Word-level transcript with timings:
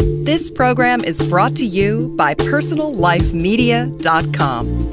This 0.00 0.50
program 0.50 1.04
is 1.04 1.20
brought 1.28 1.54
to 1.56 1.66
you 1.66 2.14
by 2.16 2.34
PersonalLifeMedia.com. 2.34 4.86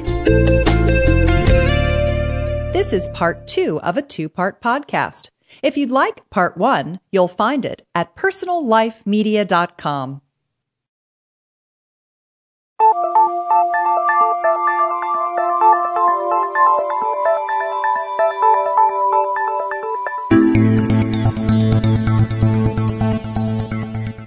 This 2.74 2.92
is 2.92 3.08
part 3.14 3.48
two 3.48 3.80
of 3.82 3.96
a 3.98 4.02
two 4.02 4.28
part 4.28 4.62
podcast. 4.62 5.30
If 5.64 5.78
you'd 5.78 5.92
like 5.92 6.30
part 6.30 6.58
one, 6.58 7.00
you'll 7.12 7.30
find 7.30 7.64
it 7.66 7.88
at 7.96 8.16
PersonalLifeMedia.com. 8.16 10.22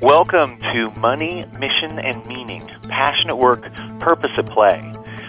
Welcome 0.03 0.60
to 0.73 0.91
Money, 1.01 1.45
Mission, 1.59 1.99
and 1.99 2.25
Meaning 2.27 2.69
Passion 2.89 3.29
at 3.29 3.39
Work, 3.39 3.75
Purpose 3.99 4.31
at 4.37 4.47
Play, 4.47 4.81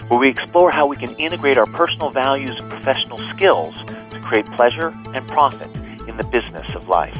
where 0.08 0.20
we 0.20 0.28
explore 0.28 0.70
how 0.70 0.86
we 0.86 0.96
can 0.96 1.14
integrate 1.16 1.58
our 1.58 1.66
personal 1.66 2.10
values 2.10 2.58
and 2.58 2.70
professional 2.70 3.18
skills 3.30 3.74
to 4.10 4.20
create 4.20 4.46
pleasure 4.52 4.92
and 5.14 5.26
profit 5.26 5.68
in 6.08 6.16
the 6.16 6.24
business 6.24 6.66
of 6.74 6.88
life. 6.88 7.16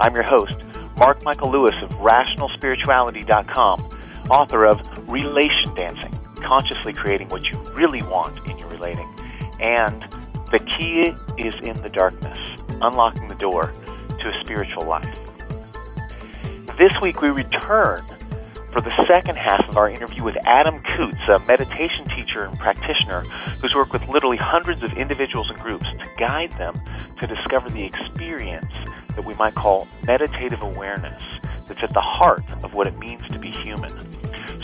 I'm 0.00 0.14
your 0.14 0.24
host, 0.24 0.54
Mark 0.98 1.22
Michael 1.24 1.50
Lewis 1.50 1.74
of 1.82 1.90
RationalSpirituality.com, 1.90 3.80
author 4.30 4.64
of 4.64 5.08
Relation 5.08 5.74
Dancing 5.74 6.18
Consciously 6.36 6.92
Creating 6.92 7.28
What 7.28 7.42
You 7.44 7.58
Really 7.74 8.02
Want 8.02 8.46
in 8.46 8.56
Your 8.56 8.68
Relating, 8.68 9.08
and 9.60 10.02
The 10.52 10.58
Key 10.58 11.14
is 11.36 11.54
in 11.62 11.80
the 11.82 11.90
Darkness 11.90 12.38
Unlocking 12.80 13.26
the 13.26 13.34
Door 13.34 13.74
to 14.20 14.28
a 14.28 14.40
Spiritual 14.42 14.86
Life. 14.86 15.25
This 16.78 16.92
week 17.00 17.22
we 17.22 17.30
return 17.30 18.04
for 18.70 18.82
the 18.82 18.92
second 19.06 19.36
half 19.36 19.66
of 19.66 19.78
our 19.78 19.88
interview 19.88 20.22
with 20.22 20.36
Adam 20.46 20.82
Coutts, 20.82 21.26
a 21.26 21.38
meditation 21.46 22.06
teacher 22.08 22.44
and 22.44 22.58
practitioner 22.58 23.20
who's 23.62 23.74
worked 23.74 23.94
with 23.94 24.06
literally 24.08 24.36
hundreds 24.36 24.82
of 24.82 24.92
individuals 24.92 25.48
and 25.48 25.58
groups 25.58 25.86
to 25.86 26.10
guide 26.18 26.52
them 26.58 26.78
to 27.18 27.26
discover 27.26 27.70
the 27.70 27.82
experience 27.82 28.70
that 29.14 29.24
we 29.24 29.32
might 29.34 29.54
call 29.54 29.88
meditative 30.04 30.60
awareness 30.60 31.22
that's 31.66 31.82
at 31.82 31.94
the 31.94 32.00
heart 32.02 32.44
of 32.62 32.74
what 32.74 32.86
it 32.86 32.98
means 32.98 33.26
to 33.28 33.38
be 33.38 33.50
human. 33.50 33.90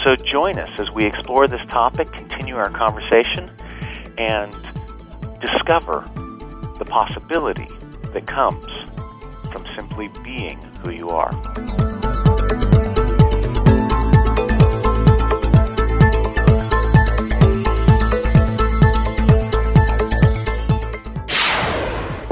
So 0.05 0.15
join 0.15 0.59
us 0.59 0.79
as 0.79 0.91
we 0.91 1.07
explore 1.07 1.49
this 1.49 1.63
topic, 1.71 2.13
continue 2.13 2.57
our 2.57 2.69
conversation, 2.69 3.51
and 4.19 4.53
discover 5.41 6.07
the 6.79 6.85
possibility 6.85 7.69
that 8.13 8.27
comes 8.27 8.71
from 9.51 9.67
simply 9.75 10.09
being 10.23 10.61
who 10.85 10.91
you 10.91 11.09
are. 11.09 11.92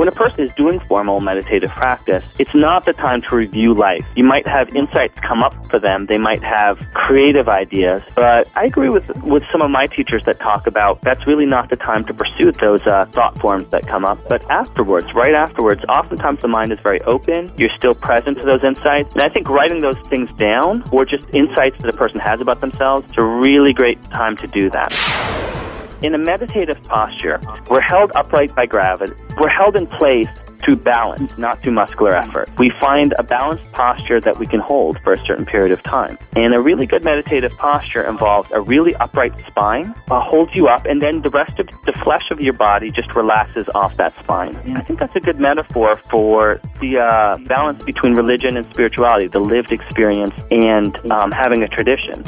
When 0.01 0.09
a 0.09 0.13
person 0.13 0.41
is 0.41 0.51
doing 0.53 0.81
formal 0.81 1.21
meditative 1.21 1.69
practice, 1.73 2.25
it's 2.39 2.55
not 2.55 2.87
the 2.87 2.95
time 2.95 3.21
to 3.21 3.37
review 3.37 3.75
life. 3.75 4.03
You 4.17 4.25
might 4.25 4.47
have 4.47 4.75
insights 4.75 5.21
come 5.21 5.43
up 5.43 5.53
for 5.67 5.79
them. 5.79 6.07
They 6.07 6.17
might 6.17 6.43
have 6.43 6.79
creative 6.95 7.51
ideas. 7.51 8.03
But 8.15 8.49
I 8.57 8.65
agree 8.65 8.89
with, 8.89 9.15
with 9.17 9.43
some 9.53 9.61
of 9.61 9.71
my 9.71 9.85
teachers 9.85 10.23
that 10.25 10.41
talk 10.41 10.67
about 10.67 11.03
that's 11.03 11.27
really 11.27 11.45
not 11.45 11.69
the 11.69 11.77
time 11.77 12.07
to 12.07 12.15
pursue 12.15 12.51
those 12.51 12.81
uh, 12.87 13.05
thought 13.13 13.39
forms 13.41 13.69
that 13.73 13.87
come 13.87 14.07
up. 14.07 14.27
But 14.27 14.51
afterwards, 14.51 15.13
right 15.13 15.35
afterwards, 15.35 15.85
oftentimes 15.87 16.41
the 16.41 16.49
mind 16.49 16.73
is 16.73 16.81
very 16.81 17.03
open. 17.03 17.53
You're 17.59 17.77
still 17.77 17.95
present 17.95 18.39
to 18.39 18.45
those 18.47 18.65
insights. 18.65 19.13
And 19.13 19.21
I 19.21 19.29
think 19.29 19.51
writing 19.51 19.83
those 19.83 19.99
things 20.09 20.33
down 20.39 20.83
or 20.93 21.05
just 21.05 21.25
insights 21.35 21.77
that 21.83 21.93
a 21.93 21.99
person 21.99 22.21
has 22.21 22.41
about 22.41 22.63
themselves 22.63 23.07
is 23.11 23.19
a 23.19 23.23
really 23.23 23.75
great 23.75 24.03
time 24.05 24.39
to 24.39 24.47
do 24.47 24.71
that. 24.71 25.70
In 26.03 26.15
a 26.15 26.19
meditative 26.19 26.83
posture, 26.85 27.39
we're 27.69 27.83
held 27.83 28.11
upright 28.15 28.55
by 28.55 28.65
gravity. 28.65 29.13
We're 29.39 29.51
held 29.51 29.77
in 29.77 29.87
place 29.87 30.29
through 30.65 30.77
balance, 30.77 31.31
not 31.37 31.61
through 31.61 31.73
muscular 31.73 32.17
effort. 32.17 32.49
We 32.59 32.71
find 32.81 33.15
a 33.19 33.23
balanced 33.23 33.71
posture 33.73 34.19
that 34.21 34.39
we 34.39 34.47
can 34.47 34.61
hold 34.61 34.99
for 35.03 35.13
a 35.13 35.27
certain 35.27 35.45
period 35.45 35.73
of 35.73 35.83
time. 35.83 36.17
And 36.35 36.55
a 36.55 36.61
really 36.61 36.87
good 36.87 37.05
meditative 37.05 37.55
posture 37.59 38.03
involves 38.03 38.51
a 38.51 38.63
really 38.63 38.95
upright 38.95 39.39
spine, 39.47 39.95
uh, 40.11 40.21
holds 40.21 40.55
you 40.55 40.69
up, 40.69 40.87
and 40.87 41.03
then 41.03 41.21
the 41.21 41.31
rest 41.31 41.59
of 41.59 41.69
the 41.85 41.93
flesh 42.03 42.31
of 42.31 42.41
your 42.41 42.55
body 42.55 42.91
just 42.91 43.15
relaxes 43.15 43.69
off 43.75 43.95
that 43.99 44.19
spine. 44.21 44.57
And 44.65 44.79
I 44.79 44.81
think 44.81 45.01
that's 45.01 45.17
a 45.17 45.21
good 45.21 45.39
metaphor 45.39 46.01
for 46.11 46.63
the 46.81 46.99
uh, 46.99 47.37
balance 47.47 47.83
between 47.83 48.15
religion 48.15 48.57
and 48.57 48.67
spirituality, 48.73 49.27
the 49.27 49.39
lived 49.39 49.71
experience 49.71 50.35
and 50.51 50.99
um, 51.11 51.31
having 51.31 51.63
a 51.63 51.69
tradition. 51.69 52.25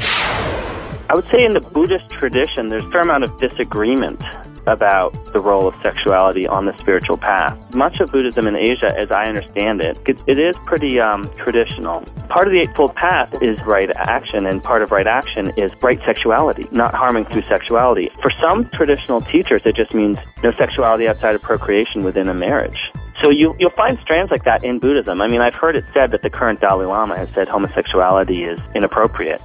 I 1.09 1.15
would 1.15 1.25
say 1.29 1.43
in 1.43 1.53
the 1.53 1.59
Buddhist 1.59 2.09
tradition, 2.09 2.69
there's 2.69 2.85
a 2.85 2.89
fair 2.89 3.01
amount 3.01 3.23
of 3.23 3.39
disagreement 3.39 4.21
about 4.67 5.11
the 5.33 5.41
role 5.41 5.67
of 5.67 5.75
sexuality 5.81 6.47
on 6.47 6.65
the 6.65 6.75
spiritual 6.77 7.17
path. 7.17 7.57
Much 7.75 7.99
of 7.99 8.11
Buddhism 8.11 8.47
in 8.47 8.55
Asia, 8.55 8.93
as 8.97 9.11
I 9.11 9.25
understand 9.25 9.81
it, 9.81 9.97
it, 10.07 10.39
is 10.39 10.55
pretty 10.65 11.01
um, 11.01 11.29
traditional. 11.37 12.01
Part 12.29 12.47
of 12.47 12.53
the 12.53 12.61
Eightfold 12.61 12.95
Path 12.95 13.35
is 13.41 13.59
right 13.65 13.89
action, 13.95 14.45
and 14.45 14.63
part 14.63 14.81
of 14.81 14.91
right 14.91 15.07
action 15.07 15.51
is 15.57 15.71
right 15.81 15.99
sexuality, 16.05 16.67
not 16.71 16.93
harming 16.93 17.25
through 17.25 17.43
sexuality. 17.43 18.09
For 18.21 18.31
some 18.41 18.69
traditional 18.69 19.21
teachers, 19.21 19.65
it 19.65 19.75
just 19.75 19.93
means 19.93 20.17
no 20.41 20.51
sexuality 20.51 21.07
outside 21.07 21.35
of 21.35 21.41
procreation 21.41 22.01
within 22.01 22.29
a 22.29 22.33
marriage. 22.33 22.79
So 23.21 23.29
you, 23.29 23.55
you'll 23.59 23.71
find 23.71 23.97
strands 24.01 24.31
like 24.31 24.43
that 24.45 24.63
in 24.63 24.79
Buddhism. 24.79 25.21
I 25.21 25.27
mean, 25.27 25.41
I've 25.41 25.55
heard 25.55 25.75
it 25.75 25.85
said 25.93 26.11
that 26.11 26.21
the 26.21 26.29
current 26.29 26.61
Dalai 26.61 26.85
Lama 26.85 27.17
has 27.17 27.29
said 27.33 27.47
homosexuality 27.47 28.43
is 28.43 28.59
inappropriate. 28.75 29.41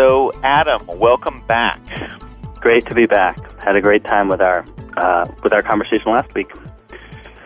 So, 0.00 0.32
Adam, 0.42 0.80
welcome 0.86 1.42
back. 1.46 1.78
Great 2.54 2.86
to 2.86 2.94
be 2.94 3.04
back. 3.04 3.36
Had 3.62 3.76
a 3.76 3.82
great 3.82 4.02
time 4.02 4.28
with 4.28 4.40
our 4.40 4.64
uh, 4.96 5.30
with 5.42 5.52
our 5.52 5.60
conversation 5.60 6.10
last 6.10 6.32
week. 6.32 6.50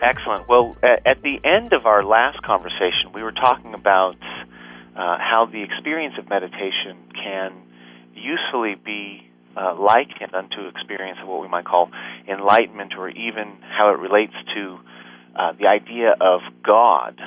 Excellent. 0.00 0.48
Well, 0.48 0.76
at 0.84 1.20
the 1.22 1.40
end 1.42 1.72
of 1.72 1.84
our 1.84 2.04
last 2.04 2.40
conversation, 2.42 3.10
we 3.12 3.24
were 3.24 3.32
talking 3.32 3.74
about 3.74 4.14
uh, 4.94 5.18
how 5.18 5.48
the 5.50 5.64
experience 5.64 6.14
of 6.16 6.28
meditation 6.28 6.96
can 7.12 7.54
usefully 8.14 8.76
be 8.76 9.28
uh, 9.56 9.74
likened 9.74 10.32
unto 10.32 10.68
experience 10.68 11.18
of 11.20 11.26
what 11.26 11.42
we 11.42 11.48
might 11.48 11.64
call 11.64 11.90
enlightenment, 12.28 12.92
or 12.96 13.08
even 13.08 13.58
how 13.62 13.90
it 13.92 13.98
relates 13.98 14.34
to 14.54 14.78
uh, 15.34 15.52
the 15.58 15.66
idea 15.66 16.14
of 16.20 16.40
God. 16.62 17.20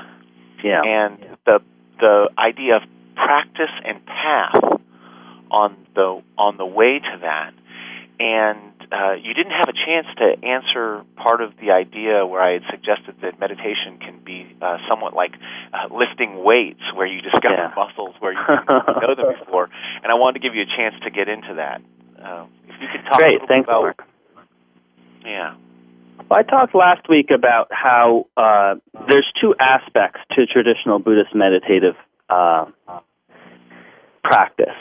Yeah. 0.63 0.83
And 0.85 1.37
the 1.45 1.59
the 1.99 2.29
idea 2.37 2.77
of 2.77 2.83
practice 3.17 3.75
and 3.83 4.05
path 4.05 4.77
on 5.51 5.75
the 5.95 6.21
on 6.37 6.57
the 6.57 6.65
way 6.65 6.99
to 6.99 7.17
that. 7.21 7.53
And 8.19 8.73
uh, 8.91 9.13
you 9.21 9.33
didn't 9.33 9.51
have 9.51 9.69
a 9.69 9.73
chance 9.77 10.07
to 10.17 10.47
answer 10.47 11.03
part 11.17 11.41
of 11.41 11.51
the 11.61 11.71
idea 11.71 12.25
where 12.25 12.41
I 12.41 12.53
had 12.53 12.63
suggested 12.71 13.15
that 13.21 13.39
meditation 13.39 13.99
can 13.99 14.19
be 14.23 14.47
uh, 14.61 14.77
somewhat 14.89 15.13
like 15.13 15.33
uh, 15.73 15.93
lifting 15.93 16.41
weights, 16.43 16.81
where 16.95 17.05
you 17.05 17.21
discover 17.21 17.53
Yeah. 17.55 17.73
muscles 17.75 18.15
where 18.19 18.31
you 18.33 18.39
didn't 18.39 19.01
know 19.01 19.13
them 19.15 19.35
before. 19.45 19.69
And 20.01 20.11
I 20.11 20.15
wanted 20.15 20.39
to 20.41 20.47
give 20.47 20.55
you 20.55 20.63
a 20.63 20.71
chance 20.77 20.95
to 21.03 21.11
get 21.11 21.27
into 21.29 21.55
that. 21.55 21.81
Uh, 22.17 22.45
if 22.67 22.75
you 22.81 22.87
could 22.91 23.03
talk 23.05 23.17
Great. 23.19 23.39
Thanks, 23.47 23.67
about, 23.67 23.81
Mark. 23.83 24.03
yeah, 25.25 25.55
Well, 26.29 26.39
I 26.39 26.43
talked 26.43 26.73
last 26.73 27.07
week 27.09 27.29
about 27.29 27.67
how 27.69 28.25
uh, 28.37 28.75
there's 29.07 29.27
two 29.39 29.53
aspects 29.59 30.21
to 30.35 30.47
traditional 30.47 30.97
Buddhist 30.99 31.35
meditative 31.35 31.93
uh, 32.29 32.65
practice, 34.23 34.75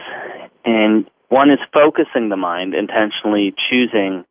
and 0.67 1.09
one 1.29 1.51
is 1.51 1.59
focusing 1.73 2.29
the 2.29 2.37
mind, 2.37 2.75
intentionally 2.75 3.55
choosing 3.71 4.25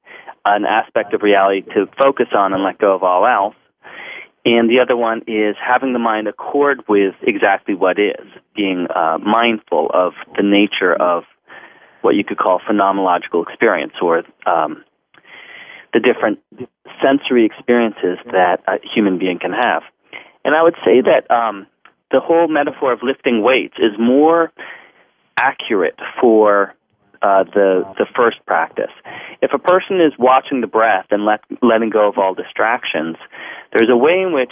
an 0.43 0.65
aspect 0.65 1.13
of 1.13 1.23
reality 1.23 1.61
to 1.73 1.87
focus 1.97 2.27
on 2.37 2.53
and 2.53 2.63
let 2.63 2.77
go 2.77 2.93
of 2.93 3.03
all 3.03 3.25
else. 3.25 3.55
And 4.45 4.69
the 4.69 4.79
other 4.79 4.95
one 4.95 5.23
is 5.25 5.55
having 5.59 5.93
the 5.93 5.99
mind 5.99 6.27
accord 6.27 6.83
with 6.87 7.15
exactly 7.23 7.73
what 7.73 7.97
is, 7.97 8.27
being 8.55 8.85
uh, 8.93 9.17
mindful 9.17 9.89
of 9.91 10.13
the 10.37 10.43
nature 10.43 10.93
of 10.93 11.23
what 12.01 12.13
you 12.13 12.23
could 12.23 12.37
call 12.37 12.59
phenomenological 12.59 13.41
experience 13.47 13.93
or 13.99 14.19
um, 14.45 14.83
the 15.93 15.99
different 15.99 16.39
sensory 17.01 17.45
experiences 17.45 18.19
that 18.25 18.57
a 18.67 18.75
human 18.93 19.17
being 19.17 19.39
can 19.39 19.51
have. 19.51 19.81
And 20.43 20.53
I 20.53 20.61
would 20.61 20.75
say 20.85 21.01
that 21.01 21.33
um, 21.33 21.65
the 22.11 22.19
whole 22.19 22.47
metaphor 22.47 22.93
of 22.93 22.99
lifting 23.01 23.41
weights 23.41 23.75
is 23.79 23.97
more 23.97 24.51
accurate 25.37 25.99
for 26.19 26.73
uh, 27.21 27.43
the 27.43 27.83
the 27.97 28.05
first 28.15 28.37
practice. 28.45 28.91
If 29.41 29.51
a 29.53 29.59
person 29.59 29.99
is 30.01 30.13
watching 30.19 30.61
the 30.61 30.67
breath 30.67 31.07
and 31.11 31.25
let, 31.25 31.41
letting 31.61 31.89
go 31.89 32.07
of 32.07 32.17
all 32.17 32.33
distractions, 32.35 33.17
there's 33.73 33.89
a 33.89 33.97
way 33.97 34.21
in 34.21 34.33
which 34.33 34.51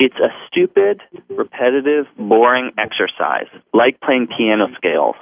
It's 0.00 0.16
a 0.16 0.32
stupid, 0.48 1.02
repetitive, 1.28 2.06
boring 2.16 2.72
exercise, 2.78 3.48
like 3.74 4.00
playing 4.00 4.28
piano 4.34 4.68
scales 4.74 5.16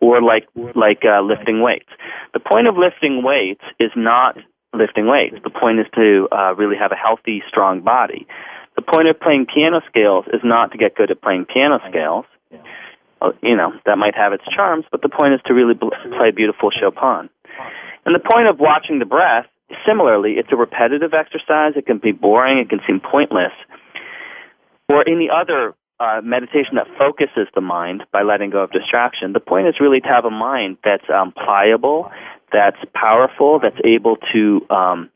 or 0.00 0.22
like 0.22 0.46
like 0.76 1.02
uh, 1.04 1.20
lifting 1.20 1.62
weights. 1.62 1.90
The 2.32 2.38
point 2.38 2.68
of 2.68 2.76
lifting 2.76 3.24
weights 3.24 3.64
is 3.80 3.90
not 3.96 4.36
lifting 4.72 5.08
weights. 5.08 5.34
The 5.42 5.50
point 5.50 5.80
is 5.80 5.86
to 5.96 6.28
uh, 6.30 6.54
really 6.54 6.76
have 6.78 6.92
a 6.92 6.94
healthy, 6.94 7.42
strong 7.48 7.80
body. 7.82 8.28
The 8.76 8.82
point 8.82 9.08
of 9.08 9.18
playing 9.18 9.46
piano 9.52 9.80
scales 9.88 10.26
is 10.32 10.42
not 10.44 10.70
to 10.70 10.78
get 10.78 10.94
good 10.94 11.10
at 11.10 11.20
playing 11.20 11.46
piano 11.52 11.80
scales. 11.90 12.24
Uh, 13.20 13.32
you 13.42 13.56
know 13.56 13.72
that 13.84 13.98
might 13.98 14.14
have 14.14 14.32
its 14.32 14.44
charms, 14.54 14.84
but 14.90 15.02
the 15.02 15.08
point 15.08 15.34
is 15.34 15.40
to 15.46 15.54
really 15.54 15.74
play 15.74 16.30
beautiful 16.34 16.70
Chopin. 16.70 17.28
And 18.06 18.14
the 18.14 18.24
point 18.24 18.48
of 18.48 18.58
watching 18.58 18.98
the 18.98 19.04
breath, 19.04 19.46
similarly, 19.86 20.34
it's 20.38 20.48
a 20.52 20.56
repetitive 20.56 21.12
exercise. 21.12 21.74
It 21.76 21.86
can 21.86 21.98
be 21.98 22.12
boring. 22.12 22.58
It 22.58 22.70
can 22.70 22.80
seem 22.86 23.00
pointless 23.00 23.52
or 24.90 25.08
any 25.08 25.28
other 25.30 25.74
uh, 26.00 26.20
meditation 26.22 26.74
that 26.74 26.86
focuses 26.98 27.46
the 27.54 27.60
mind 27.60 28.02
by 28.12 28.22
letting 28.22 28.50
go 28.50 28.64
of 28.64 28.72
distraction. 28.72 29.32
The 29.32 29.40
point 29.40 29.68
is 29.68 29.74
really 29.80 30.00
to 30.00 30.08
have 30.08 30.24
a 30.24 30.30
mind 30.30 30.78
that's 30.82 31.04
um, 31.12 31.32
pliable, 31.32 32.10
that's 32.52 32.78
powerful, 32.94 33.60
that's 33.62 33.78
able 33.84 34.16
to 34.32 34.66
um, 34.70 35.10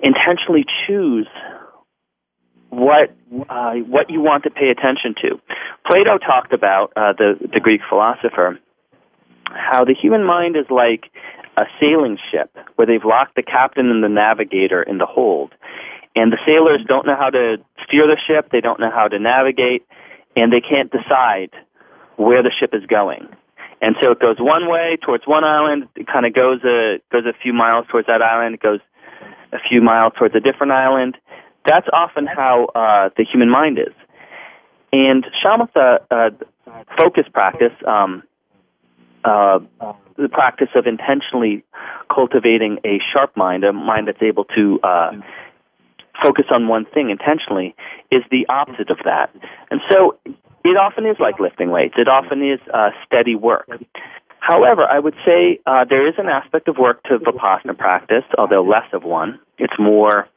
intentionally 0.00 0.64
choose 0.86 1.28
what 2.74 3.14
uh, 3.48 3.74
what 3.86 4.10
you 4.10 4.20
want 4.20 4.44
to 4.44 4.50
pay 4.50 4.68
attention 4.68 5.14
to. 5.22 5.40
Plato 5.86 6.18
talked 6.18 6.52
about 6.52 6.92
uh, 6.96 7.12
the 7.16 7.34
the 7.52 7.60
Greek 7.60 7.80
philosopher 7.88 8.58
how 9.54 9.84
the 9.84 9.94
human 9.94 10.24
mind 10.24 10.56
is 10.56 10.66
like 10.70 11.10
a 11.56 11.64
sailing 11.80 12.18
ship 12.30 12.50
where 12.74 12.86
they've 12.86 13.04
locked 13.04 13.36
the 13.36 13.42
captain 13.42 13.90
and 13.90 14.02
the 14.02 14.08
navigator 14.08 14.82
in 14.82 14.98
the 14.98 15.06
hold, 15.06 15.52
and 16.16 16.32
the 16.32 16.38
sailors 16.46 16.80
don't 16.86 17.06
know 17.06 17.16
how 17.16 17.30
to 17.30 17.56
steer 17.86 18.06
the 18.06 18.18
ship, 18.26 18.50
they 18.50 18.60
don't 18.60 18.80
know 18.80 18.90
how 18.90 19.08
to 19.08 19.18
navigate, 19.18 19.86
and 20.36 20.52
they 20.52 20.60
can't 20.60 20.90
decide 20.90 21.50
where 22.16 22.42
the 22.42 22.50
ship 22.58 22.70
is 22.72 22.84
going. 22.86 23.28
And 23.80 23.96
so 24.02 24.12
it 24.12 24.20
goes 24.20 24.36
one 24.38 24.68
way 24.68 24.96
towards 25.04 25.24
one 25.26 25.44
island, 25.44 25.88
it 25.94 26.06
kind 26.06 26.26
of 26.26 26.34
goes 26.34 26.62
a 26.64 26.98
goes 27.12 27.26
a 27.26 27.34
few 27.42 27.52
miles 27.52 27.86
towards 27.90 28.06
that 28.06 28.22
island, 28.22 28.54
it 28.54 28.62
goes 28.62 28.80
a 29.52 29.58
few 29.68 29.82
miles 29.82 30.12
towards 30.18 30.34
a 30.34 30.40
different 30.40 30.72
island. 30.72 31.16
That's 31.66 31.86
often 31.92 32.26
how 32.26 32.66
uh, 32.74 33.10
the 33.16 33.24
human 33.30 33.50
mind 33.50 33.78
is. 33.78 33.94
And 34.92 35.24
shamatha 35.44 35.98
uh, 36.10 36.30
focus 36.98 37.24
practice, 37.32 37.72
um, 37.86 38.22
uh, 39.24 39.58
the 40.16 40.28
practice 40.30 40.68
of 40.76 40.86
intentionally 40.86 41.64
cultivating 42.14 42.78
a 42.84 43.00
sharp 43.12 43.36
mind, 43.36 43.64
a 43.64 43.72
mind 43.72 44.08
that's 44.08 44.22
able 44.22 44.44
to 44.56 44.78
uh, 44.82 45.10
focus 46.22 46.44
on 46.50 46.68
one 46.68 46.84
thing 46.84 47.10
intentionally 47.10 47.74
is 48.10 48.22
the 48.30 48.46
opposite 48.48 48.90
of 48.90 48.98
that. 49.04 49.34
And 49.70 49.80
so 49.90 50.16
it 50.64 50.76
often 50.76 51.06
is 51.06 51.16
like 51.18 51.40
lifting 51.40 51.70
weights. 51.70 51.94
It 51.96 52.08
often 52.08 52.42
is 52.42 52.60
uh, 52.72 52.90
steady 53.06 53.34
work. 53.34 53.68
However, 54.38 54.84
I 54.84 54.98
would 54.98 55.14
say 55.24 55.58
uh, 55.66 55.84
there 55.88 56.06
is 56.06 56.14
an 56.18 56.28
aspect 56.28 56.68
of 56.68 56.76
work 56.78 57.02
to 57.04 57.18
vipassana 57.18 57.76
practice, 57.76 58.24
although 58.36 58.62
less 58.62 58.86
of 58.92 59.02
one. 59.02 59.40
It's 59.58 59.72
more, 59.78 60.28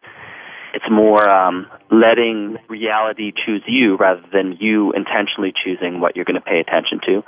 it's 0.73 0.85
more 0.91 1.27
um, 1.29 1.67
letting 1.91 2.57
reality 2.69 3.31
choose 3.45 3.63
you 3.67 3.97
rather 3.97 4.23
than 4.33 4.57
you 4.59 4.91
intentionally 4.93 5.53
choosing 5.63 5.99
what 5.99 6.15
you're 6.15 6.25
going 6.25 6.39
to 6.39 6.41
pay 6.41 6.59
attention 6.59 6.99
to. 7.05 7.23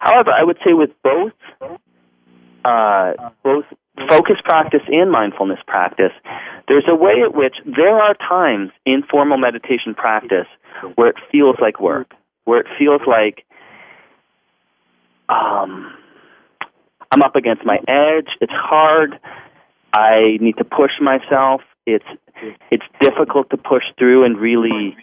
However, 0.00 0.30
I 0.30 0.42
would 0.44 0.58
say 0.64 0.72
with 0.72 0.90
both, 1.02 1.32
uh, 2.64 3.12
both 3.42 3.64
focus 4.08 4.36
practice 4.44 4.82
and 4.88 5.10
mindfulness 5.10 5.58
practice, 5.66 6.12
there's 6.68 6.84
a 6.88 6.94
way 6.94 7.22
at 7.24 7.34
which 7.34 7.54
there 7.64 7.98
are 7.98 8.14
times 8.14 8.70
in 8.86 9.02
formal 9.10 9.38
meditation 9.38 9.94
practice 9.94 10.46
where 10.94 11.08
it 11.08 11.16
feels 11.30 11.56
like 11.60 11.80
work, 11.80 12.12
where 12.44 12.60
it 12.60 12.66
feels 12.78 13.02
like 13.06 13.44
um, 15.28 15.92
I'm 17.10 17.22
up 17.22 17.36
against 17.36 17.64
my 17.64 17.76
edge. 17.88 18.28
It's 18.40 18.52
hard. 18.52 19.18
I 19.92 20.38
need 20.40 20.56
to 20.58 20.64
push 20.64 20.92
myself. 21.00 21.60
It's 21.86 22.04
it's 22.70 22.84
difficult 23.00 23.50
to 23.50 23.56
push 23.56 23.84
through 23.98 24.24
and 24.24 24.38
really 24.38 24.96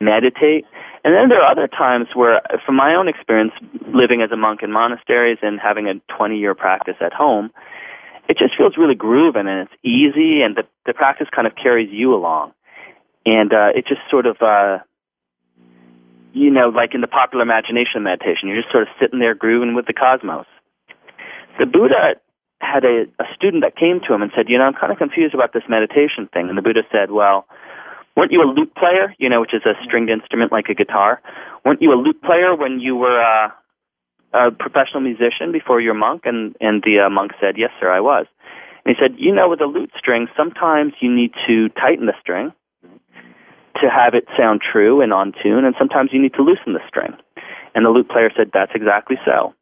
meditate. 0.00 0.64
And 1.04 1.14
then 1.14 1.28
there 1.28 1.42
are 1.42 1.50
other 1.50 1.68
times 1.68 2.08
where, 2.14 2.40
from 2.64 2.76
my 2.76 2.94
own 2.94 3.08
experience, 3.08 3.52
living 3.92 4.22
as 4.22 4.30
a 4.32 4.36
monk 4.36 4.62
in 4.62 4.72
monasteries 4.72 5.38
and 5.42 5.60
having 5.60 5.86
a 5.86 5.94
20 6.16 6.36
year 6.38 6.54
practice 6.54 6.96
at 7.00 7.12
home, 7.12 7.50
it 8.28 8.38
just 8.38 8.56
feels 8.56 8.76
really 8.76 8.94
grooving 8.94 9.46
and 9.46 9.68
it's 9.68 9.78
easy 9.84 10.40
and 10.42 10.56
the 10.56 10.64
the 10.86 10.94
practice 10.94 11.28
kind 11.34 11.46
of 11.46 11.54
carries 11.56 11.90
you 11.92 12.14
along. 12.14 12.52
And 13.26 13.52
uh 13.52 13.68
it 13.74 13.86
just 13.86 14.00
sort 14.10 14.26
of 14.26 14.36
uh 14.40 14.78
you 16.32 16.50
know 16.50 16.68
like 16.68 16.94
in 16.94 17.00
the 17.00 17.06
popular 17.06 17.42
imagination 17.42 18.02
meditation 18.02 18.48
you're 18.48 18.60
just 18.60 18.72
sort 18.72 18.84
of 18.84 18.88
sitting 19.00 19.18
there 19.18 19.34
grooving 19.34 19.74
with 19.74 19.86
the 19.86 19.92
cosmos. 19.92 20.46
The 21.58 21.66
buddha 21.66 22.16
had 22.64 22.84
a, 22.84 23.04
a 23.20 23.26
student 23.36 23.62
that 23.62 23.76
came 23.76 24.00
to 24.00 24.14
him 24.14 24.22
and 24.22 24.32
said 24.34 24.48
you 24.48 24.56
know 24.56 24.64
i'm 24.64 24.74
kind 24.74 24.92
of 24.92 24.98
confused 24.98 25.34
about 25.34 25.52
this 25.52 25.64
meditation 25.68 26.28
thing 26.32 26.48
and 26.48 26.56
the 26.56 26.62
buddha 26.62 26.82
said 26.90 27.10
well 27.10 27.46
weren't 28.16 28.32
you 28.32 28.40
a 28.40 28.48
lute 28.48 28.74
player 28.74 29.12
you 29.18 29.28
know 29.28 29.40
which 29.40 29.52
is 29.52 29.62
a 29.66 29.74
stringed 29.84 30.10
instrument 30.10 30.50
like 30.50 30.66
a 30.68 30.74
guitar 30.74 31.20
weren't 31.64 31.82
you 31.82 31.92
a 31.92 31.98
lute 32.00 32.20
player 32.22 32.56
when 32.56 32.80
you 32.80 32.96
were 32.96 33.20
uh 33.20 33.48
a 34.34 34.50
professional 34.50 35.00
musician 35.00 35.52
before 35.52 35.80
you're 35.80 35.94
monk? 35.94 36.22
And, 36.24 36.56
and 36.60 36.82
the 36.82 37.06
uh, 37.06 37.08
monk 37.08 37.32
said, 37.40 37.54
yes, 37.56 37.70
sir, 37.80 37.90
I 37.90 38.00
was. 38.00 38.26
And 38.84 38.94
he 38.94 39.00
said, 39.00 39.16
you 39.16 39.32
know, 39.32 39.48
with 39.48 39.60
a 39.60 39.66
lute 39.66 39.92
string, 39.96 40.26
sometimes 40.36 40.92
you 41.00 41.14
need 41.14 41.32
to 41.46 41.68
tighten 41.70 42.06
the 42.06 42.18
string 42.20 42.52
to 43.80 43.88
have 43.88 44.14
it 44.14 44.26
sound 44.36 44.60
true 44.60 45.00
and 45.00 45.12
on 45.12 45.32
tune, 45.42 45.64
and 45.64 45.74
sometimes 45.78 46.10
you 46.12 46.20
need 46.20 46.34
to 46.34 46.42
loosen 46.42 46.74
the 46.74 46.86
string. 46.86 47.12
And 47.74 47.84
the 47.84 47.90
lute 47.90 48.08
player 48.08 48.30
said, 48.36 48.50
that's 48.52 48.72
exactly 48.74 49.16
so. 49.24 49.54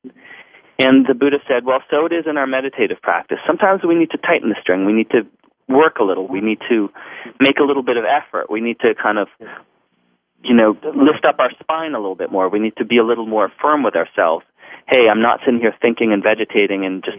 And 0.82 1.06
the 1.06 1.14
Buddha 1.14 1.38
said, 1.46 1.64
well, 1.64 1.80
so 1.90 2.06
it 2.06 2.12
is 2.12 2.24
in 2.28 2.36
our 2.36 2.46
meditative 2.46 3.00
practice. 3.02 3.38
Sometimes 3.46 3.82
we 3.86 3.94
need 3.94 4.10
to 4.10 4.18
tighten 4.18 4.48
the 4.48 4.56
string. 4.60 4.84
We 4.84 4.92
need 4.92 5.10
to 5.10 5.22
work 5.68 5.98
a 6.00 6.04
little. 6.04 6.26
We 6.26 6.40
need 6.40 6.58
to 6.68 6.90
make 7.40 7.58
a 7.58 7.64
little 7.64 7.82
bit 7.82 7.96
of 7.96 8.04
effort. 8.04 8.50
We 8.50 8.60
need 8.60 8.80
to 8.80 8.94
kind 9.00 9.18
of, 9.18 9.28
you 10.42 10.54
know, 10.54 10.76
lift 10.94 11.24
up 11.26 11.36
our 11.38 11.50
spine 11.60 11.94
a 11.94 12.00
little 12.00 12.16
bit 12.16 12.32
more. 12.32 12.48
We 12.48 12.58
need 12.58 12.76
to 12.78 12.84
be 12.84 12.98
a 12.98 13.04
little 13.04 13.26
more 13.26 13.50
firm 13.60 13.82
with 13.82 13.94
ourselves 13.96 14.44
hey, 14.88 15.08
I'm 15.10 15.22
not 15.22 15.40
sitting 15.44 15.60
here 15.60 15.74
thinking 15.80 16.12
and 16.12 16.22
vegetating 16.22 16.84
and 16.84 17.04
just 17.04 17.18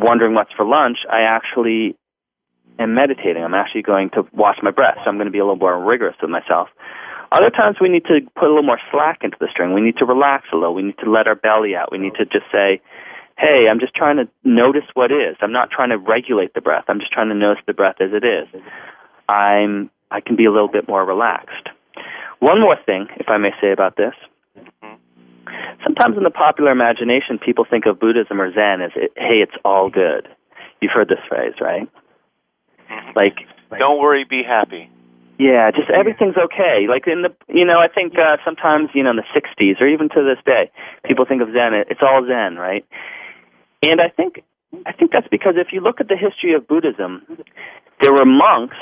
wondering 0.00 0.34
what's 0.34 0.52
for 0.56 0.64
lunch. 0.64 0.98
I 1.10 1.22
actually 1.22 1.96
am 2.78 2.94
meditating. 2.94 3.42
I'm 3.42 3.54
actually 3.54 3.82
going 3.82 4.10
to 4.10 4.22
watch 4.32 4.58
my 4.62 4.70
breath. 4.70 4.96
So 5.04 5.10
I'm 5.10 5.16
going 5.16 5.26
to 5.26 5.32
be 5.32 5.38
a 5.38 5.44
little 5.44 5.56
more 5.56 5.78
rigorous 5.84 6.16
with 6.20 6.30
myself. 6.30 6.68
Other 7.30 7.50
times 7.50 7.76
we 7.80 7.88
need 7.88 8.04
to 8.06 8.20
put 8.34 8.44
a 8.44 8.48
little 8.48 8.62
more 8.62 8.80
slack 8.90 9.18
into 9.22 9.36
the 9.38 9.48
string. 9.50 9.74
We 9.74 9.80
need 9.80 9.96
to 9.98 10.06
relax 10.06 10.46
a 10.52 10.56
little. 10.56 10.74
We 10.74 10.82
need 10.82 10.98
to 11.04 11.10
let 11.10 11.26
our 11.26 11.34
belly 11.34 11.76
out. 11.76 11.92
We 11.92 11.98
need 11.98 12.14
to 12.14 12.24
just 12.24 12.46
say, 12.50 12.80
hey, 13.36 13.66
I'm 13.70 13.80
just 13.80 13.94
trying 13.94 14.16
to 14.16 14.28
notice 14.44 14.88
what 14.94 15.12
is. 15.12 15.36
I'm 15.40 15.52
not 15.52 15.70
trying 15.70 15.90
to 15.90 15.98
regulate 15.98 16.54
the 16.54 16.60
breath. 16.60 16.84
I'm 16.88 17.00
just 17.00 17.12
trying 17.12 17.28
to 17.28 17.34
notice 17.34 17.62
the 17.66 17.74
breath 17.74 17.96
as 18.00 18.10
it 18.12 18.24
is. 18.24 18.48
I'm, 19.28 19.90
I 20.10 20.20
can 20.20 20.36
be 20.36 20.46
a 20.46 20.50
little 20.50 20.68
bit 20.68 20.88
more 20.88 21.04
relaxed. 21.04 21.68
One 22.40 22.60
more 22.60 22.76
thing, 22.86 23.08
if 23.16 23.28
I 23.28 23.36
may 23.36 23.50
say 23.60 23.72
about 23.72 23.96
this. 23.96 24.14
Sometimes 25.84 26.16
in 26.16 26.22
the 26.22 26.30
popular 26.30 26.70
imagination, 26.70 27.38
people 27.38 27.66
think 27.68 27.86
of 27.86 28.00
Buddhism 28.00 28.40
or 28.40 28.52
Zen 28.52 28.80
as, 28.80 28.90
hey, 29.16 29.42
it's 29.42 29.54
all 29.64 29.90
good. 29.90 30.28
You've 30.80 30.92
heard 30.92 31.08
this 31.08 31.18
phrase, 31.28 31.54
right? 31.60 31.88
Like, 33.14 33.36
don't 33.78 33.98
worry, 33.98 34.24
be 34.28 34.42
happy. 34.46 34.90
Yeah, 35.38 35.70
just 35.70 35.88
everything's 35.88 36.36
okay. 36.36 36.86
Like 36.88 37.06
in 37.06 37.22
the, 37.22 37.30
you 37.46 37.64
know, 37.64 37.78
I 37.78 37.86
think 37.86 38.14
uh, 38.18 38.38
sometimes, 38.44 38.90
you 38.92 39.04
know, 39.04 39.10
in 39.10 39.16
the 39.16 39.30
'60s 39.30 39.80
or 39.80 39.86
even 39.86 40.08
to 40.10 40.26
this 40.26 40.42
day, 40.44 40.70
people 41.06 41.24
think 41.26 41.42
of 41.42 41.48
Zen. 41.48 41.74
It's 41.88 42.02
all 42.02 42.26
Zen, 42.26 42.56
right? 42.56 42.84
And 43.82 44.00
I 44.00 44.08
think, 44.08 44.42
I 44.84 44.92
think 44.92 45.12
that's 45.12 45.28
because 45.28 45.54
if 45.56 45.68
you 45.72 45.80
look 45.80 46.00
at 46.00 46.08
the 46.08 46.16
history 46.16 46.54
of 46.54 46.66
Buddhism, 46.66 47.22
there 48.00 48.12
were 48.12 48.26
monks 48.26 48.76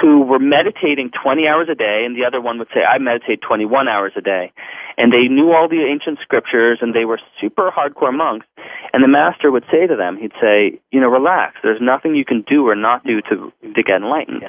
who 0.00 0.22
were 0.22 0.38
meditating 0.38 1.10
20 1.22 1.46
hours 1.46 1.68
a 1.70 1.74
day, 1.74 2.04
and 2.06 2.16
the 2.16 2.24
other 2.24 2.40
one 2.40 2.58
would 2.58 2.68
say, 2.72 2.80
I 2.80 2.98
meditate 2.98 3.42
21 3.42 3.88
hours 3.88 4.12
a 4.16 4.22
day. 4.22 4.52
And 4.96 5.12
they 5.12 5.28
knew 5.28 5.52
all 5.52 5.68
the 5.68 5.84
ancient 5.84 6.18
scriptures, 6.22 6.78
and 6.80 6.94
they 6.94 7.04
were 7.04 7.20
super 7.40 7.70
hardcore 7.70 8.16
monks. 8.16 8.46
And 8.92 9.04
the 9.04 9.08
master 9.08 9.50
would 9.50 9.64
say 9.70 9.86
to 9.86 9.96
them, 9.96 10.16
he'd 10.16 10.32
say, 10.40 10.80
you 10.92 11.00
know, 11.00 11.08
relax. 11.08 11.56
There's 11.62 11.80
nothing 11.80 12.14
you 12.14 12.24
can 12.24 12.44
do 12.48 12.66
or 12.66 12.76
not 12.76 13.04
do 13.04 13.20
to, 13.28 13.52
to 13.74 13.82
get 13.82 13.96
enlightened. 13.96 14.44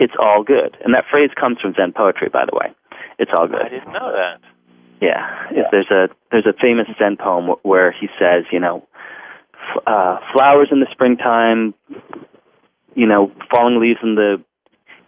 It's 0.00 0.14
all 0.18 0.42
good. 0.42 0.76
And 0.84 0.94
that 0.94 1.04
phrase 1.10 1.30
comes 1.38 1.58
from 1.60 1.74
Zen 1.74 1.92
poetry, 1.92 2.28
by 2.32 2.44
the 2.50 2.56
way. 2.56 2.74
It's 3.18 3.30
all 3.36 3.46
good. 3.46 3.62
I 3.62 3.68
didn't 3.68 3.92
know 3.92 4.12
that. 4.12 4.40
Yeah. 5.00 5.48
yeah. 5.52 5.62
There's 5.70 5.90
a, 5.90 6.08
there's 6.30 6.46
a 6.46 6.54
famous 6.60 6.86
Zen 6.98 7.16
poem 7.16 7.56
where 7.62 7.92
he 7.92 8.08
says, 8.18 8.44
you 8.50 8.60
know, 8.60 8.86
uh, 9.86 10.18
flowers 10.32 10.68
in 10.70 10.80
the 10.80 10.86
springtime, 10.90 11.74
you 12.94 13.06
know, 13.06 13.32
falling 13.50 13.80
leaves 13.80 14.00
in 14.02 14.14
the 14.14 14.42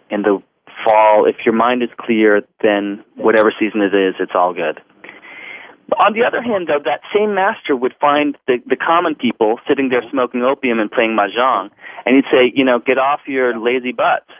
in 0.08 0.22
the 0.22 0.40
fall, 0.84 1.26
if 1.26 1.36
your 1.44 1.54
mind 1.54 1.82
is 1.82 1.88
clear, 1.98 2.42
then 2.62 3.04
whatever 3.16 3.52
season 3.58 3.80
it 3.80 3.94
is, 3.94 4.14
it's 4.20 4.32
all 4.34 4.54
good. 4.54 4.80
On 5.94 6.12
the 6.14 6.24
other 6.26 6.42
hand, 6.42 6.66
though, 6.66 6.82
that 6.84 7.00
same 7.14 7.34
master 7.34 7.76
would 7.76 7.94
find 8.00 8.36
the, 8.46 8.58
the 8.66 8.74
common 8.74 9.14
people 9.14 9.60
sitting 9.68 9.88
there 9.88 10.02
smoking 10.10 10.42
opium 10.42 10.80
and 10.80 10.90
playing 10.90 11.16
mahjong, 11.16 11.70
and 12.04 12.16
he'd 12.16 12.26
say, 12.30 12.52
you 12.54 12.64
know, 12.64 12.80
get 12.80 12.98
off 12.98 13.20
your 13.26 13.58
lazy 13.58 13.92
butts. 13.92 14.30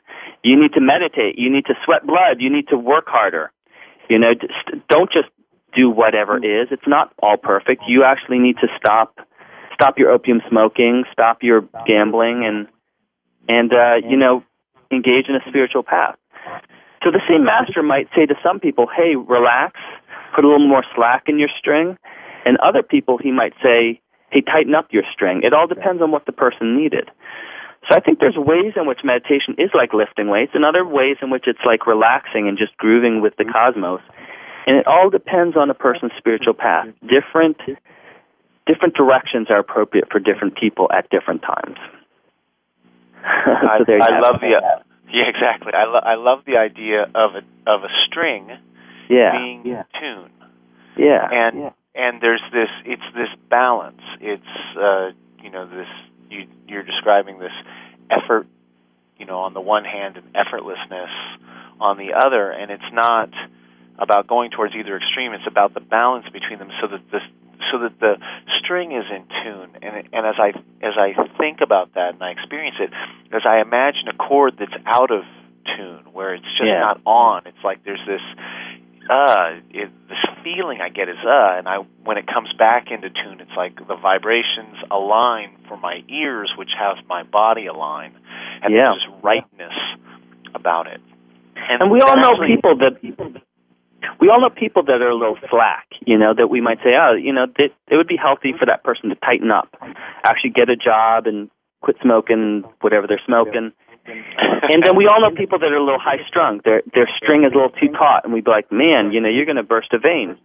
You 0.42 0.60
need 0.60 0.72
to 0.74 0.80
meditate. 0.80 1.38
You 1.38 1.50
need 1.50 1.66
to 1.66 1.74
sweat 1.84 2.04
blood. 2.04 2.40
You 2.40 2.50
need 2.50 2.68
to 2.68 2.76
work 2.76 3.06
harder. 3.06 3.52
You 4.10 4.18
know, 4.18 4.34
just, 4.34 4.88
don't 4.88 5.10
just 5.10 5.28
do 5.74 5.90
whatever 5.90 6.36
is. 6.38 6.68
It's 6.70 6.86
not 6.86 7.12
all 7.22 7.36
perfect. 7.36 7.82
You 7.86 8.02
actually 8.02 8.38
need 8.38 8.56
to 8.58 8.68
stop 8.76 9.18
stop 9.74 9.98
your 9.98 10.10
opium 10.10 10.40
smoking, 10.48 11.04
stop 11.12 11.42
your 11.42 11.62
gambling, 11.86 12.44
and 12.44 12.66
and 13.48 13.72
uh, 13.72 13.96
you 14.08 14.16
know, 14.16 14.42
engage 14.90 15.28
in 15.28 15.36
a 15.36 15.40
spiritual 15.48 15.82
path. 15.82 16.16
So 17.04 17.10
the 17.10 17.20
same 17.28 17.44
master 17.44 17.82
might 17.82 18.08
say 18.16 18.26
to 18.26 18.34
some 18.42 18.58
people, 18.58 18.86
"Hey, 18.88 19.14
relax." 19.14 19.78
Put 20.36 20.44
a 20.44 20.48
little 20.48 20.68
more 20.68 20.84
slack 20.94 21.24
in 21.26 21.38
your 21.38 21.48
string. 21.58 21.96
And 22.44 22.58
other 22.58 22.82
people, 22.82 23.18
he 23.18 23.32
might 23.32 23.54
say, 23.62 24.00
hey, 24.30 24.42
tighten 24.42 24.74
up 24.74 24.92
your 24.92 25.02
string. 25.12 25.40
It 25.42 25.54
all 25.54 25.66
depends 25.66 26.02
on 26.02 26.12
what 26.12 26.26
the 26.26 26.32
person 26.32 26.76
needed. 26.76 27.08
So 27.88 27.96
I 27.96 28.00
think 28.00 28.18
there's 28.18 28.36
ways 28.36 28.74
in 28.76 28.86
which 28.86 29.00
meditation 29.02 29.54
is 29.58 29.70
like 29.72 29.94
lifting 29.94 30.28
weights 30.28 30.52
and 30.54 30.64
other 30.64 30.84
ways 30.84 31.16
in 31.22 31.30
which 31.30 31.44
it's 31.46 31.62
like 31.64 31.86
relaxing 31.86 32.48
and 32.48 32.58
just 32.58 32.76
grooving 32.76 33.22
with 33.22 33.34
the 33.38 33.44
mm-hmm. 33.44 33.52
cosmos. 33.52 34.00
And 34.66 34.76
it 34.76 34.86
all 34.86 35.08
depends 35.08 35.56
on 35.56 35.70
a 35.70 35.74
person's 35.74 36.12
spiritual 36.18 36.54
path. 36.54 36.88
Different 37.00 37.56
different 38.66 38.94
directions 38.94 39.46
are 39.48 39.60
appropriate 39.60 40.10
for 40.10 40.18
different 40.18 40.58
people 40.58 40.90
at 40.92 41.08
different 41.10 41.42
times. 41.42 41.78
so 43.86 43.92
I, 43.94 44.10
I 44.10 44.18
love 44.18 44.40
the 44.40 44.58
yeah 45.08 45.30
exactly. 45.30 45.72
I, 45.72 45.84
lo- 45.84 46.02
I 46.02 46.14
love 46.16 46.40
the 46.44 46.56
idea 46.58 47.02
of 47.14 47.38
a 47.38 47.70
of 47.70 47.84
a 47.84 47.92
string 48.06 48.50
yeah. 49.08 49.32
being 49.38 49.66
yeah. 49.66 49.82
tune. 50.00 50.30
Yeah. 50.96 51.28
And 51.30 51.58
yeah. 51.58 51.70
and 51.94 52.20
there's 52.20 52.42
this 52.52 52.68
it's 52.84 53.02
this 53.14 53.28
balance. 53.48 54.02
It's 54.20 54.76
uh 54.78 55.10
you 55.42 55.50
know 55.50 55.66
this 55.66 55.88
you 56.30 56.46
you're 56.66 56.82
describing 56.82 57.38
this 57.38 57.52
effort 58.10 58.46
you 59.18 59.26
know 59.26 59.38
on 59.40 59.54
the 59.54 59.60
one 59.60 59.84
hand 59.84 60.16
and 60.16 60.26
effortlessness 60.34 61.10
on 61.80 61.98
the 61.98 62.12
other 62.14 62.50
and 62.50 62.70
it's 62.70 62.90
not 62.92 63.30
about 63.98 64.26
going 64.26 64.50
towards 64.50 64.74
either 64.74 64.96
extreme 64.96 65.32
it's 65.32 65.46
about 65.46 65.74
the 65.74 65.80
balance 65.80 66.26
between 66.32 66.58
them 66.58 66.70
so 66.80 66.88
that 66.88 67.00
this 67.10 67.22
so 67.70 67.78
that 67.78 67.98
the 68.00 68.16
string 68.60 68.92
is 68.92 69.04
in 69.10 69.24
tune 69.42 69.70
and 69.82 70.08
and 70.12 70.26
as 70.26 70.36
i 70.38 70.48
as 70.82 70.94
i 70.98 71.12
think 71.38 71.60
about 71.60 71.94
that 71.94 72.14
and 72.14 72.22
i 72.22 72.30
experience 72.30 72.76
it 72.80 72.90
as 73.34 73.42
i 73.46 73.60
imagine 73.60 74.08
a 74.08 74.16
chord 74.16 74.54
that's 74.58 74.76
out 74.86 75.10
of 75.10 75.22
tune 75.76 76.04
where 76.12 76.34
it's 76.34 76.44
just 76.58 76.66
yeah. 76.66 76.80
not 76.80 77.00
on 77.06 77.42
it's 77.46 77.64
like 77.64 77.84
there's 77.84 78.04
this 78.06 78.20
uh, 79.10 79.60
it, 79.70 79.90
this 80.08 80.18
feeling 80.42 80.78
I 80.80 80.88
get 80.88 81.08
is 81.08 81.16
uh, 81.24 81.58
and 81.58 81.68
I 81.68 81.78
when 82.04 82.18
it 82.18 82.26
comes 82.26 82.52
back 82.58 82.86
into 82.90 83.08
tune, 83.10 83.40
it's 83.40 83.56
like 83.56 83.76
the 83.76 83.96
vibrations 83.96 84.76
align 84.90 85.56
for 85.68 85.76
my 85.76 86.02
ears, 86.08 86.52
which 86.56 86.70
have 86.78 86.96
my 87.08 87.22
body 87.22 87.66
align, 87.66 88.14
and 88.62 88.74
yeah. 88.74 88.92
there's 88.92 89.02
this 89.06 89.22
rightness 89.22 89.74
about 90.54 90.86
it. 90.86 91.00
And, 91.56 91.82
and 91.82 91.90
we 91.90 92.00
all 92.00 92.16
know 92.16 92.32
actually, 92.32 92.56
people 92.56 92.76
that 92.78 93.42
we 94.20 94.28
all 94.28 94.40
know 94.40 94.50
people 94.50 94.82
that 94.84 95.02
are 95.02 95.10
a 95.10 95.16
little 95.16 95.38
slack, 95.50 95.86
you 96.06 96.18
know, 96.18 96.34
that 96.34 96.48
we 96.48 96.60
might 96.60 96.78
say, 96.78 96.94
oh, 96.98 97.14
you 97.14 97.32
know, 97.32 97.46
that 97.46 97.70
it 97.88 97.96
would 97.96 98.08
be 98.08 98.16
healthy 98.16 98.54
for 98.58 98.66
that 98.66 98.84
person 98.84 99.10
to 99.10 99.16
tighten 99.16 99.50
up, 99.50 99.74
actually 100.24 100.50
get 100.50 100.68
a 100.68 100.76
job 100.76 101.26
and 101.26 101.50
quit 101.82 101.96
smoking 102.02 102.64
whatever 102.80 103.06
they're 103.06 103.20
smoking 103.26 103.72
and 104.06 104.82
then 104.82 104.96
we 104.96 105.06
all 105.06 105.20
know 105.20 105.34
people 105.34 105.58
that 105.58 105.70
are 105.70 105.76
a 105.76 105.84
little 105.84 106.00
high 106.00 106.22
strung. 106.26 106.60
Their 106.64 106.82
their 106.94 107.08
string 107.16 107.44
is 107.44 107.52
a 107.52 107.56
little 107.56 107.74
too 107.74 107.88
taut, 107.88 108.24
and 108.24 108.32
we'd 108.32 108.44
be 108.44 108.50
like, 108.50 108.70
"Man, 108.70 109.12
you 109.12 109.20
know, 109.20 109.28
you're 109.28 109.44
going 109.44 109.60
to 109.60 109.66
burst 109.66 109.92
a 109.92 109.98
vein." 109.98 110.36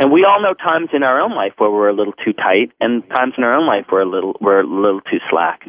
And 0.00 0.10
we 0.10 0.24
all 0.24 0.42
know 0.42 0.54
times 0.54 0.90
in 0.92 1.02
our 1.02 1.20
own 1.20 1.34
life 1.34 1.52
where 1.58 1.70
we're 1.70 1.88
a 1.88 1.94
little 1.94 2.14
too 2.24 2.32
tight, 2.32 2.72
and 2.80 3.06
times 3.10 3.34
in 3.38 3.44
our 3.44 3.54
own 3.54 3.66
life 3.66 3.86
where 3.90 4.02
a 4.02 4.08
little 4.08 4.36
we're 4.40 4.60
a 4.60 4.66
little 4.66 5.00
too 5.00 5.18
slack. 5.30 5.62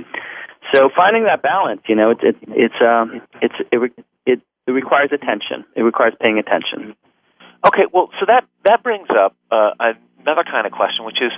So 0.73 0.89
finding 0.95 1.25
that 1.25 1.41
balance, 1.41 1.81
you 1.87 1.95
know, 1.95 2.11
it's 2.11 2.23
it, 2.23 2.35
it's 2.49 2.79
um 2.81 3.21
it's 3.41 3.55
it 3.71 3.79
it 4.25 4.39
it 4.67 4.71
requires 4.71 5.11
attention. 5.13 5.65
It 5.75 5.83
requires 5.83 6.13
paying 6.19 6.39
attention. 6.39 6.95
Okay, 7.65 7.85
well, 7.91 8.09
so 8.19 8.25
that 8.27 8.45
that 8.63 8.83
brings 8.83 9.07
up 9.09 9.35
uh, 9.51 9.71
another 9.79 10.43
kind 10.43 10.65
of 10.65 10.73
question, 10.73 11.05
which 11.05 11.21
is, 11.21 11.31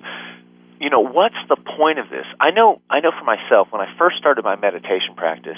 you 0.79 0.89
know, 0.89 1.01
what's 1.01 1.38
the 1.50 1.55
point 1.55 2.00
of 2.00 2.10
this? 2.10 2.25
I 2.39 2.51
know 2.51 2.81
I 2.89 3.00
know 3.00 3.12
for 3.17 3.25
myself 3.25 3.67
when 3.72 3.81
I 3.81 3.88
first 3.98 4.17
started 4.17 4.43
my 4.43 4.55
meditation 4.55 5.15
practice 5.15 5.57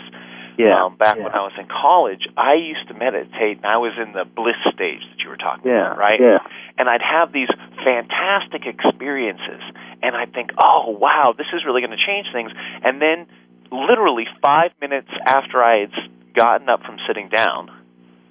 yeah. 0.60 0.84
Um, 0.84 0.98
back 0.98 1.16
yeah. 1.16 1.24
when 1.24 1.32
I 1.32 1.40
was 1.40 1.56
in 1.58 1.68
college, 1.72 2.28
I 2.36 2.56
used 2.60 2.86
to 2.90 2.94
meditate, 2.94 3.64
and 3.64 3.66
I 3.66 3.78
was 3.78 3.96
in 3.96 4.12
the 4.12 4.26
bliss 4.28 4.60
stage 4.76 5.00
that 5.08 5.24
you 5.24 5.30
were 5.30 5.40
talking 5.40 5.72
yeah. 5.72 5.88
about, 5.88 5.98
right? 5.98 6.20
Yeah. 6.20 6.44
And 6.78 6.90
I'd 6.90 7.02
have 7.02 7.32
these 7.32 7.48
fantastic 7.80 8.68
experiences, 8.68 9.64
and 10.04 10.18
I'd 10.20 10.34
think, 10.34 10.52
oh, 10.60 10.92
wow, 11.00 11.34
this 11.38 11.48
is 11.56 11.64
really 11.64 11.80
going 11.80 11.96
to 11.96 12.04
change 12.06 12.28
things. 12.36 12.52
And 12.84 13.02
then, 13.02 13.28
literally 13.72 14.28
five 14.44 14.72
minutes 14.82 15.08
after 15.26 15.64
I 15.64 15.88
had 15.88 15.96
gotten 16.36 16.68
up 16.68 16.84
from 16.84 16.98
sitting 17.08 17.30
down, 17.30 17.72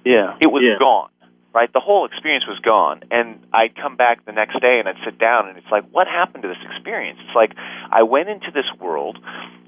yeah, 0.05 0.37
it 0.39 0.53
was 0.53 0.61
yeah. 0.61 0.77
gone. 0.77 1.09
Right, 1.51 1.73
the 1.73 1.79
whole 1.79 2.05
experience 2.05 2.45
was 2.47 2.59
gone, 2.59 3.01
and 3.09 3.41
I'd 3.51 3.75
come 3.75 3.97
back 3.97 4.23
the 4.23 4.31
next 4.31 4.61
day 4.61 4.77
and 4.77 4.87
I'd 4.87 5.01
sit 5.03 5.17
down, 5.17 5.49
and 5.49 5.57
it's 5.57 5.71
like, 5.71 5.83
what 5.89 6.05
happened 6.05 6.43
to 6.43 6.47
this 6.47 6.61
experience? 6.69 7.17
It's 7.25 7.35
like 7.35 7.53
I 7.89 8.03
went 8.03 8.29
into 8.29 8.51
this 8.53 8.69
world, 8.79 9.17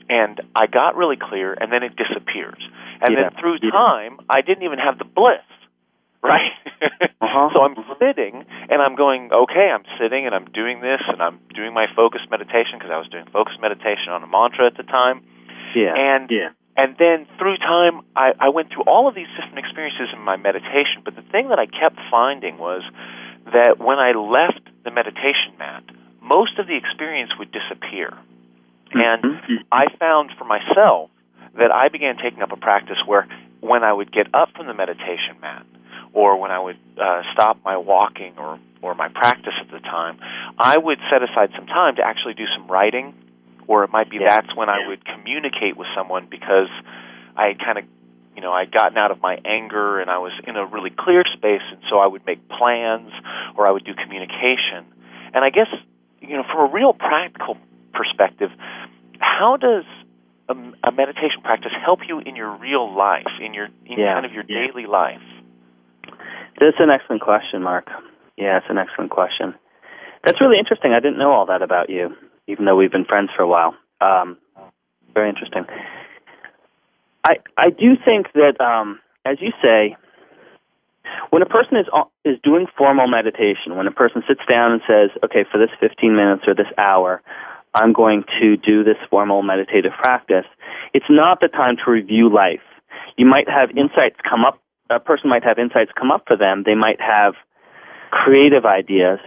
and 0.08 0.40
I 0.56 0.68
got 0.68 0.96
really 0.96 1.18
clear, 1.18 1.58
and 1.58 1.72
then 1.72 1.82
it 1.82 1.96
disappears. 1.96 2.62
And 3.02 3.16
yeah. 3.16 3.30
then 3.30 3.42
through 3.42 3.60
time, 3.72 4.20
I 4.30 4.42
didn't 4.42 4.62
even 4.62 4.78
have 4.78 5.00
the 5.00 5.06
bliss, 5.06 5.42
right? 6.22 6.54
uh-huh. 6.86 7.50
so 7.54 7.66
I'm 7.66 7.74
sitting, 7.98 8.46
and 8.70 8.82
I'm 8.82 8.96
going, 8.96 9.32
okay, 9.34 9.74
I'm 9.74 9.84
sitting, 9.98 10.28
and 10.28 10.36
I'm 10.36 10.46
doing 10.54 10.82
this, 10.82 11.02
and 11.08 11.22
I'm 11.22 11.40
doing 11.56 11.74
my 11.74 11.88
focused 11.96 12.30
meditation 12.30 12.78
because 12.78 12.92
I 12.94 12.98
was 13.02 13.08
doing 13.10 13.26
focused 13.34 13.60
meditation 13.60 14.14
on 14.14 14.22
a 14.22 14.28
mantra 14.28 14.68
at 14.68 14.78
the 14.78 14.84
time. 14.84 15.26
Yeah. 15.74 15.98
And 15.98 16.30
yeah. 16.30 16.50
And 16.78 16.96
then 16.98 17.28
through 17.38 17.58
time, 17.58 18.02
I, 18.16 18.32
I 18.40 18.50
went 18.50 18.70
through 18.70 18.84
all 18.84 19.08
of 19.08 19.16
these 19.16 19.28
different 19.36 19.60
experiences 19.60 20.10
in 20.14 20.20
my 20.22 20.38
meditation. 20.38 21.04
But 21.04 21.16
the 21.16 21.22
thing 21.22 21.50
that 21.50 21.60
I 21.60 21.66
kept 21.66 22.00
finding 22.10 22.58
was 22.58 22.82
that 23.46 23.78
when 23.80 24.00
I 24.00 24.12
left 24.12 24.62
the 24.84 24.92
meditation 24.92 25.58
mat, 25.60 25.84
most 26.22 26.60
of 26.60 26.68
the 26.68 26.78
experience 26.78 27.32
would 27.38 27.52
disappear. 27.52 28.18
And 28.94 29.24
mm-hmm. 29.24 29.56
I 29.72 29.88
found 30.00 30.32
for 30.38 30.46
myself 30.46 31.10
that 31.58 31.72
I 31.72 31.90
began 31.90 32.18
taking 32.18 32.42
up 32.42 32.52
a 32.52 32.58
practice 32.58 32.98
where 33.06 33.28
when 33.60 33.84
I 33.84 33.92
would 33.92 34.12
get 34.12 34.34
up 34.34 34.50
from 34.56 34.68
the 34.68 34.74
meditation 34.74 35.40
mat, 35.42 35.66
or 36.14 36.38
when 36.38 36.52
I 36.52 36.60
would 36.60 36.80
uh, 36.98 37.22
stop 37.34 37.58
my 37.64 37.78
walking 37.78 38.34
or, 38.38 38.60
or 38.82 38.96
my 38.96 39.08
practice 39.08 39.54
at 39.62 39.72
the 39.72 39.80
time, 39.80 40.20
I 40.58 40.78
would 40.78 41.00
set 41.10 41.24
aside 41.24 41.52
some 41.56 41.68
time 41.68 41.96
to 41.98 42.02
actually 42.02 42.34
do 42.34 42.46
some 42.56 42.68
writing, 42.68 43.14
or 43.72 43.86
it 43.86 43.90
might 43.90 44.10
be 44.10 44.18
yeah. 44.20 44.36
that's 44.36 44.54
when 44.54 44.68
I 44.68 44.86
would 44.86 45.06
communicate 45.06 45.78
with 45.78 45.88
someone 45.96 46.28
because 46.30 46.68
I 47.38 47.48
had 47.48 47.60
kind 47.60 47.78
of, 47.80 47.86
you 48.36 48.42
know, 48.42 48.52
I'd 48.52 48.70
gotten 48.70 48.98
out 48.98 49.12
of 49.12 49.22
my 49.22 49.40
anger 49.46 50.02
and 50.02 50.12
I 50.12 50.18
was 50.18 50.34
in 50.46 50.58
a 50.58 50.66
really 50.66 50.90
clear 50.92 51.24
space, 51.38 51.64
and 51.72 51.80
so 51.90 52.00
I 52.00 52.06
would 52.06 52.26
make 52.26 52.50
plans 52.50 53.12
or 53.56 53.66
I 53.66 53.72
would 53.72 53.86
do 53.86 53.94
communication. 53.96 54.84
And 55.34 55.46
I 55.46 55.52
guess, 55.52 55.72
you 56.20 56.36
know, 56.36 56.44
from 56.52 56.70
a 56.70 56.74
real 56.74 56.92
practical 56.92 57.56
perspective, 57.94 58.50
how 59.20 59.56
does 59.56 59.86
a, 60.50 60.54
a, 60.84 60.92
meditation 60.92 61.40
practice 61.42 61.72
help 61.86 62.00
you 62.06 62.20
in 62.20 62.36
your 62.36 62.52
real 62.58 62.94
life, 62.94 63.32
in 63.40 63.54
your 63.54 63.68
in 63.86 64.00
yeah. 64.00 64.16
kind 64.16 64.26
of 64.26 64.34
your 64.34 64.44
yeah. 64.50 64.68
daily 64.68 64.86
life? 64.86 65.24
That's 66.60 66.76
an 66.80 66.90
excellent 66.92 67.22
question, 67.22 67.64
Mark. 67.64 67.88
Yeah, 68.36 68.58
it's 68.58 68.68
an 68.68 68.78
excellent 68.78 69.12
question. 69.12 69.56
That's 70.26 70.42
really 70.42 70.60
interesting. 70.60 70.92
I 70.92 71.00
didn't 71.00 71.20
know 71.20 71.32
all 71.32 71.46
that 71.46 71.62
about 71.62 71.90
you, 71.90 72.16
even 72.52 72.66
though 72.66 72.76
we've 72.76 72.92
been 72.92 73.06
friends 73.06 73.30
for 73.36 73.44
a 73.44 73.48
while. 73.48 73.74
Um, 74.02 74.38
very 75.14 75.30
interesting. 75.30 75.66
I 77.24 77.38
I 77.58 77.70
do 77.70 77.96
think 78.04 78.28
that, 78.34 78.60
um, 78.60 79.00
as 79.26 79.38
you 79.40 79.52
say, 79.62 79.96
when 81.30 81.42
a 81.42 81.46
person 81.46 81.78
is 81.78 81.88
is 82.26 82.38
doing 82.44 82.68
formal 82.78 83.08
meditation, 83.08 83.76
when 83.76 83.88
a 83.88 83.92
person 83.92 84.24
sits 84.28 84.42
down 84.50 84.72
and 84.74 84.82
says, 84.88 85.10
"Okay, 85.24 85.46
for 85.52 85.58
this 85.58 85.70
15 85.80 86.16
minutes 86.16 86.44
or 86.48 86.54
this 86.54 86.72
hour, 86.78 87.22
I'm 87.74 87.94
going 87.94 88.24
to 88.40 88.58
do 88.58 88.84
this 88.84 88.98
formal 89.10 89.44
meditative 89.44 89.94
practice," 89.94 90.46
it's 90.94 91.10
not 91.10 91.40
the 91.40 91.48
time 91.48 91.78
to 91.86 91.92
review 91.92 92.30
life. 92.30 92.64
You 93.18 93.26
might 93.26 93.50
have 93.50 93.70
insights 93.78 94.20
come 94.28 94.46
up. 94.46 94.60
A 94.90 95.00
person 95.00 95.30
might 95.30 95.44
have 95.44 95.60
insights 95.60 95.92
come 95.98 96.12
up 96.12 96.24
for 96.28 96.36
them. 96.36 96.64
They 96.66 96.76
might 96.76 97.00
have 97.00 97.36
creative 98.10 98.66
ideas, 98.66 99.20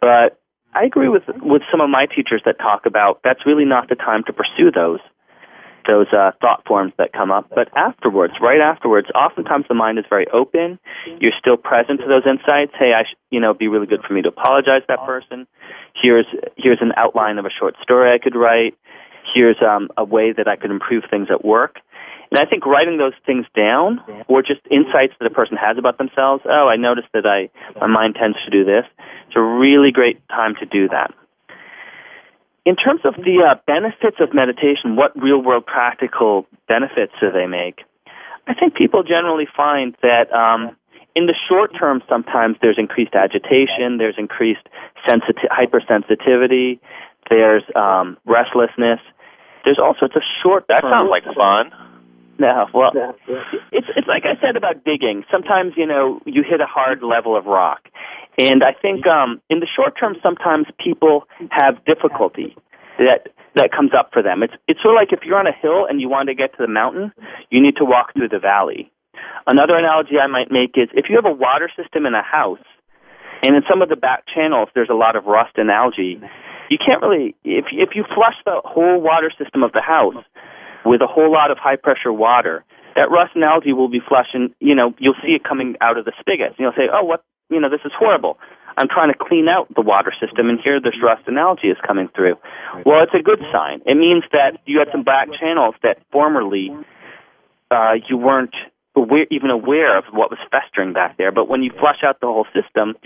but 0.00 0.38
I 0.78 0.84
agree 0.84 1.08
with 1.08 1.24
with 1.42 1.62
some 1.70 1.80
of 1.80 1.90
my 1.90 2.06
teachers 2.06 2.42
that 2.44 2.58
talk 2.58 2.86
about 2.86 3.20
that's 3.24 3.44
really 3.44 3.64
not 3.64 3.88
the 3.88 3.96
time 3.96 4.22
to 4.26 4.32
pursue 4.32 4.70
those 4.70 5.00
those 5.88 6.06
uh, 6.12 6.30
thought 6.40 6.62
forms 6.68 6.92
that 6.98 7.12
come 7.12 7.32
up. 7.32 7.48
But 7.48 7.74
afterwards, 7.74 8.34
right 8.42 8.60
afterwards, 8.60 9.08
oftentimes 9.14 9.64
the 9.68 9.74
mind 9.74 9.98
is 9.98 10.04
very 10.08 10.26
open. 10.28 10.78
You're 11.18 11.32
still 11.40 11.56
present 11.56 12.00
to 12.00 12.06
those 12.06 12.28
insights. 12.28 12.72
Hey, 12.78 12.92
I 12.92 13.04
sh- 13.04 13.16
you 13.30 13.40
know, 13.40 13.50
it'd 13.50 13.58
be 13.58 13.68
really 13.68 13.86
good 13.86 14.02
for 14.06 14.12
me 14.12 14.22
to 14.22 14.28
apologize 14.28 14.82
to 14.82 14.94
that 14.94 15.06
person. 15.06 15.48
Here's 16.00 16.26
here's 16.56 16.78
an 16.80 16.92
outline 16.96 17.38
of 17.38 17.46
a 17.46 17.50
short 17.50 17.74
story 17.82 18.14
I 18.14 18.22
could 18.22 18.36
write. 18.36 18.76
Here's 19.34 19.56
um, 19.62 19.88
a 19.96 20.04
way 20.04 20.32
that 20.32 20.48
I 20.48 20.56
could 20.56 20.70
improve 20.70 21.04
things 21.10 21.28
at 21.30 21.44
work. 21.44 21.76
And 22.30 22.38
I 22.38 22.44
think 22.44 22.66
writing 22.66 22.98
those 22.98 23.14
things 23.24 23.46
down, 23.56 24.00
or 24.28 24.42
just 24.42 24.60
insights 24.70 25.14
that 25.18 25.26
a 25.26 25.30
person 25.30 25.56
has 25.56 25.78
about 25.78 25.96
themselves. 25.96 26.42
Oh, 26.44 26.68
I 26.68 26.76
noticed 26.76 27.08
that 27.14 27.24
I 27.24 27.48
my 27.80 27.86
mind 27.86 28.16
tends 28.20 28.36
to 28.44 28.50
do 28.50 28.64
this. 28.64 28.84
It's 29.26 29.36
a 29.36 29.40
really 29.40 29.92
great 29.92 30.20
time 30.28 30.54
to 30.60 30.66
do 30.66 30.88
that. 30.88 31.14
In 32.66 32.76
terms 32.76 33.00
of 33.04 33.14
the 33.16 33.40
uh, 33.48 33.54
benefits 33.66 34.20
of 34.20 34.34
meditation, 34.34 34.94
what 34.94 35.16
real 35.16 35.40
world 35.42 35.64
practical 35.64 36.46
benefits 36.68 37.12
do 37.18 37.32
they 37.32 37.46
make? 37.46 37.80
I 38.46 38.52
think 38.52 38.74
people 38.74 39.02
generally 39.02 39.48
find 39.56 39.96
that 40.02 40.30
um, 40.32 40.76
in 41.16 41.26
the 41.26 41.34
short 41.48 41.72
term, 41.78 42.02
sometimes 42.08 42.56
there's 42.60 42.78
increased 42.78 43.14
agitation, 43.14 43.96
there's 43.96 44.16
increased 44.18 44.68
sensiti- 45.08 45.48
hypersensitivity, 45.48 46.78
there's 47.30 47.64
um, 47.74 48.18
restlessness. 48.26 49.00
There's 49.64 49.78
all 49.78 49.94
sorts 49.98 50.16
of 50.16 50.22
short. 50.42 50.66
That 50.68 50.82
sounds 50.82 51.10
like 51.10 51.24
fun. 51.34 51.72
No, 52.38 52.66
well, 52.72 52.92
it's 53.72 53.86
it's 53.96 54.06
like 54.06 54.22
I 54.22 54.40
said 54.40 54.56
about 54.56 54.84
digging. 54.84 55.24
Sometimes 55.30 55.72
you 55.76 55.86
know 55.86 56.20
you 56.24 56.44
hit 56.48 56.60
a 56.60 56.66
hard 56.66 57.02
level 57.02 57.36
of 57.36 57.46
rock, 57.46 57.88
and 58.38 58.62
I 58.62 58.72
think 58.80 59.06
um, 59.06 59.42
in 59.50 59.58
the 59.58 59.66
short 59.66 59.98
term, 59.98 60.14
sometimes 60.22 60.66
people 60.78 61.24
have 61.50 61.84
difficulty 61.84 62.54
that 62.98 63.34
that 63.56 63.72
comes 63.72 63.90
up 63.92 64.10
for 64.12 64.22
them. 64.22 64.44
It's 64.44 64.54
it's 64.68 64.80
sort 64.82 64.94
of 64.94 64.98
like 65.02 65.12
if 65.12 65.26
you're 65.26 65.38
on 65.38 65.48
a 65.48 65.52
hill 65.52 65.86
and 65.88 66.00
you 66.00 66.08
want 66.08 66.28
to 66.28 66.34
get 66.34 66.52
to 66.56 66.62
the 66.62 66.70
mountain, 66.70 67.12
you 67.50 67.60
need 67.60 67.76
to 67.76 67.84
walk 67.84 68.14
through 68.14 68.28
the 68.28 68.38
valley. 68.38 68.90
Another 69.46 69.74
analogy 69.74 70.18
I 70.22 70.28
might 70.28 70.52
make 70.52 70.78
is 70.78 70.88
if 70.94 71.06
you 71.10 71.16
have 71.16 71.26
a 71.26 71.34
water 71.34 71.68
system 71.74 72.06
in 72.06 72.14
a 72.14 72.22
house, 72.22 72.62
and 73.42 73.56
in 73.56 73.62
some 73.68 73.82
of 73.82 73.88
the 73.88 73.96
back 73.96 74.24
channels 74.32 74.68
there's 74.74 74.90
a 74.90 74.94
lot 74.94 75.16
of 75.16 75.24
rust 75.24 75.56
and 75.56 75.70
algae, 75.70 76.20
you 76.70 76.78
can't 76.78 77.02
really 77.02 77.34
if 77.44 77.66
if 77.72 77.90
you 77.94 78.04
flush 78.14 78.36
the 78.44 78.60
whole 78.64 79.00
water 79.00 79.30
system 79.38 79.62
of 79.62 79.72
the 79.72 79.80
house 79.80 80.22
with 80.84 81.00
a 81.00 81.06
whole 81.06 81.32
lot 81.32 81.50
of 81.50 81.58
high 81.58 81.76
pressure 81.76 82.12
water, 82.12 82.64
that 82.96 83.10
rust 83.10 83.32
and 83.34 83.44
algae 83.44 83.72
will 83.72 83.88
be 83.88 84.00
flushing. 84.00 84.54
You 84.60 84.74
know, 84.74 84.94
you'll 84.98 85.18
see 85.22 85.32
it 85.32 85.44
coming 85.44 85.76
out 85.80 85.98
of 85.98 86.04
the 86.04 86.12
spigot. 86.20 86.56
And 86.56 86.58
you'll 86.58 86.76
say, 86.76 86.88
"Oh, 86.92 87.04
what? 87.04 87.24
You 87.50 87.60
know, 87.60 87.70
this 87.70 87.84
is 87.84 87.92
horrible." 87.98 88.38
I'm 88.76 88.88
trying 88.88 89.12
to 89.12 89.18
clean 89.18 89.48
out 89.48 89.66
the 89.74 89.82
water 89.82 90.12
system, 90.20 90.48
and 90.48 90.60
here 90.62 90.80
this 90.80 90.94
rust 91.02 91.22
and 91.26 91.36
algae 91.36 91.66
is 91.66 91.76
coming 91.84 92.08
through. 92.14 92.36
Well, 92.86 93.02
it's 93.02 93.14
a 93.14 93.22
good 93.22 93.42
sign. 93.50 93.82
It 93.86 93.96
means 93.96 94.22
that 94.30 94.58
you 94.66 94.78
had 94.78 94.88
some 94.92 95.02
back 95.02 95.28
channels 95.40 95.74
that 95.82 95.98
formerly 96.12 96.70
uh, 97.72 97.94
you 98.08 98.16
weren't 98.16 98.54
aware, 98.98 99.26
even 99.30 99.50
aware 99.50 99.96
of 99.96 100.04
what 100.12 100.30
was 100.30 100.38
festering 100.50 100.92
back 100.92 101.16
there. 101.16 101.32
But 101.32 101.48
when 101.48 101.62
you 101.62 101.70
flush 101.78 102.02
out 102.04 102.20
the 102.20 102.26
whole 102.26 102.46
system, 102.52 102.96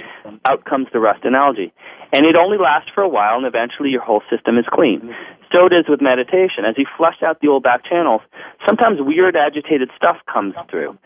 out 0.44 0.64
comes 0.64 0.88
the 0.92 1.00
rust 1.00 1.24
and 1.24 1.36
algae. 1.36 1.72
And 2.12 2.26
it 2.26 2.36
only 2.36 2.58
lasts 2.58 2.90
for 2.94 3.02
a 3.02 3.08
while, 3.08 3.36
and 3.36 3.46
eventually 3.46 3.90
your 3.90 4.02
whole 4.02 4.22
system 4.28 4.58
is 4.58 4.66
clean. 4.70 5.14
So 5.54 5.66
it 5.66 5.72
is 5.72 5.84
with 5.88 6.00
meditation. 6.00 6.64
As 6.68 6.76
you 6.76 6.86
flush 6.96 7.22
out 7.24 7.40
the 7.40 7.48
old 7.48 7.62
back 7.62 7.84
channels, 7.84 8.22
sometimes 8.66 8.98
weird, 9.00 9.36
agitated 9.36 9.90
stuff 9.96 10.16
comes 10.32 10.54
through. 10.70 10.98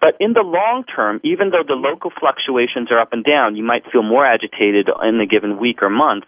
But 0.00 0.16
in 0.18 0.32
the 0.32 0.42
long 0.42 0.84
term, 0.84 1.20
even 1.22 1.50
though 1.50 1.64
the 1.66 1.78
local 1.78 2.10
fluctuations 2.18 2.90
are 2.90 2.98
up 2.98 3.12
and 3.12 3.24
down, 3.24 3.56
you 3.56 3.62
might 3.62 3.84
feel 3.90 4.02
more 4.02 4.26
agitated 4.26 4.88
in 5.02 5.20
a 5.20 5.26
given 5.26 5.58
week 5.58 5.82
or 5.82 5.90
month. 5.90 6.24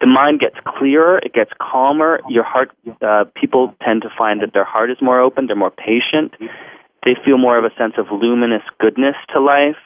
The 0.00 0.06
mind 0.06 0.40
gets 0.40 0.56
clearer, 0.64 1.18
it 1.18 1.32
gets 1.32 1.50
calmer. 1.60 2.20
Your 2.28 2.44
heart, 2.44 2.70
uh, 3.02 3.24
people 3.34 3.74
tend 3.84 4.02
to 4.02 4.08
find 4.16 4.42
that 4.42 4.52
their 4.52 4.64
heart 4.64 4.90
is 4.90 4.98
more 5.00 5.20
open, 5.20 5.46
they're 5.46 5.56
more 5.56 5.72
patient. 5.72 6.34
They 7.08 7.16
feel 7.24 7.38
more 7.38 7.56
of 7.56 7.64
a 7.64 7.74
sense 7.78 7.94
of 7.96 8.08
luminous 8.12 8.60
goodness 8.78 9.14
to 9.32 9.40
life. 9.40 9.80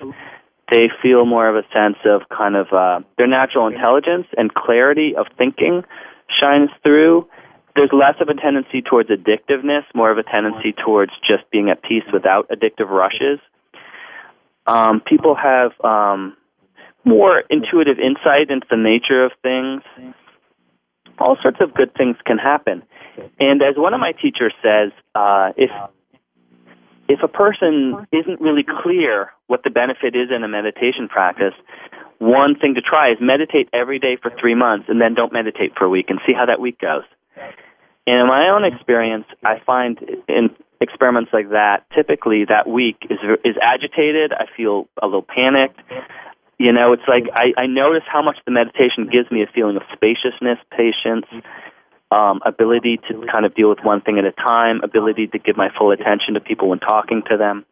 They 0.72 0.90
feel 1.00 1.24
more 1.24 1.48
of 1.48 1.54
a 1.54 1.62
sense 1.72 1.98
of 2.04 2.22
kind 2.36 2.56
of 2.56 2.72
uh, 2.72 3.06
their 3.16 3.28
natural 3.28 3.68
intelligence 3.68 4.26
and 4.36 4.52
clarity 4.52 5.14
of 5.16 5.26
thinking 5.38 5.84
shines 6.26 6.70
through. 6.82 7.28
There's 7.76 7.90
less 7.92 8.16
of 8.20 8.28
a 8.28 8.34
tendency 8.34 8.82
towards 8.82 9.08
addictiveness, 9.08 9.84
more 9.94 10.10
of 10.10 10.18
a 10.18 10.24
tendency 10.24 10.72
towards 10.72 11.12
just 11.20 11.48
being 11.52 11.70
at 11.70 11.80
peace 11.84 12.02
without 12.12 12.48
addictive 12.48 12.88
rushes. 12.90 13.38
Um, 14.66 15.00
people 15.00 15.36
have 15.36 15.70
um, 15.84 16.36
more 17.04 17.44
intuitive 17.50 18.00
insight 18.00 18.50
into 18.50 18.66
the 18.68 18.76
nature 18.76 19.24
of 19.24 19.30
things. 19.42 19.82
All 21.20 21.36
sorts 21.40 21.58
of 21.60 21.72
good 21.72 21.94
things 21.94 22.16
can 22.26 22.38
happen. 22.38 22.82
And 23.38 23.62
as 23.62 23.76
one 23.76 23.94
of 23.94 24.00
my 24.00 24.10
teachers 24.10 24.54
says, 24.60 24.90
uh, 25.14 25.52
if 25.56 25.70
if 27.08 27.20
a 27.22 27.28
person 27.28 28.06
isn't 28.12 28.40
really 28.40 28.64
clear 28.64 29.30
what 29.46 29.62
the 29.64 29.70
benefit 29.70 30.14
is 30.14 30.30
in 30.34 30.44
a 30.44 30.48
meditation 30.48 31.08
practice, 31.08 31.54
one 32.18 32.54
thing 32.58 32.74
to 32.74 32.80
try 32.80 33.10
is 33.10 33.18
meditate 33.20 33.68
every 33.72 33.98
day 33.98 34.16
for 34.20 34.30
three 34.40 34.54
months 34.54 34.86
and 34.88 35.00
then 35.00 35.14
don't 35.14 35.32
meditate 35.32 35.72
for 35.76 35.84
a 35.84 35.90
week 35.90 36.06
and 36.08 36.20
see 36.26 36.32
how 36.32 36.46
that 36.46 36.60
week 36.60 36.78
goes. 36.78 37.04
And 38.06 38.20
in 38.20 38.26
my 38.26 38.48
own 38.48 38.64
experience, 38.64 39.26
I 39.44 39.60
find 39.64 39.98
in 40.28 40.50
experiments 40.80 41.30
like 41.32 41.50
that, 41.50 41.84
typically 41.94 42.44
that 42.44 42.68
week 42.68 42.96
is 43.08 43.18
is 43.44 43.56
agitated. 43.62 44.32
I 44.32 44.46
feel 44.56 44.88
a 45.00 45.06
little 45.06 45.22
panicked. 45.22 45.80
You 46.58 46.72
know, 46.72 46.92
it's 46.92 47.06
like 47.08 47.24
I, 47.34 47.60
I 47.60 47.66
notice 47.66 48.02
how 48.06 48.22
much 48.22 48.36
the 48.44 48.52
meditation 48.52 49.08
gives 49.10 49.30
me 49.30 49.42
a 49.42 49.46
feeling 49.52 49.76
of 49.76 49.82
spaciousness, 49.92 50.58
patience, 50.70 51.26
um, 52.12 52.40
ability 52.44 53.00
to 53.08 53.24
kind 53.30 53.46
of 53.46 53.54
deal 53.54 53.70
with 53.70 53.78
one 53.82 54.02
thing 54.02 54.18
at 54.18 54.24
a 54.24 54.32
time, 54.32 54.80
ability 54.84 55.28
to 55.28 55.38
give 55.38 55.56
my 55.56 55.68
full 55.76 55.90
attention 55.90 56.34
to 56.34 56.40
people 56.40 56.68
when 56.68 56.78
talking 56.78 57.22
to 57.30 57.36
them. 57.36 57.64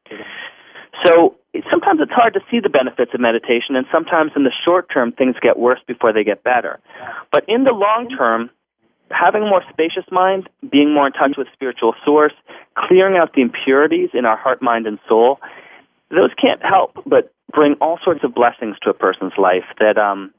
So 1.05 1.37
sometimes 1.71 2.01
it's 2.01 2.13
hard 2.13 2.35
to 2.35 2.41
see 2.51 2.61
the 2.61 2.69
benefits 2.69 3.13
of 3.13 3.21
meditation, 3.21 3.77
and 3.77 3.87
sometimes 3.93 4.33
in 4.35 4.45
the 4.45 4.53
short 4.65 4.89
term 4.93 5.13
things 5.13 5.37
get 5.43 5.59
worse 5.59 5.81
before 5.87 6.13
they 6.13 6.25
get 6.25 6.43
better. 6.43 6.81
But 7.31 7.45
in 7.49 7.65
the 7.65 7.73
long 7.73 8.09
term, 8.17 8.51
having 9.11 9.43
a 9.43 9.47
more 9.47 9.63
spacious 9.71 10.05
mind, 10.11 10.49
being 10.71 10.95
more 10.95 11.07
in 11.07 11.13
touch 11.13 11.35
with 11.37 11.49
spiritual 11.53 11.95
source, 12.05 12.33
clearing 12.77 13.17
out 13.17 13.35
the 13.35 13.43
impurities 13.43 14.11
in 14.15 14.25
our 14.25 14.37
heart, 14.37 14.63
mind, 14.63 14.87
and 14.87 14.99
soul, 15.09 15.39
those 16.11 16.31
can't 16.41 16.63
help 16.63 16.93
but 17.07 17.33
bring 17.53 17.75
all 17.81 17.99
sorts 18.05 18.21
of 18.25 18.35
blessings 18.35 18.77
to 18.83 18.91
a 18.91 18.95
person's 18.95 19.33
life 19.37 19.65
that 19.79 19.99
um, 19.99 20.33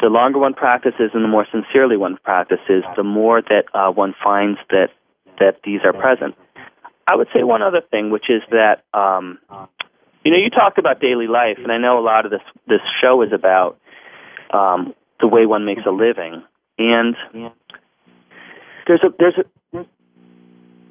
the 0.00 0.08
longer 0.08 0.38
one 0.38 0.54
practices 0.54 1.10
and 1.14 1.24
the 1.24 1.28
more 1.28 1.46
sincerely 1.50 1.96
one 1.96 2.18
practices, 2.22 2.84
the 2.96 3.02
more 3.02 3.42
that 3.42 3.64
uh, 3.74 3.90
one 3.90 4.14
finds 4.22 4.58
that 4.70 4.88
that 5.38 5.60
these 5.64 5.80
are 5.84 5.92
present. 5.92 6.34
I 7.06 7.14
would 7.14 7.28
say 7.34 7.42
one 7.42 7.62
other 7.62 7.80
thing, 7.90 8.10
which 8.10 8.26
is 8.28 8.42
that 8.50 8.84
um, 8.92 9.38
you 10.24 10.30
know 10.32 10.38
you 10.38 10.50
talked 10.50 10.78
about 10.78 11.00
daily 11.00 11.26
life, 11.26 11.58
and 11.58 11.70
I 11.70 11.78
know 11.78 11.98
a 11.98 12.04
lot 12.04 12.24
of 12.24 12.30
this 12.30 12.40
this 12.66 12.80
show 13.02 13.22
is 13.22 13.32
about 13.32 13.78
um, 14.52 14.94
the 15.20 15.28
way 15.28 15.46
one 15.46 15.64
makes 15.64 15.82
a 15.86 15.90
living, 15.90 16.42
and 16.78 17.16
there's 18.86 19.02
a 19.04 19.08
there's 19.18 19.38
a, 19.74 19.78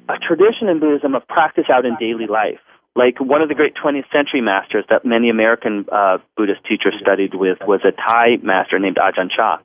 a 0.08 0.18
tradition 0.18 0.68
in 0.68 0.80
Buddhism 0.80 1.14
of 1.14 1.26
practice 1.28 1.66
out 1.70 1.84
in 1.84 1.96
daily 2.00 2.26
life 2.26 2.60
like 2.96 3.20
one 3.20 3.42
of 3.42 3.48
the 3.48 3.54
great 3.54 3.74
20th 3.74 4.10
century 4.10 4.40
masters 4.40 4.84
that 4.88 5.04
many 5.04 5.28
American 5.28 5.84
uh, 5.92 6.16
Buddhist 6.36 6.64
teachers 6.64 6.94
studied 7.00 7.34
with 7.34 7.58
was 7.60 7.80
a 7.84 7.92
Thai 7.92 8.38
master 8.42 8.78
named 8.78 8.96
Ajahn 8.96 9.28
Chah. 9.30 9.58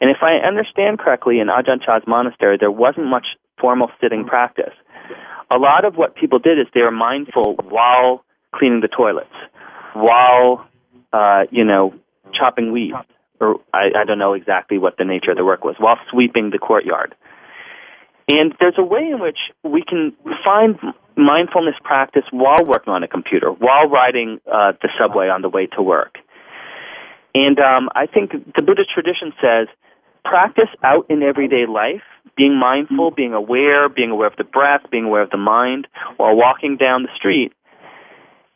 And 0.00 0.10
if 0.10 0.18
I 0.22 0.46
understand 0.46 1.00
correctly, 1.00 1.40
in 1.40 1.48
Ajahn 1.48 1.84
Chah's 1.84 2.04
monastery, 2.06 2.56
there 2.58 2.70
wasn't 2.70 3.06
much 3.06 3.26
formal 3.60 3.90
sitting 4.00 4.24
practice. 4.24 4.72
A 5.50 5.56
lot 5.56 5.84
of 5.84 5.96
what 5.96 6.14
people 6.14 6.38
did 6.38 6.58
is 6.58 6.66
they 6.72 6.82
were 6.82 6.92
mindful 6.92 7.56
while 7.68 8.24
cleaning 8.54 8.80
the 8.80 8.88
toilets, 8.88 9.34
while, 9.94 10.64
uh, 11.12 11.44
you 11.50 11.64
know, 11.64 11.94
chopping 12.32 12.70
weeds, 12.70 12.96
or 13.40 13.56
I, 13.74 13.88
I 14.02 14.04
don't 14.06 14.18
know 14.18 14.34
exactly 14.34 14.78
what 14.78 14.98
the 14.98 15.04
nature 15.04 15.32
of 15.32 15.36
the 15.36 15.44
work 15.44 15.64
was, 15.64 15.74
while 15.78 15.96
sweeping 16.12 16.50
the 16.50 16.58
courtyard. 16.58 17.16
And 18.28 18.54
there's 18.60 18.74
a 18.78 18.84
way 18.84 19.08
in 19.10 19.20
which 19.20 19.38
we 19.64 19.82
can 19.82 20.12
find 20.44 20.78
mindfulness 21.18 21.74
practice 21.82 22.22
while 22.30 22.64
working 22.64 22.92
on 22.92 23.02
a 23.02 23.08
computer, 23.08 23.50
while 23.50 23.88
riding 23.88 24.40
uh, 24.46 24.72
the 24.80 24.88
subway 24.98 25.28
on 25.28 25.42
the 25.42 25.48
way 25.48 25.66
to 25.66 25.82
work. 25.82 26.16
And 27.34 27.58
um, 27.58 27.88
I 27.94 28.06
think 28.06 28.32
the 28.54 28.62
Buddhist 28.62 28.90
tradition 28.94 29.32
says 29.42 29.68
practice 30.24 30.70
out 30.82 31.06
in 31.10 31.22
everyday 31.22 31.66
life, 31.66 32.02
being 32.36 32.58
mindful, 32.58 33.10
being 33.10 33.34
aware, 33.34 33.88
being 33.88 34.10
aware 34.10 34.28
of 34.28 34.36
the 34.36 34.44
breath, 34.44 34.82
being 34.90 35.04
aware 35.04 35.22
of 35.22 35.30
the 35.30 35.38
mind 35.38 35.86
while 36.16 36.36
walking 36.36 36.76
down 36.76 37.02
the 37.02 37.14
street. 37.16 37.52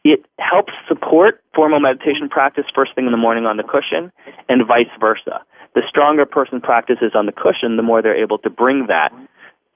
It 0.05 0.25
helps 0.38 0.72
support 0.88 1.42
formal 1.55 1.81
meditation 1.81 2.29
practice 2.29 2.64
first 2.75 2.94
thing 2.94 3.07
in 3.07 3.12
the 3.12 3.18
morning 3.18 3.46
on 3.46 3.57
the 3.57 3.62
cushion 3.62 4.11
and 4.48 4.66
vice 4.66 4.90
versa. 4.98 5.42
The 5.75 5.83
stronger 5.88 6.27
person 6.27 6.61
practices 6.61 7.12
on 7.14 7.27
the 7.27 7.33
cushion, 7.33 7.77
the 7.77 7.83
more 7.83 8.03
they're 8.03 8.20
able 8.20 8.38
to 8.38 8.51
bring 8.51 8.87
that 8.88 9.11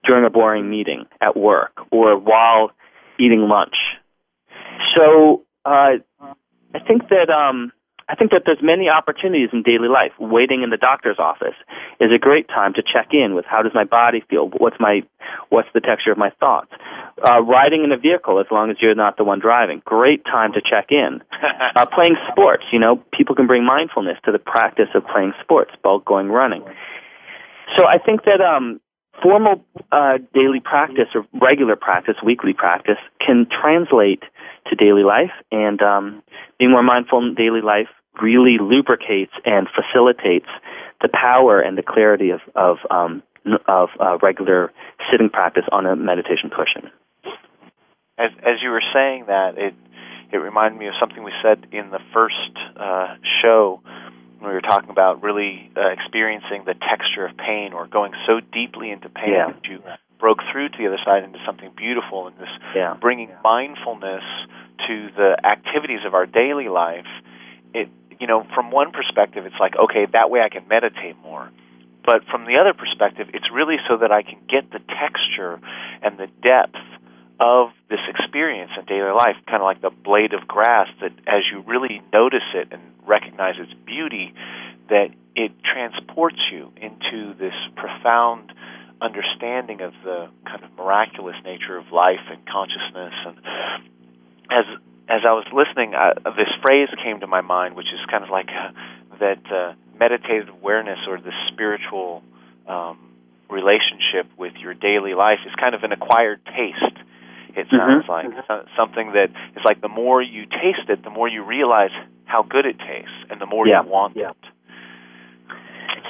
during 0.05 0.25
a 0.25 0.31
boring 0.31 0.71
meeting 0.71 1.05
at 1.21 1.37
work 1.37 1.73
or 1.91 2.19
while 2.19 2.71
eating 3.19 3.49
lunch. 3.49 3.75
So 4.97 5.43
uh, 5.65 5.99
I 6.75 6.79
think 6.87 7.09
that 7.09 7.31
um, 7.31 7.73
I 8.09 8.15
think 8.15 8.31
that 8.31 8.43
there's 8.47 8.63
many 8.63 8.89
opportunities 8.89 9.49
in 9.53 9.63
daily 9.63 9.89
life. 9.89 10.13
Waiting 10.21 10.63
in 10.63 10.71
the 10.71 10.77
doctor's 10.77 11.19
office 11.19 11.59
is 11.99 12.11
a 12.15 12.19
great 12.19 12.47
time 12.47 12.73
to 12.75 12.83
check 12.83 13.09
in 13.11 13.35
with 13.35 13.45
how 13.45 13.63
does 13.63 13.73
my 13.75 13.85
body 13.85 14.23
feel, 14.31 14.49
what's 14.59 14.77
my 14.79 15.01
what's 15.49 15.69
the 15.75 15.81
texture 15.81 16.13
of 16.13 16.19
my 16.19 16.31
thoughts. 16.39 16.71
Uh, 17.19 17.43
riding 17.43 17.83
in 17.83 17.91
a 17.91 17.97
vehicle, 17.97 18.39
as 18.39 18.47
long 18.51 18.71
as 18.71 18.77
you're 18.81 18.95
not 18.95 19.17
the 19.17 19.25
one 19.25 19.41
driving, 19.41 19.83
great 19.85 20.25
time 20.25 20.53
to 20.53 20.61
check 20.61 20.87
in. 20.91 21.21
uh, 21.77 21.87
playing 21.87 22.15
sports, 22.31 22.63
you 22.73 22.79
know, 22.79 23.03
people 23.17 23.35
can 23.35 23.47
bring 23.47 23.65
mindfulness 23.65 24.19
to 24.25 24.31
the 24.31 24.39
practice 24.39 24.89
of 24.95 25.03
playing 25.13 25.33
sports, 25.43 25.73
both 25.83 26.05
going 26.05 26.29
running. 26.29 26.63
So 27.77 27.87
I 27.87 27.99
think 27.99 28.25
that 28.25 28.41
um, 28.41 28.81
formal 29.23 29.65
uh, 29.93 30.19
daily 30.35 30.61
practice 30.61 31.09
or 31.15 31.27
regular 31.41 31.77
practice, 31.77 32.17
weekly 32.25 32.53
practice, 32.53 32.99
can 33.25 33.47
translate 33.47 34.23
to 34.69 34.77
daily 34.77 35.05
life, 35.05 35.33
and 35.51 35.81
um, 35.83 36.23
being 36.59 36.71
more 36.71 36.83
mindful 36.83 37.19
in 37.19 37.35
daily 37.35 37.61
life 37.61 37.89
really 38.21 38.57
lubricates 38.61 39.33
and 39.45 39.69
facilitates 39.69 40.49
the 41.03 41.09
power 41.09 41.61
and 41.61 41.77
the 41.77 41.83
clarity 41.83 42.31
of 42.31 42.41
of, 42.55 42.79
um, 42.91 43.23
of 43.69 43.91
uh, 44.01 44.19
regular 44.23 44.73
sitting 45.11 45.29
practice 45.29 45.65
on 45.71 45.87
a 45.87 45.95
meditation 45.95 46.51
cushion. 46.51 46.91
As 48.19 48.31
as 48.39 48.63
you 48.63 48.71
were 48.71 48.83
saying 48.95 49.25
that, 49.27 49.59
it 49.59 49.75
it 50.33 50.39
reminded 50.39 50.79
me 50.79 50.89
of 50.89 50.95
something 50.99 51.23
we 51.23 51.33
said 51.43 51.67
in 51.73 51.91
the 51.91 52.01
first 52.13 52.53
uh, 52.77 53.15
show 53.43 53.81
we 54.47 54.55
were 54.55 54.61
talking 54.61 54.91
about 54.91 55.23
really 55.23 55.71
uh, 55.77 55.89
experiencing 55.89 56.65
the 56.65 56.75
texture 56.75 57.27
of 57.27 57.37
pain 57.37 57.73
or 57.73 57.87
going 57.87 58.13
so 58.27 58.41
deeply 58.53 58.91
into 58.91 59.09
pain 59.09 59.33
yeah. 59.33 59.53
that 59.53 59.65
you 59.65 59.83
broke 60.19 60.39
through 60.51 60.69
to 60.71 60.79
the 60.79 60.87
other 60.87 61.01
side 61.05 61.25
into 61.25 61.39
something 61.45 61.71
beautiful 61.77 62.27
and 62.27 62.37
this 62.39 62.49
yeah. 62.75 62.97
bringing 63.01 63.31
mindfulness 63.45 64.25
to 64.87 65.09
the 65.17 65.37
activities 65.45 66.01
of 66.07 66.15
our 66.15 66.27
daily 66.27 66.69
life 66.69 67.07
it 67.75 67.89
you 68.19 68.27
know 68.27 68.47
from 68.55 68.71
one 68.71 68.93
perspective 68.93 69.45
it's 69.45 69.61
like 69.61 69.75
okay 69.77 70.07
that 70.13 70.31
way 70.31 70.41
I 70.41 70.49
can 70.49 70.67
meditate 70.69 71.17
more 71.23 71.51
but 72.05 72.25
from 72.31 72.47
the 72.47 72.57
other 72.57 72.73
perspective 72.73 73.29
it's 73.35 73.51
really 73.53 73.77
so 73.89 73.99
that 73.99 74.13
I 74.13 74.23
can 74.23 74.39
get 74.49 74.71
the 74.71 74.81
texture 74.89 75.61
and 76.03 76.19
the 76.19 76.29
depth 76.43 76.81
of 77.39 77.69
this 77.91 78.01
experience 78.09 78.71
in 78.79 78.85
daily 78.87 79.13
life, 79.13 79.37
kind 79.47 79.63
of 79.63 79.67
like 79.67 79.81
the 79.81 79.91
blade 79.91 80.33
of 80.33 80.49
grass, 80.49 80.89
that 81.01 81.13
as 81.27 81.43
you 81.53 81.63
really 81.67 82.01
notice 82.13 82.49
it 82.55 82.69
and 82.73 82.83
recognize 83.07 83.55
its 83.59 83.73
beauty, 83.85 84.33
that 84.89 85.09
it 85.35 85.53
transports 85.63 86.39
you 86.51 86.73
into 86.77 87.35
this 87.35 87.55
profound 87.77 88.53
understanding 89.01 89.83
of 89.83 89.93
the 90.05 90.29
kind 90.47 90.65
of 90.65 90.73
miraculous 90.77 91.37
nature 91.45 91.77
of 91.77 91.93
life 91.93 92.25
and 92.31 92.41
consciousness. 92.47 93.13
And 93.27 93.37
as 94.51 94.65
as 95.09 95.21
I 95.25 95.33
was 95.35 95.47
listening, 95.53 95.95
uh, 95.95 96.15
this 96.37 96.51
phrase 96.63 96.89
came 97.05 97.21
to 97.21 97.29
my 97.29 97.41
mind, 97.41 97.77
which 97.77 97.87
is 97.93 98.01
kind 98.11 98.25
of 98.25 98.31
like 98.31 98.49
uh, 98.49 98.73
that 99.21 99.53
uh, 99.53 99.75
meditative 99.99 100.49
awareness 100.49 100.99
or 101.07 101.21
the 101.21 101.31
spiritual 101.53 102.25
um, 102.67 102.99
relationship 103.49 104.27
with 104.37 104.55
your 104.57 104.75
daily 104.75 105.15
life 105.15 105.39
is 105.47 105.55
kind 105.61 105.75
of 105.75 105.85
an 105.85 105.93
acquired 105.93 106.41
taste 106.47 106.99
it 107.57 107.67
sounds 107.71 108.05
mm-hmm. 108.05 108.11
like 108.11 108.27
mm-hmm. 108.27 108.69
something 108.77 109.13
that 109.13 109.31
is 109.57 109.65
like 109.65 109.81
the 109.81 109.89
more 109.89 110.21
you 110.21 110.45
taste 110.45 110.89
it, 110.89 111.03
the 111.03 111.11
more 111.11 111.27
you 111.27 111.43
realize 111.43 111.91
how 112.27 112.43
good 112.43 112.67
it 112.67 112.79
tastes, 112.79 113.17
and 113.31 113.41
the 113.41 113.47
more 113.47 113.67
yeah. 113.67 113.83
you 113.83 113.89
want 113.89 114.15
yeah. 114.15 114.31
it. 114.31 114.37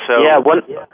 So 0.09 0.23
yeah, 0.23 0.39
one. 0.39 0.63
Yeah. 0.69 0.87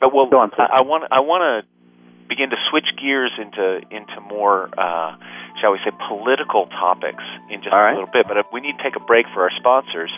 But 0.00 0.12
well, 0.12 0.26
on, 0.34 0.50
I, 0.58 0.78
I 0.78 0.82
want 0.82 1.04
I 1.12 1.20
want 1.20 1.42
to 1.64 2.26
begin 2.28 2.50
to 2.50 2.56
switch 2.70 2.86
gears 3.00 3.30
into 3.38 3.80
into 3.90 4.20
more, 4.20 4.68
uh, 4.76 5.14
shall 5.60 5.70
we 5.70 5.78
say, 5.84 5.92
political 6.08 6.66
topics 6.66 7.22
in 7.48 7.62
just 7.62 7.72
right. 7.72 7.92
a 7.92 7.94
little 7.94 8.10
bit. 8.12 8.26
But 8.26 8.52
we 8.52 8.60
need 8.60 8.76
to 8.78 8.82
take 8.82 8.96
a 8.96 9.04
break 9.04 9.26
for 9.32 9.42
our 9.42 9.52
sponsors. 9.60 10.10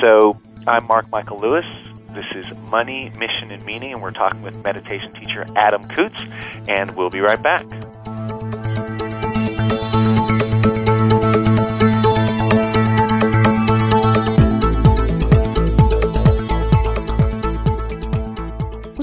So 0.00 0.40
I'm 0.66 0.86
Mark 0.86 1.08
Michael 1.10 1.40
Lewis. 1.40 1.66
This 2.14 2.26
is 2.34 2.46
Money, 2.68 3.10
Mission, 3.16 3.50
and 3.52 3.64
Meaning, 3.64 3.94
and 3.94 4.02
we're 4.02 4.10
talking 4.10 4.42
with 4.42 4.56
meditation 4.62 5.14
teacher 5.14 5.46
Adam 5.56 5.84
Coutts, 5.84 6.20
and 6.68 6.90
we'll 6.96 7.10
be 7.10 7.20
right 7.20 7.42
back. 7.42 7.64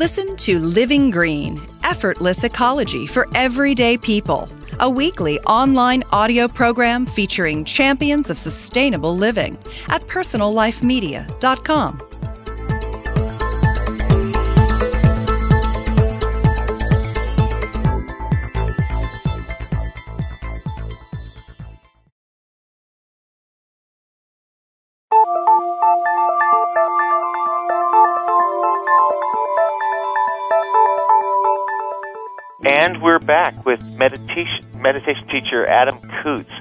Listen 0.09 0.35
to 0.37 0.57
Living 0.57 1.11
Green 1.11 1.61
Effortless 1.83 2.43
Ecology 2.43 3.05
for 3.05 3.27
Everyday 3.35 3.95
People, 3.95 4.49
a 4.79 4.89
weekly 4.89 5.39
online 5.41 6.03
audio 6.11 6.47
program 6.47 7.05
featuring 7.05 7.63
champions 7.63 8.31
of 8.31 8.39
sustainable 8.39 9.15
living 9.15 9.55
at 9.89 10.01
personallifemedia.com. 10.07 12.08
And 32.65 33.01
we're 33.01 33.19
back 33.19 33.65
with 33.65 33.81
meditation 33.81 34.67
meditation 34.75 35.25
teacher 35.29 35.65
Adam 35.65 36.01
Coutts. 36.01 36.51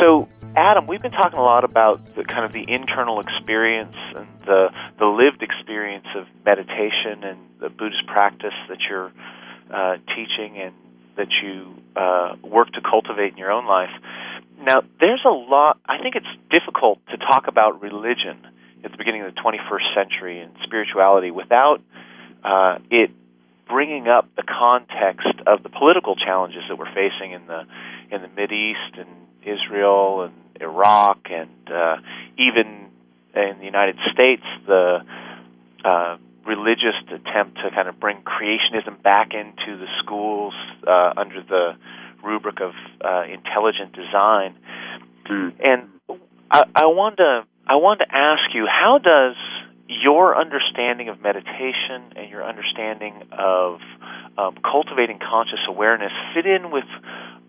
So, 0.00 0.28
Adam, 0.56 0.88
we've 0.88 1.00
been 1.00 1.12
talking 1.12 1.38
a 1.38 1.42
lot 1.42 1.62
about 1.62 2.16
the 2.16 2.24
kind 2.24 2.44
of 2.44 2.52
the 2.52 2.64
internal 2.66 3.20
experience 3.20 3.94
and 4.16 4.26
the 4.44 4.70
the 4.98 5.06
lived 5.06 5.44
experience 5.44 6.06
of 6.16 6.26
meditation 6.44 7.22
and 7.22 7.38
the 7.60 7.68
Buddhist 7.68 8.08
practice 8.08 8.54
that 8.68 8.78
you're 8.90 9.12
uh, 9.72 9.98
teaching 10.16 10.58
and 10.58 10.74
that 11.16 11.28
you 11.40 11.80
uh, 11.94 12.34
work 12.42 12.72
to 12.72 12.80
cultivate 12.80 13.30
in 13.30 13.38
your 13.38 13.52
own 13.52 13.66
life. 13.66 13.94
Now, 14.58 14.82
there's 14.98 15.22
a 15.24 15.30
lot. 15.30 15.78
I 15.86 16.02
think 16.02 16.16
it's 16.16 16.26
difficult 16.50 16.98
to 17.10 17.18
talk 17.18 17.46
about 17.46 17.80
religion 17.80 18.44
at 18.84 18.90
the 18.90 18.98
beginning 18.98 19.22
of 19.22 19.32
the 19.32 19.40
21st 19.40 19.94
century 19.94 20.40
and 20.40 20.52
spirituality 20.64 21.30
without 21.30 21.80
uh, 22.42 22.78
it 22.90 23.12
bringing 23.68 24.08
up 24.08 24.28
the 24.36 24.42
context 24.42 25.40
of 25.46 25.62
the 25.62 25.68
political 25.68 26.16
challenges 26.16 26.62
that 26.68 26.78
we're 26.78 26.92
facing 26.94 27.32
in 27.32 27.46
the 27.46 27.62
in 28.10 28.22
the 28.22 28.28
Mid 28.28 28.52
East 28.52 28.96
and 28.98 29.08
Israel 29.42 30.22
and 30.22 30.34
Iraq 30.60 31.18
and 31.30 31.70
uh, 31.70 31.96
even 32.38 32.88
in 33.34 33.58
the 33.58 33.64
United 33.64 33.96
States 34.12 34.42
the 34.66 34.98
uh, 35.84 36.16
religious 36.46 36.94
attempt 37.12 37.56
to 37.56 37.70
kind 37.74 37.88
of 37.88 37.98
bring 37.98 38.22
creationism 38.22 39.02
back 39.02 39.32
into 39.34 39.76
the 39.78 39.86
schools 40.02 40.54
uh, 40.86 41.12
under 41.16 41.42
the 41.42 41.76
rubric 42.22 42.60
of 42.60 42.72
uh, 43.04 43.24
intelligent 43.24 43.92
design. 43.92 44.54
Mm. 45.28 45.52
And 45.62 45.88
I, 46.50 46.62
I 46.74 46.86
wanted 46.86 47.16
to 47.16 47.46
I 47.68 47.76
wanted 47.76 48.06
to 48.06 48.14
ask 48.14 48.54
you 48.54 48.66
how 48.66 48.98
does 48.98 49.34
your 49.88 50.36
understanding 50.38 51.08
of 51.08 51.20
meditation 51.20 52.12
and 52.16 52.30
your 52.30 52.44
understanding 52.44 53.22
of 53.32 53.80
um, 54.36 54.56
cultivating 54.62 55.18
conscious 55.18 55.60
awareness 55.68 56.12
fit 56.34 56.46
in 56.46 56.70
with 56.70 56.84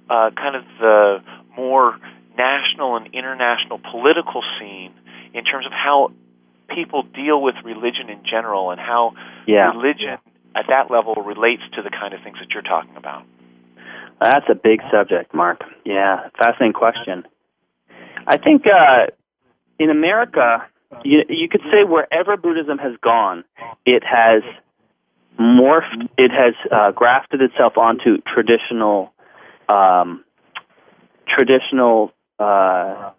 uh, 0.10 0.30
kind 0.36 0.56
of 0.56 0.63
the 0.80 1.17
more 1.56 2.00
national 2.38 2.95
and 2.95 3.13
international 3.13 3.80
political 3.80 4.43
scene 4.60 4.93
in 5.34 5.43
terms 5.43 5.65
of 5.65 5.71
how 5.71 6.12
people 6.73 7.04
deal 7.04 7.41
with 7.41 7.56
religion 7.63 8.10
in 8.10 8.21
general 8.23 8.71
and 8.71 8.80
how 8.80 9.13
yeah. 9.47 9.71
religion 9.71 10.17
at 10.56 10.65
that 10.69 10.91
level 10.91 11.15
relates 11.15 11.63
to 11.76 11.82
the 11.82 11.89
kind 11.89 12.13
of 12.13 12.21
things 12.23 12.38
that 12.39 12.50
you're 12.54 12.62
talking 12.63 12.95
about. 12.95 13.23
That's 14.19 14.45
a 14.50 14.56
big 14.56 14.82
subject, 14.91 15.34
Mark. 15.34 15.62
Yeah, 15.86 16.30
fascinating 16.38 16.73
question. 16.73 17.23
I 18.26 18.38
think 18.38 18.63
uh, 18.65 19.12
in 19.80 19.89
America, 19.89 20.65
you, 21.04 21.23
you 21.30 21.50
could 21.50 21.62
say 21.71 21.84
wherever 21.88 22.38
Buddhism 22.38 22.78
has 22.78 22.93
gone, 23.02 23.43
it 23.86 24.04
has 24.04 24.43
morphed, 25.39 26.10
it 26.17 26.32
has 26.32 26.54
uh, 26.71 26.91
grafted 26.91 27.41
itself 27.41 27.78
onto 27.78 28.17
traditional, 28.21 29.13
um, 29.69 30.23
traditional 31.28 32.12
uh, 32.39 33.12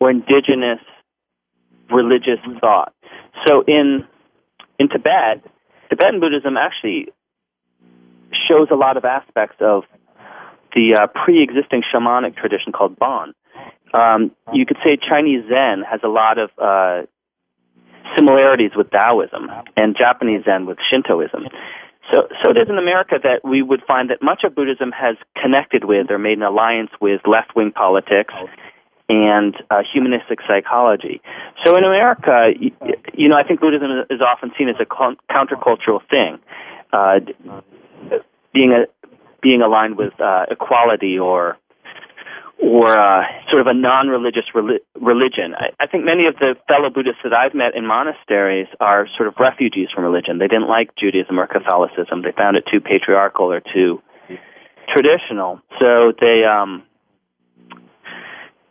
or 0.00 0.10
indigenous 0.10 0.80
religious 1.90 2.38
thought. 2.60 2.94
So 3.46 3.62
in 3.66 4.06
in 4.78 4.88
Tibet, 4.88 5.44
Tibetan 5.90 6.20
Buddhism 6.20 6.56
actually 6.56 7.08
shows 8.48 8.68
a 8.70 8.76
lot 8.76 8.96
of 8.96 9.04
aspects 9.04 9.56
of 9.60 9.84
the 10.74 10.94
uh, 10.94 11.06
pre-existing 11.24 11.82
shamanic 11.92 12.36
tradition 12.36 12.72
called 12.72 12.98
Bon. 12.98 13.34
Um, 13.92 14.30
you 14.52 14.66
could 14.66 14.78
say 14.84 14.96
Chinese 14.96 15.44
Zen 15.48 15.82
has 15.88 16.00
a 16.04 16.08
lot 16.08 16.38
of 16.38 16.50
uh, 16.58 17.06
similarities 18.16 18.72
with 18.76 18.90
Taoism, 18.90 19.48
and 19.76 19.96
Japanese 19.96 20.44
Zen 20.44 20.66
with 20.66 20.78
Shintoism. 20.90 21.48
So, 22.12 22.26
so 22.42 22.50
it 22.50 22.56
is 22.56 22.68
in 22.68 22.78
America 22.78 23.16
that 23.22 23.44
we 23.44 23.62
would 23.62 23.82
find 23.86 24.10
that 24.10 24.20
much 24.20 24.42
of 24.44 24.54
Buddhism 24.54 24.90
has 24.90 25.16
connected 25.40 25.84
with 25.84 26.10
or 26.10 26.18
made 26.18 26.38
an 26.38 26.42
alliance 26.42 26.90
with 27.00 27.20
left-wing 27.24 27.72
politics 27.72 28.34
and 29.08 29.54
uh, 29.70 29.82
humanistic 29.92 30.40
psychology. 30.46 31.20
So 31.64 31.76
in 31.76 31.84
America, 31.84 32.50
you, 32.58 32.72
you 33.14 33.28
know, 33.28 33.36
I 33.36 33.44
think 33.44 33.60
Buddhism 33.60 33.90
is 34.10 34.20
often 34.20 34.50
seen 34.58 34.68
as 34.68 34.76
a 34.80 34.86
countercultural 34.86 36.00
thing, 36.10 36.38
uh, 36.92 37.20
being 38.52 38.72
a 38.72 38.86
being 39.42 39.62
aligned 39.62 39.96
with 39.96 40.12
uh, 40.20 40.44
equality 40.50 41.18
or 41.18 41.56
or 42.62 42.96
uh, 42.96 43.24
sort 43.48 43.60
of 43.62 43.66
a 43.66 43.74
non-religious 43.74 44.44
reli- 44.54 44.84
religion. 45.00 45.54
I, 45.56 45.70
I 45.80 45.86
think 45.86 46.04
many 46.04 46.26
of 46.26 46.36
the 46.36 46.56
fellow 46.68 46.90
Buddhists 46.90 47.20
that 47.24 47.32
I've 47.32 47.54
met 47.54 47.74
in 47.74 47.86
monasteries 47.86 48.68
are 48.80 49.08
sort 49.16 49.28
of 49.28 49.34
refugees 49.40 49.88
from 49.94 50.04
religion. 50.04 50.38
They 50.38 50.48
didn't 50.48 50.68
like 50.68 50.90
Judaism 50.96 51.38
or 51.38 51.46
Catholicism. 51.46 52.22
They 52.22 52.32
found 52.36 52.56
it 52.56 52.64
too 52.70 52.80
patriarchal 52.80 53.50
or 53.50 53.60
too 53.60 54.02
traditional. 54.92 55.60
So 55.78 56.12
they, 56.20 56.44
um, 56.44 56.82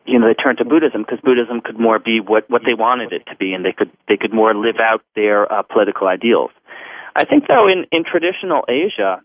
you 0.06 0.20
know, 0.20 0.28
they 0.28 0.36
turned 0.36 0.60
to 0.60 0.66
Buddhism 0.66 1.02
because 1.02 1.20
Buddhism 1.24 1.62
could 1.62 1.80
more 1.80 1.98
be 1.98 2.20
what 2.20 2.50
what 2.50 2.62
they 2.66 2.74
wanted 2.74 3.12
it 3.12 3.26
to 3.28 3.36
be, 3.36 3.54
and 3.54 3.66
they 3.66 3.74
could 3.74 3.92
they 4.08 4.18
could 4.18 4.34
more 4.34 4.54
live 4.54 4.78
out 4.82 5.02
their 5.16 5.52
uh, 5.52 5.64
political 5.64 6.08
ideals. 6.08 6.52
I 7.16 7.26
think, 7.26 7.48
though, 7.48 7.68
in 7.68 7.86
in 7.92 8.04
traditional 8.04 8.66
Asia, 8.70 9.22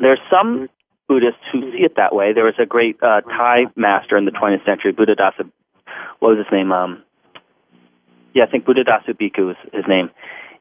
there's 0.00 0.20
some 0.30 0.68
Buddhists 1.12 1.44
who 1.52 1.60
see 1.72 1.84
it 1.84 1.96
that 1.96 2.14
way. 2.14 2.32
There 2.32 2.48
was 2.48 2.56
a 2.58 2.64
great 2.64 2.96
uh, 3.02 3.20
Thai 3.20 3.68
master 3.76 4.16
in 4.16 4.24
the 4.24 4.30
20th 4.30 4.64
century, 4.64 4.94
Buddhadasa. 4.94 5.44
What 6.20 6.36
was 6.36 6.38
his 6.38 6.50
name? 6.50 6.72
Um, 6.72 7.02
yeah, 8.32 8.44
I 8.44 8.50
think 8.50 8.64
Buddhadasa 8.64 9.12
Bhikkhu 9.12 9.52
was 9.52 9.56
his 9.74 9.84
name. 9.86 10.08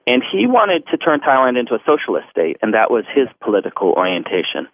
And 0.05 0.21
he 0.29 0.47
wanted 0.47 0.83
to 0.91 0.97
turn 0.97 1.21
Thailand 1.21 1.57
into 1.57 1.73
a 1.73 1.79
socialist 1.85 2.27
state, 2.31 2.57
and 2.61 2.73
that 2.73 2.91
was 2.91 3.05
his 3.15 3.29
political 3.39 3.93
orientation. 3.93 4.67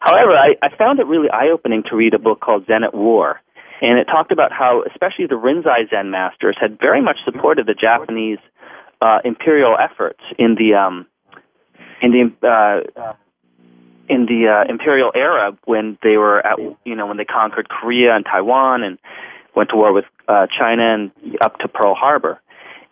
However, 0.00 0.36
I, 0.36 0.56
I 0.60 0.76
found 0.76 1.00
it 1.00 1.06
really 1.06 1.30
eye 1.30 1.48
opening 1.48 1.82
to 1.88 1.96
read 1.96 2.12
a 2.12 2.18
book 2.18 2.40
called 2.40 2.66
Zen 2.66 2.84
at 2.84 2.92
War. 2.92 3.40
And 3.80 3.98
it 3.98 4.04
talked 4.04 4.32
about 4.32 4.52
how, 4.52 4.84
especially 4.84 5.28
the 5.28 5.40
Rinzai 5.40 5.88
Zen 5.88 6.10
masters, 6.10 6.58
had 6.60 6.78
very 6.78 7.00
much 7.00 7.16
supported 7.24 7.64
the 7.66 7.74
Japanese 7.74 8.38
uh, 9.00 9.20
imperial 9.24 9.76
efforts 9.80 10.20
in 10.38 10.56
the 10.56 10.74
um, 10.74 11.06
in 12.02 12.12
the 12.12 12.46
uh, 12.46 13.12
in 14.08 14.26
the 14.26 14.48
uh, 14.48 14.70
imperial 14.70 15.10
era 15.14 15.56
when 15.64 15.98
they 16.02 16.16
were 16.16 16.44
at 16.46 16.58
you 16.84 16.94
know 16.94 17.06
when 17.06 17.16
they 17.16 17.24
conquered 17.24 17.68
Korea 17.68 18.14
and 18.14 18.24
Taiwan 18.24 18.82
and 18.82 18.98
went 19.54 19.70
to 19.70 19.76
war 19.76 19.92
with 19.92 20.04
uh, 20.28 20.46
China 20.46 20.94
and 20.94 21.10
up 21.40 21.58
to 21.58 21.68
Pearl 21.68 21.94
Harbor, 21.94 22.40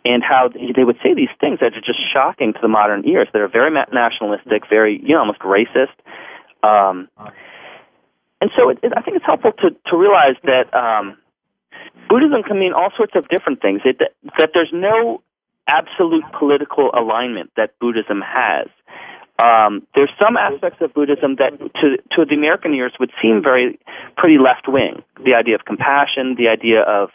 and 0.05 0.23
how 0.23 0.49
they 0.49 0.85
would 0.85 0.97
say 1.03 1.15
these 1.15 1.33
things 1.41 1.61
that 1.61 1.75
are 1.75 1.81
just 1.81 2.01
shocking 2.13 2.53
to 2.53 2.59
the 2.61 2.69
modern 2.69 3.07
ears. 3.09 3.29
They're 3.33 3.49
very 3.49 3.71
nationalistic, 3.93 4.69
very 4.69 5.01
you 5.03 5.15
know 5.15 5.21
almost 5.21 5.41
racist. 5.41 5.95
Um, 6.63 7.09
and 8.41 8.51
so 8.57 8.69
it, 8.71 8.79
it, 8.83 8.93
I 8.97 9.03
think 9.03 9.17
it's 9.17 9.27
helpful 9.27 9.53
to, 9.53 9.71
to 9.91 9.97
realize 9.97 10.37
that 10.45 10.73
um, 10.75 11.17
Buddhism 12.09 12.43
can 12.43 12.59
mean 12.59 12.73
all 12.73 12.91
sorts 12.97 13.13
of 13.17 13.29
different 13.29 13.63
things. 13.63 13.81
It, 13.85 13.99
that, 13.99 14.13
that 14.39 14.51
there's 14.55 14.71
no 14.73 15.23
absolute 15.67 16.25
political 16.39 16.91
alignment 16.95 17.51
that 17.57 17.79
Buddhism 17.79 18.21
has. 18.21 18.69
Um, 19.43 19.87
there's 19.95 20.13
some 20.19 20.37
aspects 20.37 20.79
of 20.81 20.95
Buddhism 20.95 21.37
that, 21.37 21.59
to 21.59 21.97
to 22.15 22.25
the 22.25 22.35
American 22.35 22.73
ears, 22.75 22.93
would 23.01 23.11
seem 23.21 23.43
very 23.43 23.79
pretty 24.17 24.39
left 24.39 24.69
wing. 24.69 25.03
The 25.25 25.35
idea 25.35 25.57
of 25.57 25.65
compassion, 25.65 26.37
the 26.39 26.49
idea 26.49 26.83
of 26.83 27.11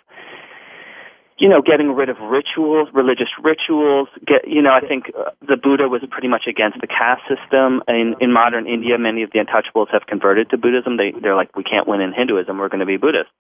you 1.40 1.48
know, 1.48 1.62
getting 1.62 1.96
rid 1.96 2.10
of 2.10 2.18
rituals, 2.20 2.90
religious 2.94 3.32
rituals. 3.42 4.10
Get, 4.28 4.46
you 4.46 4.62
know, 4.62 4.72
I 4.76 4.86
think 4.86 5.08
uh, 5.18 5.32
the 5.40 5.56
Buddha 5.56 5.88
was 5.88 6.04
pretty 6.12 6.28
much 6.28 6.44
against 6.48 6.82
the 6.82 6.88
caste 6.88 7.24
system. 7.32 7.82
In 7.88 8.16
in 8.20 8.34
modern 8.34 8.68
India, 8.68 9.00
many 9.00 9.24
of 9.24 9.32
the 9.32 9.40
untouchables 9.40 9.88
have 9.92 10.06
converted 10.06 10.50
to 10.52 10.58
Buddhism. 10.58 10.98
They 10.98 11.16
they're 11.16 11.40
like, 11.40 11.56
we 11.56 11.64
can't 11.64 11.88
win 11.88 12.02
in 12.02 12.12
Hinduism. 12.12 12.58
We're 12.58 12.68
going 12.68 12.84
to 12.84 12.86
be 12.86 12.98
Buddhists. 12.98 13.32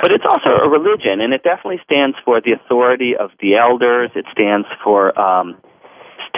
But 0.00 0.12
it's 0.12 0.24
also 0.28 0.50
a 0.64 0.68
religion, 0.68 1.20
and 1.20 1.32
it 1.32 1.42
definitely 1.42 1.80
stands 1.84 2.16
for 2.24 2.40
the 2.40 2.52
authority 2.52 3.16
of 3.16 3.30
the 3.40 3.56
elders. 3.56 4.10
It 4.14 4.24
stands 4.32 4.66
for 4.82 5.18
um, 5.18 5.56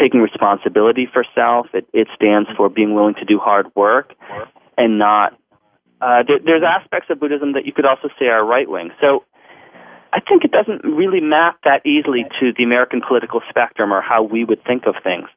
taking 0.01 0.21
responsibility 0.21 1.09
for 1.13 1.25
self. 1.35 1.67
It, 1.75 1.87
it 1.93 2.09
stands 2.15 2.49
for 2.57 2.69
being 2.69 2.95
willing 2.95 3.15
to 3.15 3.25
do 3.25 3.39
hard 3.39 3.75
work 3.75 4.13
and 4.77 4.99
not. 4.99 5.33
Uh, 6.01 6.25
there, 6.27 6.39
there's 6.45 6.63
aspects 6.67 7.09
of 7.11 7.21
Buddhism 7.21 7.53
that 7.53 7.65
you 7.65 7.73
could 7.73 7.87
also 7.87 8.09
say 8.19 8.27
are 8.27 8.45
right 8.45 8.69
wing. 8.69 8.91
So 9.01 9.25
I 10.13 10.21
think 10.21 10.45
it 10.45 10.51
doesn't 10.51 10.85
really 10.85 11.21
map 11.21 11.59
that 11.65 11.87
easily 11.87 12.25
to 12.41 12.53
the 12.57 12.65
American 12.65 13.01
political 13.07 13.41
spectrum 13.49 13.93
or 13.93 14.03
how 14.03 14.23
we 14.23 14.45
would 14.45 14.63
think 14.65 14.85
of 14.87 14.97
things. 15.03 15.29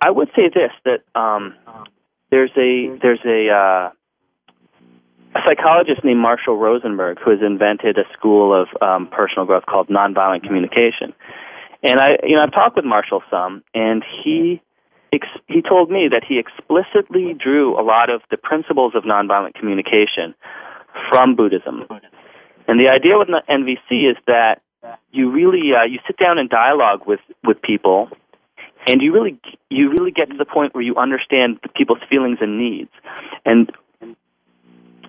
I 0.00 0.10
would 0.10 0.28
say 0.34 0.50
this 0.52 0.72
that 0.84 1.18
um, 1.18 1.54
there's 2.30 2.50
a 2.56 2.98
there's 3.00 3.22
a 3.24 3.48
uh, 3.48 3.90
a 5.34 5.40
psychologist 5.46 6.04
named 6.04 6.20
Marshall 6.20 6.58
Rosenberg 6.58 7.18
who 7.24 7.30
has 7.30 7.40
invented 7.40 7.96
a 7.96 8.04
school 8.12 8.52
of 8.52 8.68
um, 8.82 9.06
personal 9.06 9.46
growth 9.46 9.64
called 9.64 9.88
nonviolent 9.88 10.42
communication. 10.42 11.14
And 11.82 11.98
I, 11.98 12.18
you 12.22 12.36
know, 12.36 12.42
I've 12.42 12.52
talked 12.52 12.76
with 12.76 12.84
Marshall 12.84 13.22
some, 13.30 13.62
and 13.74 14.04
he 14.24 14.62
ex- 15.12 15.26
he 15.48 15.62
told 15.62 15.90
me 15.90 16.08
that 16.10 16.22
he 16.26 16.38
explicitly 16.38 17.34
drew 17.34 17.78
a 17.78 17.82
lot 17.82 18.10
of 18.10 18.22
the 18.30 18.36
principles 18.36 18.94
of 18.94 19.04
nonviolent 19.04 19.54
communication 19.54 20.34
from 21.10 21.34
Buddhism. 21.34 21.84
And 22.68 22.78
the 22.78 22.88
idea 22.88 23.18
with 23.18 23.28
NVC 23.28 24.10
is 24.10 24.16
that 24.26 24.62
you 25.10 25.30
really 25.30 25.72
uh, 25.74 25.84
you 25.84 25.98
sit 26.06 26.16
down 26.16 26.38
and 26.38 26.48
dialogue 26.48 27.02
with 27.06 27.20
with 27.44 27.60
people, 27.62 28.08
and 28.86 29.02
you 29.02 29.12
really 29.12 29.38
you 29.68 29.90
really 29.90 30.12
get 30.12 30.30
to 30.30 30.36
the 30.36 30.44
point 30.44 30.74
where 30.74 30.82
you 30.82 30.96
understand 30.96 31.58
the 31.62 31.68
people's 31.68 32.02
feelings 32.08 32.38
and 32.40 32.58
needs. 32.58 32.90
And 33.44 33.72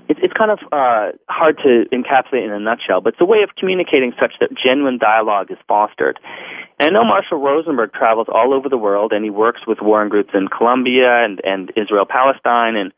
it, 0.10 0.18
it's 0.22 0.34
kind 0.34 0.52
of 0.52 0.60
uh, 0.72 1.12
hard 1.30 1.58
to 1.64 1.86
encapsulate 1.92 2.44
in 2.46 2.52
a 2.52 2.60
nutshell, 2.60 3.02
but 3.02 3.14
it's 3.14 3.22
a 3.22 3.26
way 3.26 3.44
of 3.44 3.56
communicating 3.56 4.14
such 4.20 4.34
that 4.40 4.50
genuine 4.52 4.98
dialogue 4.98 5.52
is 5.52 5.58
fostered. 5.68 6.20
And 6.80 6.90
I 6.90 6.92
know 6.92 7.06
Marshall 7.06 7.40
Rosenberg 7.40 7.94
travels 7.94 8.28
all 8.34 8.54
over 8.54 8.68
the 8.70 8.78
world, 8.78 9.14
and 9.14 9.24
he 9.24 9.30
works 9.30 9.62
with 9.68 9.80
warring 9.82 10.10
groups 10.10 10.32
in 10.34 10.48
Colombia 10.48 11.24
and, 11.24 11.40
and 11.44 11.72
Israel, 11.76 12.06
Palestine, 12.10 12.76
and 12.76 12.92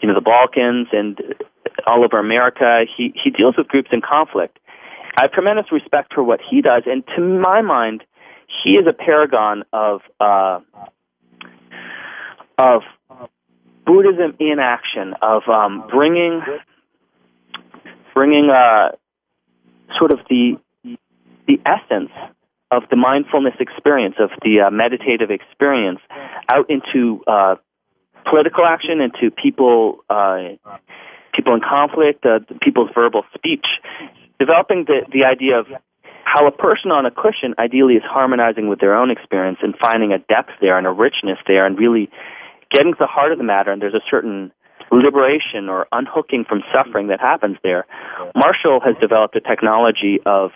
you 0.00 0.08
know 0.08 0.14
the 0.14 0.20
Balkans, 0.20 0.88
and 0.92 1.20
all 1.86 2.04
over 2.04 2.18
America. 2.18 2.84
He 2.96 3.12
he 3.22 3.30
deals 3.30 3.56
with 3.56 3.68
groups 3.68 3.90
in 3.92 4.00
conflict. 4.00 4.58
I 5.18 5.24
have 5.24 5.32
tremendous 5.32 5.70
respect 5.70 6.14
for 6.14 6.22
what 6.22 6.40
he 6.48 6.62
does, 6.62 6.84
and 6.86 7.04
to 7.16 7.20
my 7.20 7.60
mind, 7.60 8.02
he 8.64 8.72
is 8.72 8.86
a 8.86 8.92
paragon 8.92 9.64
of 9.72 10.00
uh, 10.18 10.60
of 12.58 12.82
Buddhism 13.84 14.36
in 14.38 14.58
action 14.58 15.14
of 15.20 15.42
um, 15.48 15.84
bringing 15.90 16.42
bringing 18.14 18.50
uh, 18.50 18.92
sort 19.98 20.12
of 20.12 20.20
the 20.28 20.58
the 21.46 21.60
essence 21.66 22.10
of 22.72 22.84
the 22.88 22.96
mindfulness 22.96 23.54
experience 23.60 24.16
of 24.18 24.30
the 24.42 24.62
uh, 24.66 24.70
meditative 24.70 25.30
experience 25.30 26.00
out 26.50 26.68
into 26.70 27.22
uh, 27.28 27.54
political 28.28 28.64
action, 28.64 29.00
into 29.00 29.30
people 29.30 29.98
uh, 30.08 30.56
people 31.36 31.54
in 31.54 31.60
conflict, 31.60 32.24
uh, 32.24 32.40
people's 32.62 32.88
verbal 32.94 33.24
speech, 33.34 33.66
developing 34.40 34.86
the 34.88 35.04
the 35.12 35.24
idea 35.24 35.60
of 35.60 35.66
how 36.24 36.46
a 36.46 36.50
person 36.50 36.90
on 36.90 37.04
a 37.04 37.10
cushion 37.10 37.54
ideally 37.58 37.94
is 37.94 38.02
harmonizing 38.08 38.68
with 38.68 38.80
their 38.80 38.96
own 38.96 39.10
experience 39.10 39.58
and 39.62 39.74
finding 39.76 40.12
a 40.12 40.18
depth 40.18 40.52
there 40.62 40.78
and 40.78 40.86
a 40.86 40.90
richness 40.90 41.36
there 41.46 41.66
and 41.66 41.78
really 41.78 42.08
getting 42.70 42.92
to 42.92 42.98
the 42.98 43.06
heart 43.06 43.32
of 43.32 43.38
the 43.38 43.44
matter, 43.44 43.70
and 43.70 43.82
there's 43.82 43.94
a 43.94 44.06
certain 44.10 44.50
liberation 44.92 45.68
or 45.68 45.86
unhooking 45.90 46.44
from 46.48 46.62
suffering 46.72 47.08
that 47.08 47.20
happens 47.20 47.56
there. 47.62 47.86
Marshall 48.34 48.80
has 48.84 48.94
developed 49.00 49.34
a 49.36 49.40
technology 49.40 50.20
of 50.26 50.50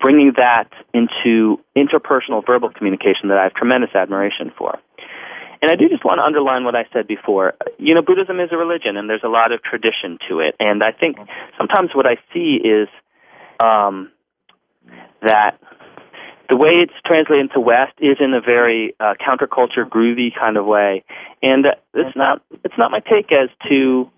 bringing 0.00 0.32
that 0.36 0.70
into 0.92 1.60
interpersonal 1.76 2.44
verbal 2.44 2.70
communication 2.70 3.28
that 3.28 3.38
I 3.38 3.44
have 3.44 3.54
tremendous 3.54 3.90
admiration 3.94 4.50
for. 4.56 4.78
And 5.60 5.70
I 5.70 5.76
do 5.76 5.88
just 5.88 6.04
want 6.04 6.18
to 6.18 6.24
underline 6.24 6.64
what 6.64 6.74
I 6.74 6.84
said 6.92 7.06
before. 7.06 7.54
You 7.78 7.94
know, 7.94 8.02
Buddhism 8.02 8.38
is 8.40 8.50
a 8.52 8.56
religion, 8.56 8.96
and 8.96 9.08
there's 9.08 9.24
a 9.24 9.28
lot 9.28 9.52
of 9.52 9.62
tradition 9.62 10.18
to 10.28 10.40
it. 10.40 10.56
And 10.60 10.82
I 10.82 10.92
think 10.92 11.16
sometimes 11.56 11.90
what 11.94 12.06
I 12.06 12.16
see 12.34 12.60
is 12.60 12.88
um, 13.60 14.10
that 15.22 15.58
the 16.48 16.56
way 16.56 16.82
it's 16.82 16.92
translated 17.06 17.50
into 17.50 17.60
West 17.60 17.94
is 17.98 18.18
in 18.20 18.34
a 18.34 18.40
very 18.40 18.94
uh, 19.00 19.14
counterculture, 19.20 19.88
groovy 19.88 20.28
kind 20.34 20.56
of 20.56 20.66
way, 20.66 21.04
and 21.42 21.66
uh, 21.66 21.70
it's 21.94 22.16
not 22.16 22.42
it's 22.64 22.74
not 22.76 22.90
my 22.90 23.00
take 23.00 23.32
as 23.32 23.48
to 23.68 24.10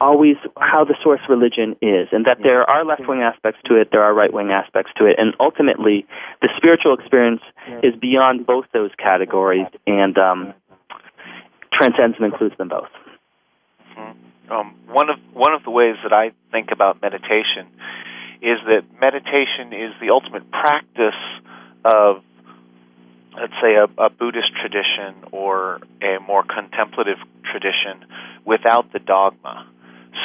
always 0.00 0.36
how 0.58 0.84
the 0.84 0.96
source 1.02 1.20
religion 1.28 1.76
is, 1.80 2.08
and 2.10 2.26
that 2.26 2.38
there 2.42 2.68
are 2.68 2.84
left 2.84 3.06
wing 3.06 3.22
aspects 3.22 3.60
to 3.66 3.80
it, 3.80 3.88
there 3.92 4.02
are 4.02 4.12
right 4.12 4.32
wing 4.32 4.50
aspects 4.50 4.90
to 4.96 5.06
it, 5.06 5.16
and 5.18 5.34
ultimately 5.38 6.06
the 6.40 6.48
spiritual 6.56 6.94
experience 6.94 7.42
is 7.82 7.94
beyond 8.00 8.46
both 8.46 8.64
those 8.72 8.90
categories 8.98 9.66
and 9.86 10.18
um, 10.18 10.54
transcends 11.72 12.16
and 12.18 12.26
includes 12.32 12.56
them 12.58 12.68
both. 12.68 12.90
Mm-hmm. 13.96 14.52
Um, 14.52 14.74
one 14.88 15.08
of 15.08 15.18
one 15.32 15.54
of 15.54 15.62
the 15.62 15.70
ways 15.70 15.96
that 16.02 16.12
I 16.12 16.32
think 16.50 16.70
about 16.72 17.00
meditation 17.00 17.68
is 18.42 18.58
that 18.66 18.82
meditation 19.00 19.72
is 19.72 19.94
the 20.00 20.10
ultimate 20.10 20.50
practice 20.50 21.20
of, 21.84 22.22
let's 23.38 23.52
say, 23.62 23.76
a, 23.76 23.84
a 24.02 24.10
Buddhist 24.10 24.50
tradition 24.60 25.30
or 25.30 25.78
a 26.02 26.18
more 26.20 26.42
contemplative 26.42 27.18
tradition 27.44 28.04
without 28.44 28.92
the 28.92 28.98
dogma. 28.98 29.68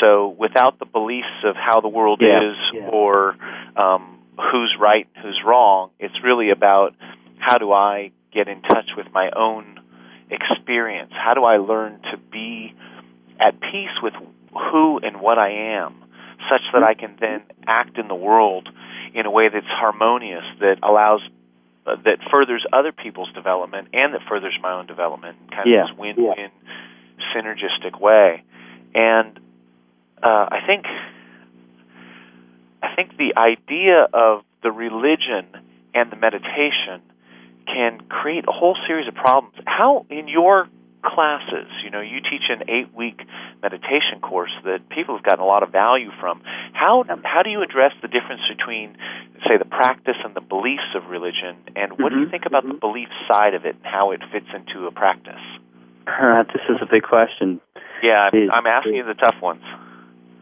So, 0.02 0.36
without 0.38 0.80
the 0.80 0.86
beliefs 0.86 1.46
of 1.46 1.56
how 1.56 1.80
the 1.80 1.88
world 1.88 2.20
yeah, 2.22 2.50
is 2.50 2.58
yeah. 2.74 2.90
or 2.92 3.38
um, 3.78 4.20
who's 4.36 4.76
right, 4.80 5.08
who's 5.22 5.40
wrong, 5.46 5.92
it's 6.00 6.16
really 6.24 6.50
about 6.50 6.96
how 7.38 7.60
do 7.60 7.72
I 7.72 8.12
get 8.34 8.48
in 8.48 8.64
touch 8.64 8.90
with 8.98 9.08
my 9.14 9.30
own 9.36 9.80
experience? 10.30 11.12
How 11.14 11.36
do 11.36 11.44
I 11.44 11.58
learn 11.58 12.02
to 12.12 12.18
be 12.32 12.74
at 13.40 13.60
peace 13.62 13.96
with 14.02 14.14
who 14.52 15.00
and 15.00 15.22
what 15.22 15.38
I 15.38 15.78
am, 15.78 16.04
such 16.50 16.62
that 16.74 16.84
I 16.84 16.94
can 16.94 17.18
then 17.20 17.44
act 17.66 17.98
in 17.98 18.08
the 18.08 18.16
world 18.16 18.70
in 19.14 19.26
a 19.26 19.32
way 19.32 19.50
that's 19.50 19.66
harmonious, 19.68 20.44
that 20.60 20.78
allows, 20.84 21.22
uh, 21.86 21.96
that 22.04 22.20
furthers 22.32 22.66
other 22.72 22.92
people's 22.92 23.32
development 23.34 23.90
and 23.94 24.14
that 24.14 24.22
furthers 24.30 24.58
my 24.62 24.74
own 24.74 24.86
development, 24.86 25.38
kind 25.52 25.68
yeah. 25.70 25.84
of 25.84 25.90
this 25.90 25.98
win-win 25.98 26.36
yeah. 26.38 27.36
synergistic 27.36 28.00
way. 28.00 28.44
And 28.94 29.40
uh, 30.22 30.48
I 30.52 30.60
think, 30.66 30.86
I 32.82 32.96
think 32.96 33.18
the 33.18 33.34
idea 33.38 34.08
of 34.14 34.44
the 34.64 34.72
religion 34.72 35.48
and 35.94 36.12
the 36.12 36.16
meditation 36.16 37.02
can 37.66 38.02
create 38.08 38.46
a 38.48 38.52
whole 38.52 38.78
series 38.88 39.08
of 39.08 39.16
problems. 39.16 39.56
How 39.66 40.06
in 40.10 40.28
your 40.28 40.70
classes. 41.08 41.72
You 41.84 41.90
know, 41.90 42.02
you 42.02 42.20
teach 42.20 42.52
an 42.52 42.70
eight 42.70 42.94
week 42.94 43.22
meditation 43.64 44.20
course 44.22 44.52
that 44.64 44.90
people 44.90 45.16
have 45.16 45.24
gotten 45.24 45.40
a 45.40 45.48
lot 45.48 45.64
of 45.64 45.72
value 45.72 46.12
from. 46.20 46.42
How 46.74 47.04
how 47.24 47.42
do 47.44 47.50
you 47.50 47.64
address 47.64 47.94
the 48.02 48.08
difference 48.08 48.42
between, 48.52 48.98
say, 49.48 49.58
the 49.58 49.66
practice 49.66 50.20
and 50.24 50.36
the 50.36 50.42
beliefs 50.42 50.92
of 50.96 51.10
religion, 51.10 51.58
and 51.76 51.96
what 51.98 51.98
mm-hmm. 51.98 52.08
do 52.08 52.16
you 52.16 52.22
mm-hmm. 52.28 52.32
think 52.32 52.46
about 52.46 52.68
the 52.68 52.76
belief 52.76 53.10
side 53.28 53.54
of 53.54 53.66
it 53.66 53.76
and 53.76 53.86
how 53.86 54.12
it 54.12 54.22
fits 54.32 54.52
into 54.54 54.88
a 54.88 54.92
practice? 54.92 55.42
Uh, 56.08 56.44
this 56.54 56.64
is 56.70 56.78
a 56.82 56.88
big 56.90 57.04
question. 57.04 57.60
Yeah, 58.04 58.30
I'm, 58.32 58.52
I'm 58.52 58.68
asking 58.68 58.96
you 58.96 59.06
the 59.06 59.16
tough 59.16 59.42
ones. 59.42 59.64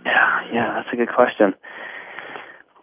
Yeah, 0.06 0.54
yeah, 0.54 0.68
that's 0.78 0.94
a 0.94 0.98
good 0.98 1.10
question. 1.10 1.56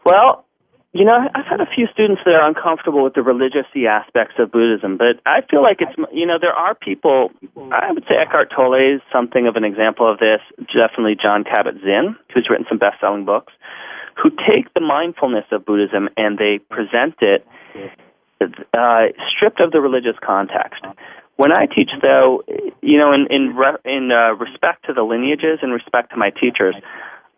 Well, 0.05 0.45
you 0.93 1.07
know, 1.07 1.17
I've 1.35 1.47
had 1.47 1.61
a 1.61 1.67
few 1.67 1.87
students 1.93 2.21
that 2.27 2.35
are 2.35 2.47
uncomfortable 2.47 3.03
with 3.03 3.15
the 3.15 3.23
religious 3.23 3.65
aspects 3.89 4.35
of 4.39 4.53
Buddhism, 4.53 4.99
but 4.99 5.21
I 5.25 5.41
feel 5.51 5.63
like 5.63 5.79
it's, 5.81 5.97
you 6.13 6.27
know, 6.27 6.37
there 6.39 6.53
are 6.53 6.75
people, 6.75 7.31
I 7.57 7.91
would 7.93 8.05
say 8.05 8.17
Eckhart 8.21 8.53
Tolle 8.55 8.75
is 8.75 9.01
something 9.11 9.47
of 9.47 9.57
an 9.57 9.65
example 9.65 10.11
of 10.11 10.19
this, 10.19 10.41
definitely 10.69 11.17
Jon 11.21 11.45
Kabat-Zinn, 11.45 12.15
who's 12.35 12.47
written 12.51 12.67
some 12.69 12.77
best-selling 12.77 13.25
books, 13.25 13.55
who 14.23 14.29
take 14.31 14.73
the 14.75 14.81
mindfulness 14.81 15.47
of 15.51 15.65
Buddhism 15.65 16.11
and 16.19 16.37
they 16.37 16.59
present 16.59 17.15
it 17.23 17.47
uh, 18.75 19.07
stripped 19.35 19.61
of 19.61 19.71
the 19.73 19.81
religious 19.81 20.17
context. 20.23 20.85
When 21.37 21.53
I 21.53 21.67
teach, 21.67 21.91
though, 22.03 22.43
you 22.83 22.99
know, 22.99 23.13
in 23.13 23.27
in, 23.31 23.57
re, 23.57 23.73
in 23.85 24.11
uh, 24.13 24.35
respect 24.35 24.85
to 24.87 24.93
the 24.93 25.03
lineages 25.03 25.61
and 25.63 25.73
respect 25.73 26.11
to 26.11 26.17
my 26.17 26.31
teachers, 26.31 26.75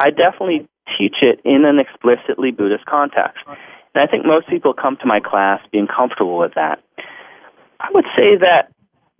I 0.01 0.11
definitely 0.11 0.69
teach 0.99 1.17
it 1.23 1.41
in 1.45 1.65
an 1.65 1.79
explicitly 1.79 2.51
Buddhist 2.51 2.87
context. 2.87 3.41
And 3.47 4.03
I 4.03 4.07
think 4.07 4.27
most 4.27 4.49
people 4.49 4.75
come 4.75 4.97
to 5.01 5.07
my 5.07 5.21
class 5.21 5.61
being 5.73 5.87
comfortable 5.87 6.39
with 6.39 6.55
that. 6.55 6.83
I 7.81 7.89
would 7.93 8.07
say 8.17 8.37
that 8.41 8.73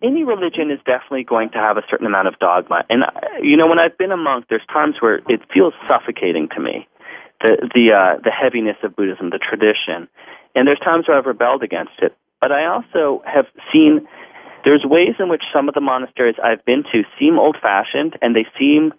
any 0.03 0.25
religion 0.25 0.71
is 0.71 0.79
definitely 0.85 1.25
going 1.25 1.51
to 1.51 1.59
have 1.59 1.77
a 1.77 1.83
certain 1.89 2.07
amount 2.07 2.29
of 2.29 2.39
dogma. 2.39 2.85
And, 2.91 3.05
uh, 3.05 3.09
you 3.41 3.57
know, 3.57 3.67
when 3.67 3.79
I've 3.79 3.97
been 3.97 4.13
a 4.13 4.17
monk, 4.17 4.47
there's 4.51 4.67
times 4.73 4.97
where 5.01 5.21
it 5.29 5.41
feels 5.53 5.73
suffocating 5.89 6.49
to 6.55 6.61
me, 6.61 6.89
the, 7.41 7.69
the, 7.73 7.93
uh, 7.93 8.21
the 8.23 8.31
heaviness 8.31 8.77
of 8.83 8.97
Buddhism, 8.97 9.31
the 9.31 9.39
tradition. 9.39 10.09
And 10.55 10.67
there's 10.69 10.81
times 10.81 11.09
where 11.09 11.19
I've 11.19 11.27
rebelled 11.27 11.63
against 11.63 12.03
it. 12.03 12.17
But 12.41 12.53
I 12.53 12.67
also 12.67 13.23
have 13.25 13.47
seen 13.73 14.07
there's 14.65 14.85
ways 14.85 15.17
in 15.19 15.29
which 15.29 15.43
some 15.53 15.69
of 15.69 15.75
the 15.75 15.81
monasteries 15.81 16.37
I've 16.43 16.65
been 16.65 16.85
to 16.93 17.03
seem 17.19 17.39
old 17.39 17.57
fashioned 17.61 18.19
and 18.21 18.35
they 18.35 18.47
seem 18.59 18.93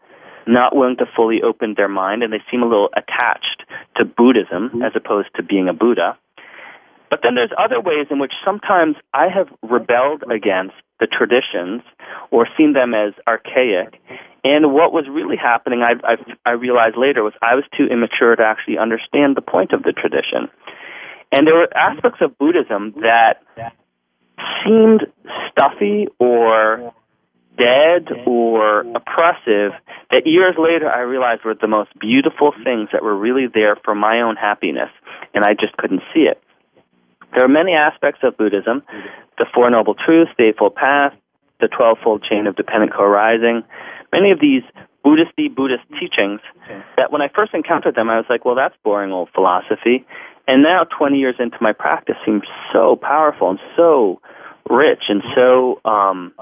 not 0.47 0.75
willing 0.75 0.97
to 0.97 1.05
fully 1.15 1.41
open 1.41 1.73
their 1.75 1.87
mind, 1.87 2.23
and 2.23 2.31
they 2.31 2.41
seem 2.51 2.61
a 2.61 2.67
little 2.67 2.89
attached 2.95 3.63
to 3.97 4.05
Buddhism 4.05 4.69
mm-hmm. 4.69 4.81
as 4.81 4.93
opposed 4.95 5.29
to 5.35 5.43
being 5.43 5.67
a 5.67 5.73
Buddha. 5.73 6.17
But 7.09 7.19
then 7.23 7.35
there's 7.35 7.51
other 7.57 7.79
ways 7.79 8.07
in 8.09 8.19
which 8.19 8.33
sometimes 8.43 8.95
I 9.13 9.27
have 9.33 9.47
rebelled 9.61 10.23
against 10.23 10.75
the 10.99 11.07
traditions 11.07 11.81
or 12.31 12.47
seen 12.57 12.73
them 12.73 12.93
as 12.93 13.13
archaic. 13.27 14.01
And 14.43 14.73
what 14.73 14.93
was 14.93 15.05
really 15.09 15.37
happening, 15.37 15.81
I, 15.81 15.93
I, 16.05 16.15
I 16.45 16.51
realized 16.51 16.97
later, 16.97 17.23
was 17.23 17.33
I 17.41 17.55
was 17.55 17.63
too 17.77 17.85
immature 17.85 18.35
to 18.35 18.43
actually 18.43 18.77
understand 18.77 19.35
the 19.35 19.41
point 19.41 19.71
of 19.73 19.83
the 19.83 19.91
tradition. 19.91 20.49
And 21.31 21.47
there 21.47 21.55
were 21.55 21.69
aspects 21.75 22.19
of 22.21 22.37
Buddhism 22.37 22.93
that 23.01 23.41
seemed 24.63 25.07
stuffy 25.51 26.07
or 26.19 26.93
dead 27.57 28.09
or 28.25 28.81
oppressive 28.81 29.71
that 30.11 30.25
years 30.25 30.55
later 30.57 30.89
I 30.89 31.01
realized 31.01 31.43
were 31.45 31.55
the 31.55 31.67
most 31.67 31.97
beautiful 31.99 32.51
things 32.63 32.89
that 32.93 33.03
were 33.03 33.15
really 33.15 33.47
there 33.51 33.75
for 33.83 33.95
my 33.95 34.21
own 34.21 34.35
happiness, 34.35 34.89
and 35.33 35.43
I 35.43 35.53
just 35.53 35.75
couldn't 35.77 36.01
see 36.13 36.21
it. 36.21 36.41
There 37.33 37.43
are 37.43 37.49
many 37.49 37.73
aspects 37.73 38.21
of 38.23 38.37
Buddhism 38.37 38.83
the 39.37 39.45
Four 39.53 39.69
Noble 39.69 39.95
Truths, 39.95 40.31
the 40.37 40.45
Eightfold 40.45 40.75
Path, 40.75 41.13
the 41.59 41.67
Twelvefold 41.67 42.23
Chain 42.23 42.47
of 42.47 42.55
Dependent 42.55 42.93
Co 42.93 43.03
arising. 43.03 43.63
Many 44.13 44.31
of 44.31 44.39
these 44.39 44.63
Buddhisty 45.05 45.53
Buddhist 45.53 45.83
teachings 45.99 46.39
that 46.95 47.11
when 47.11 47.21
I 47.21 47.27
first 47.27 47.53
encountered 47.53 47.95
them, 47.95 48.09
I 48.09 48.15
was 48.15 48.25
like, 48.29 48.45
well, 48.45 48.55
that's 48.55 48.75
boring 48.83 49.11
old 49.11 49.29
philosophy. 49.35 50.05
And 50.47 50.63
now, 50.63 50.85
20 50.97 51.17
years 51.17 51.35
into 51.39 51.57
my 51.59 51.73
practice, 51.73 52.15
seems 52.25 52.43
so 52.71 52.95
powerful 52.95 53.49
and 53.49 53.59
so 53.75 54.21
rich 54.69 55.03
and 55.09 55.21
so 55.35 55.81
um, 55.85 56.33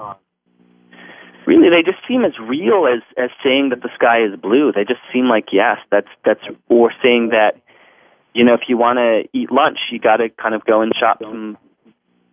really 1.45 1.69
they 1.69 1.84
just 1.84 2.06
seem 2.08 2.23
as 2.25 2.34
real 2.39 2.88
as 2.88 3.01
as 3.17 3.29
saying 3.43 3.69
that 3.69 3.82
the 3.82 3.89
sky 3.95 4.23
is 4.23 4.39
blue. 4.39 4.71
They 4.71 4.84
just 4.84 5.01
seem 5.12 5.27
like 5.27 5.47
yes, 5.51 5.77
that's 5.91 6.08
that's 6.25 6.43
or 6.69 6.91
saying 7.03 7.29
that 7.29 7.62
you 8.34 8.43
know 8.43 8.53
if 8.53 8.62
you 8.67 8.77
want 8.77 8.97
to 8.97 9.27
eat 9.38 9.51
lunch, 9.51 9.79
you 9.91 9.99
got 9.99 10.17
to 10.17 10.29
kind 10.29 10.56
of 10.56 10.65
go 10.65 10.82
and 10.82 10.91
chop 10.93 11.19
some 11.21 11.58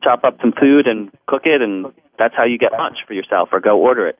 chop 0.02 0.24
up 0.24 0.38
some 0.40 0.52
food 0.52 0.86
and 0.86 1.10
cook 1.26 1.42
it, 1.44 1.62
and 1.62 1.86
that's 2.18 2.34
how 2.36 2.44
you 2.44 2.58
get 2.58 2.72
lunch 2.72 2.98
for 3.06 3.14
yourself, 3.14 3.50
or 3.52 3.60
go 3.60 3.78
order 3.78 4.08
it. 4.08 4.18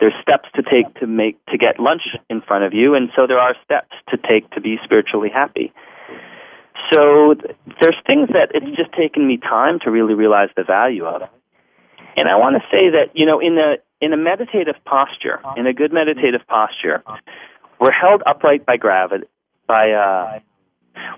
There's 0.00 0.14
steps 0.22 0.48
to 0.54 0.62
take 0.62 0.94
to 1.00 1.06
make 1.06 1.44
to 1.46 1.58
get 1.58 1.80
lunch 1.80 2.02
in 2.30 2.40
front 2.40 2.64
of 2.64 2.72
you, 2.72 2.94
and 2.94 3.10
so 3.16 3.26
there 3.26 3.38
are 3.38 3.54
steps 3.64 3.94
to 4.10 4.16
take 4.16 4.50
to 4.52 4.60
be 4.60 4.78
spiritually 4.84 5.30
happy. 5.32 5.72
So 6.92 7.34
there's 7.80 7.96
things 8.06 8.28
that 8.32 8.52
it's 8.54 8.76
just 8.76 8.92
taken 8.92 9.26
me 9.26 9.36
time 9.36 9.80
to 9.84 9.90
really 9.90 10.14
realize 10.14 10.48
the 10.56 10.64
value 10.64 11.04
of. 11.04 11.22
And 12.16 12.28
I 12.28 12.36
want 12.36 12.56
to 12.56 12.62
say 12.70 12.90
that 12.90 13.10
you 13.14 13.26
know 13.26 13.40
in 13.40 13.56
the 13.56 13.78
in 14.00 14.12
a 14.12 14.16
meditative 14.16 14.76
posture, 14.84 15.40
in 15.56 15.66
a 15.66 15.72
good 15.72 15.92
meditative 15.92 16.42
posture, 16.46 17.02
we're 17.80 17.92
held 17.92 18.22
upright 18.26 18.64
by 18.64 18.76
gravity, 18.76 19.26
by 19.66 19.90
uh, 19.90 20.38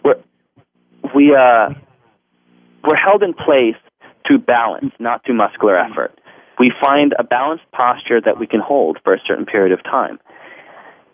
we're, 0.05 0.17
we 1.15 1.35
uh, 1.35 1.71
we're 2.87 2.97
held 2.97 3.23
in 3.23 3.35
place 3.35 3.77
through 4.27 4.39
balance, 4.39 4.93
not 4.99 5.25
through 5.25 5.37
muscular 5.37 5.79
effort. 5.79 6.19
We 6.59 6.73
find 6.81 7.15
a 7.19 7.25
balanced 7.25 7.65
posture 7.73 8.21
that 8.21 8.39
we 8.39 8.47
can 8.47 8.61
hold 8.61 8.99
for 9.03 9.15
a 9.15 9.21
certain 9.27 9.47
period 9.47 9.73
of 9.73 9.83
time. 9.83 10.19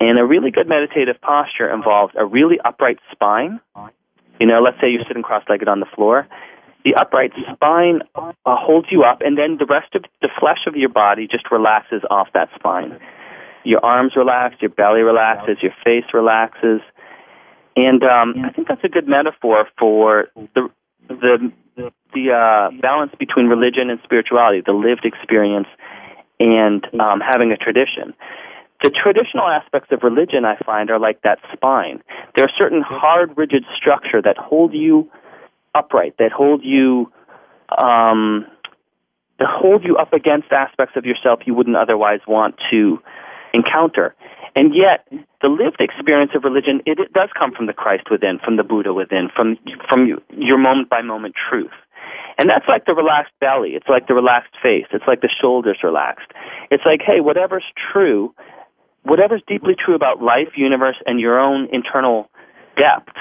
And 0.01 0.19
a 0.19 0.25
really 0.25 0.51
good 0.51 0.69
meditative 0.69 1.21
posture 1.21 1.73
involves 1.73 2.15
a 2.19 2.27
really 2.27 2.59
upright 2.65 2.99
spine. 3.13 3.61
You 4.39 4.47
know, 4.47 4.61
let's 4.61 4.77
say 4.81 4.91
you're 4.91 5.05
sitting 5.09 5.23
cross-legged 5.23 5.69
on 5.69 5.81
the 5.81 5.87
floor, 5.95 6.27
the 6.87 6.95
upright 6.95 7.33
spine 7.53 8.01
uh, 8.15 8.31
holds 8.47 8.87
you 8.93 9.03
up, 9.03 9.19
and 9.21 9.37
then 9.37 9.57
the 9.59 9.67
rest 9.67 9.93
of 9.97 10.05
the 10.23 10.29
flesh 10.39 10.63
of 10.69 10.77
your 10.77 10.89
body 10.89 11.27
just 11.27 11.51
relaxes 11.51 12.03
off 12.11 12.29
that 12.33 12.49
spine. 12.55 12.97
Your 13.65 13.85
arms 13.85 14.13
relax, 14.15 14.55
your 14.61 14.71
belly 14.71 15.01
relaxes, 15.01 15.59
your 15.61 15.73
face 15.85 16.07
relaxes, 16.15 16.81
and 17.75 18.05
um, 18.05 18.35
I 18.45 18.53
think 18.53 18.69
that's 18.69 18.85
a 18.85 18.89
good 18.89 19.09
metaphor 19.09 19.67
for 19.77 20.29
the 20.55 20.71
the 21.09 21.51
the 22.15 22.31
uh, 22.31 22.71
balance 22.81 23.11
between 23.19 23.47
religion 23.47 23.91
and 23.91 23.99
spirituality, 24.05 24.63
the 24.65 24.73
lived 24.73 25.05
experience, 25.05 25.67
and 26.39 26.87
um, 27.01 27.19
having 27.19 27.51
a 27.51 27.57
tradition. 27.57 28.15
The 28.83 28.91
traditional 28.91 29.49
aspects 29.49 29.89
of 29.91 30.05
religion, 30.05 30.45
I 30.45 30.57
find, 30.65 30.89
are 30.91 31.01
like 31.01 31.23
that 31.23 31.39
spine. 31.53 32.01
There 32.37 32.45
are 32.45 32.53
certain 32.57 32.83
hard, 32.87 33.37
rigid 33.37 33.65
structure 33.75 34.23
that 34.23 34.37
hold 34.39 34.73
you 34.73 35.11
upright, 35.77 36.15
that 36.19 36.33
hold 36.33 36.63
you 36.65 37.13
um, 37.77 38.47
that 39.39 39.49
hold 39.51 39.85
you 39.85 39.97
up 39.97 40.13
against 40.13 40.51
aspects 40.51 40.95
of 40.97 41.05
yourself 41.05 41.41
you 41.47 41.55
wouldn't 41.55 41.77
otherwise 41.77 42.21
want 42.27 42.55
to 42.71 42.99
encounter. 43.53 44.15
And 44.55 44.73
yet, 44.75 45.05
the 45.43 45.49
lived 45.49 45.81
experience 45.81 46.33
of 46.35 46.45
religion, 46.45 46.81
it, 46.87 46.99
it 46.99 47.13
does 47.13 47.29
come 47.39 47.53
from 47.53 47.67
the 47.67 47.75
Christ 47.75 48.05
within, 48.11 48.39
from 48.43 48.57
the 48.57 48.65
Buddha 48.65 48.95
within, 48.95 49.29
from 49.35 49.59
from 49.89 50.09
your 50.33 50.59
moment 50.59 50.89
by 50.89 51.03
moment 51.03 51.35
truth. 51.37 51.77
And 52.39 52.49
that's 52.49 52.65
like 52.69 52.85
the 52.85 52.95
relaxed 52.95 53.33
belly. 53.41 53.71
It's 53.71 53.89
like 53.89 54.09
the 54.09 54.15
relaxed 54.15 54.55
face. 54.63 54.87
It's 54.93 55.05
like 55.07 55.21
the 55.21 55.33
shoulders 55.41 55.79
relaxed. 55.83 56.31
It's 56.71 56.85
like, 56.85 57.01
hey, 57.05 57.21
whatever's 57.21 57.65
true, 57.93 58.35
whatever's 59.03 59.43
deeply 59.47 59.75
true 59.75 59.95
about 59.95 60.23
life, 60.23 60.57
universe, 60.57 60.97
and 61.07 61.19
your 61.19 61.41
own 61.41 61.69
internal 61.73 62.29
depths, 62.77 63.21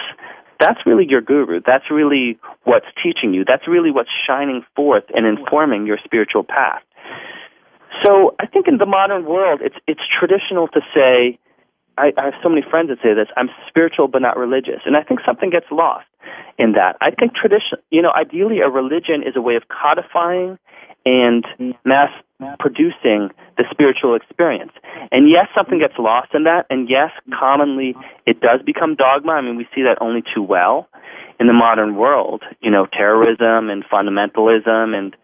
that's 0.60 0.80
really 0.86 1.06
your 1.08 1.22
guru. 1.22 1.62
That's 1.66 1.86
really 1.92 2.38
what's 2.64 2.88
teaching 3.04 3.34
you. 3.34 3.44
That's 3.46 3.68
really 3.68 3.92
what's 3.92 4.10
shining 4.28 4.64
forth 4.76 5.04
and 5.14 5.26
informing 5.26 5.86
your 5.86 5.98
spiritual 6.04 6.44
path. 6.44 6.82
So 8.04 8.36
I 8.40 8.48
think 8.48 8.68
in 8.68 8.78
the 8.78 8.86
modern 8.86 9.26
world, 9.26 9.62
it's 9.64 9.76
it's 9.88 10.02
traditional 10.20 10.68
to 10.70 10.82
say. 10.94 11.40
I, 11.98 12.12
I 12.18 12.26
have 12.26 12.34
so 12.44 12.50
many 12.50 12.62
friends 12.70 12.90
that 12.90 12.98
say 13.02 13.14
this. 13.14 13.28
I'm 13.38 13.48
spiritual 13.70 14.10
but 14.10 14.22
not 14.22 14.36
religious, 14.38 14.84
and 14.86 14.98
I 14.98 15.04
think 15.04 15.22
something 15.26 15.50
gets 15.50 15.68
lost 15.72 16.08
in 16.58 16.74
that. 16.74 16.98
I 17.00 17.12
think 17.12 17.36
tradition. 17.36 17.80
You 17.90 18.02
know, 18.02 18.12
ideally, 18.12 18.60
a 18.60 18.70
religion 18.70 19.24
is 19.26 19.36
a 19.38 19.42
way 19.42 19.56
of 19.56 19.64
codifying 19.72 20.60
and 21.06 21.46
mass 21.86 22.10
producing 22.60 23.32
the 23.58 23.64
spiritual 23.72 24.16
experience. 24.16 24.72
And 25.12 25.30
yes, 25.30 25.48
something 25.56 25.80
gets 25.80 25.94
lost 25.98 26.34
in 26.34 26.44
that, 26.44 26.66
and 26.70 26.90
yes, 26.90 27.12
commonly 27.38 27.96
it 28.26 28.42
does 28.42 28.62
become 28.66 28.96
dogma. 28.96 29.34
I 29.34 29.42
mean, 29.42 29.56
we 29.56 29.68
see 29.74 29.84
that 29.84 29.98
only 30.02 30.24
too 30.34 30.44
well 30.44 30.90
in 31.40 31.48
the 31.48 31.54
modern 31.54 31.96
world. 31.96 32.44
You 32.62 32.72
know, 32.72 32.86
terrorism 32.86 33.70
and 33.70 33.84
fundamentalism 33.86 34.96
and 34.96 35.16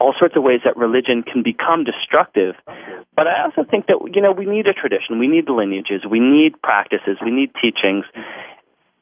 all 0.00 0.14
sorts 0.18 0.36
of 0.36 0.42
ways 0.42 0.60
that 0.64 0.76
religion 0.76 1.22
can 1.22 1.42
become 1.42 1.84
destructive. 1.84 2.54
But 3.16 3.26
I 3.28 3.44
also 3.44 3.68
think 3.68 3.86
that, 3.86 3.96
you 4.12 4.20
know, 4.20 4.32
we 4.32 4.44
need 4.44 4.66
a 4.66 4.72
tradition. 4.72 5.18
We 5.18 5.28
need 5.28 5.46
the 5.46 5.52
lineages. 5.52 6.02
We 6.08 6.20
need 6.20 6.60
practices. 6.62 7.18
We 7.24 7.30
need 7.30 7.52
teachings. 7.60 8.04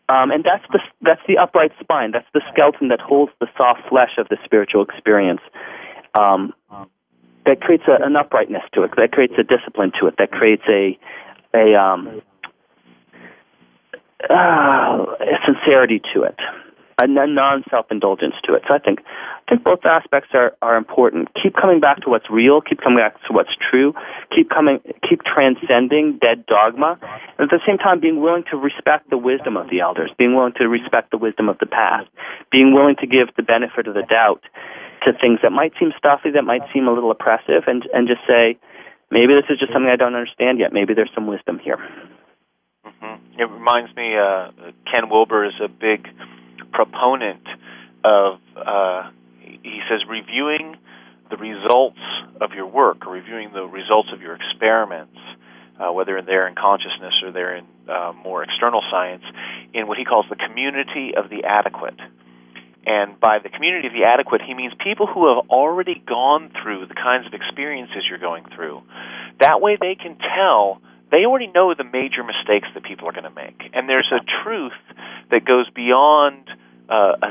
Um, 0.09 0.31
and 0.31 0.45
that's 0.45 0.64
the, 0.70 0.81
that's 1.01 1.23
the 1.27 1.39
upright 1.39 1.73
spine. 1.81 2.11
That's 2.12 2.27
the 2.35 2.43
skeleton 2.53 2.89
that 2.89 3.01
holds 3.01 3.33
the 3.41 3.47
soft 3.57 3.89
flesh 3.89 4.18
of 4.18 4.29
the 4.29 4.37
spiritual 4.45 4.83
experience. 4.83 5.41
Um, 6.14 6.53
that 7.47 7.61
creates 7.61 7.84
a, 7.88 8.05
an 8.05 8.16
uprightness 8.16 8.62
to 8.74 8.82
it. 8.82 8.90
That 8.97 9.12
creates 9.12 9.34
a 9.38 9.43
discipline 9.43 9.93
to 10.01 10.07
it. 10.07 10.14
That 10.18 10.30
creates 10.30 10.62
a, 10.68 10.99
a, 11.55 11.74
um, 11.78 12.22
uh, 14.28 14.34
a 14.34 15.38
sincerity 15.47 16.01
to 16.14 16.22
it 16.22 16.38
a 16.99 17.26
non 17.26 17.64
self 17.70 17.86
indulgence 17.90 18.34
to 18.45 18.55
it. 18.55 18.62
So 18.68 18.74
I 18.74 18.78
think 18.78 19.01
I 19.07 19.57
think 19.57 19.64
both 19.64 19.84
aspects 19.84 20.30
are, 20.34 20.53
are 20.62 20.76
important. 20.76 21.28
Keep 21.43 21.55
coming 21.57 21.80
back 21.80 22.03
to 22.03 22.11
what's 22.11 22.30
real, 22.30 22.61
keep 22.61 22.80
coming 22.80 22.99
back 22.99 23.14
to 23.26 23.32
what's 23.32 23.51
true, 23.59 23.95
keep 24.34 24.51
coming 24.51 24.80
keep 25.09 25.20
transcending 25.24 26.18
dead 26.20 26.47
dogma, 26.47 26.99
and 27.38 27.40
at 27.40 27.51
the 27.51 27.61
same 27.66 27.78
time 27.78 28.01
being 28.01 28.20
willing 28.20 28.45
to 28.51 28.57
respect 28.57 29.11
the 29.11 29.18
wisdom 29.18 29.57
of 29.57 29.68
the 29.70 29.80
elders, 29.80 30.11
being 30.18 30.34
willing 30.34 30.55
to 30.59 30.68
respect 30.68 31.11
the 31.11 31.18
wisdom 31.18 31.49
of 31.49 31.59
the 31.59 31.66
past, 31.66 32.09
being 32.51 32.72
willing 32.74 32.97
to 33.01 33.07
give 33.07 33.34
the 33.36 33.43
benefit 33.43 33.86
of 33.86 33.95
the 33.95 34.07
doubt 34.09 34.43
to 35.05 35.13
things 35.13 35.41
that 35.43 35.51
might 35.51 35.73
seem 35.79 35.93
stuffy, 35.99 36.31
that 36.33 36.45
might 36.45 36.63
seem 36.73 36.87
a 36.87 36.93
little 36.93 37.11
oppressive, 37.11 37.65
and 37.67 37.87
and 37.93 38.09
just 38.09 38.21
say, 38.27 38.59
maybe 39.11 39.35
this 39.35 39.45
is 39.51 39.59
just 39.59 39.73
something 39.73 39.91
I 39.91 39.97
don't 39.97 40.15
understand 40.15 40.59
yet. 40.59 40.73
Maybe 40.73 40.95
there's 40.95 41.11
some 41.15 41.27
wisdom 41.27 41.59
here. 41.59 41.79
Mm-hmm. 42.87 43.41
It 43.41 43.51
reminds 43.51 43.95
me, 43.97 44.17
uh, 44.17 44.51
Ken 44.91 45.09
Wilber 45.11 45.45
is 45.45 45.55
a 45.63 45.69
big 45.69 46.09
proponent 46.73 47.47
of, 48.05 48.41
uh, 48.57 49.11
he 49.41 49.81
says, 49.89 50.01
reviewing 50.09 50.77
the 51.31 51.37
results 51.37 52.01
of 52.41 52.53
your 52.53 52.67
work 52.67 53.07
or 53.07 53.13
reviewing 53.13 53.53
the 53.53 53.65
results 53.65 54.11
of 54.13 54.21
your 54.21 54.35
experiments, 54.35 55.17
uh, 55.79 55.93
whether 55.93 56.21
they're 56.23 56.49
in 56.49 56.55
consciousness 56.55 57.15
or 57.25 57.33
they're 57.33 57.57
in 57.57 57.67
uh, 57.89 58.13
more 58.25 58.43
external 58.43 58.83
science, 58.91 59.25
in 59.73 59.87
what 59.87 59.99
he 59.99 60.05
calls 60.05 60.27
the 60.29 60.37
community 60.37 61.15
of 61.17 61.31
the 61.31 61.45
adequate. 61.45 61.99
And 62.85 63.18
by 63.20 63.39
the 63.39 63.49
community 63.49 63.87
of 63.87 63.93
the 63.95 64.05
adequate, 64.05 64.43
he 64.43 64.55
means 64.55 64.72
people 64.83 65.07
who 65.07 65.28
have 65.28 65.51
already 65.51 66.03
gone 66.05 66.51
through 66.62 66.87
the 66.87 66.95
kinds 66.95 67.26
of 67.26 67.35
experiences 67.35 68.03
you're 68.09 68.18
going 68.18 68.45
through. 68.55 68.83
That 69.39 69.61
way 69.61 69.76
they 69.80 69.95
can 69.95 70.18
tell 70.18 70.83
they 71.12 71.26
already 71.26 71.47
know 71.47 71.74
the 71.76 71.85
major 71.85 72.24
mistakes 72.24 72.68
that 72.72 72.83
people 72.85 73.07
are 73.07 73.12
going 73.12 73.28
to 73.28 73.30
make. 73.30 73.70
And 73.74 73.87
there's 73.87 74.11
a 74.11 74.24
truth 74.43 74.72
that 75.30 75.45
goes 75.45 75.68
beyond 75.70 76.49
uh, 76.89 77.20
a 77.20 77.30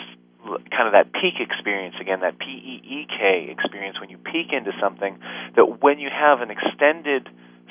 kind 0.70 0.86
of 0.86 0.94
that 0.94 1.12
peak 1.14 1.42
experience 1.42 1.96
again, 2.00 2.22
that 2.22 2.38
P 2.38 2.46
E 2.46 2.76
E 2.86 3.08
K 3.10 3.50
experience 3.50 4.00
when 4.00 4.10
you 4.10 4.18
peek 4.18 4.54
into 4.54 4.72
something. 4.80 5.18
That 5.56 5.82
when 5.82 6.00
you 6.00 6.10
have 6.14 6.42
an 6.42 6.52
extended 6.52 7.28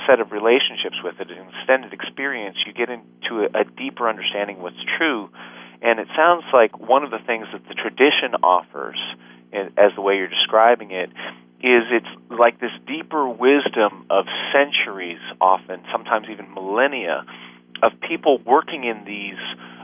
set 0.07 0.19
of 0.19 0.33
relationships 0.33 0.97
with 1.03 1.21
it, 1.21 1.31
an 1.31 1.47
extended 1.47 1.93
experience, 1.93 2.57
you 2.67 2.73
get 2.73 2.91
into 2.91 3.47
a, 3.47 3.61
a 3.61 3.65
deeper 3.65 4.09
understanding 4.09 4.57
of 4.57 4.63
what's 4.63 4.85
true. 4.99 5.31
And 5.83 5.99
it 5.99 6.09
sounds 6.17 6.45
like 6.53 6.79
one 6.79 7.05
of 7.05 7.11
the 7.11 7.21
things 7.27 7.47
that 7.53 7.67
the 7.69 7.75
tradition 7.75 8.35
offers, 8.43 8.99
as 9.53 9.93
the 9.97 10.03
way 10.03 10.17
you're 10.17 10.29
describing 10.29 10.91
it, 10.91 11.11
is 11.63 11.85
it's 11.91 12.07
like 12.31 12.61
this 12.61 12.73
deeper 12.87 13.29
wisdom 13.29 14.07
of 14.11 14.27
centuries, 14.53 15.21
often, 15.41 15.83
sometimes 15.93 16.27
even 16.31 16.53
millennia, 16.55 17.25
of 17.83 17.93
people 18.09 18.39
working 18.45 18.85
in 18.85 19.05
these 19.05 19.41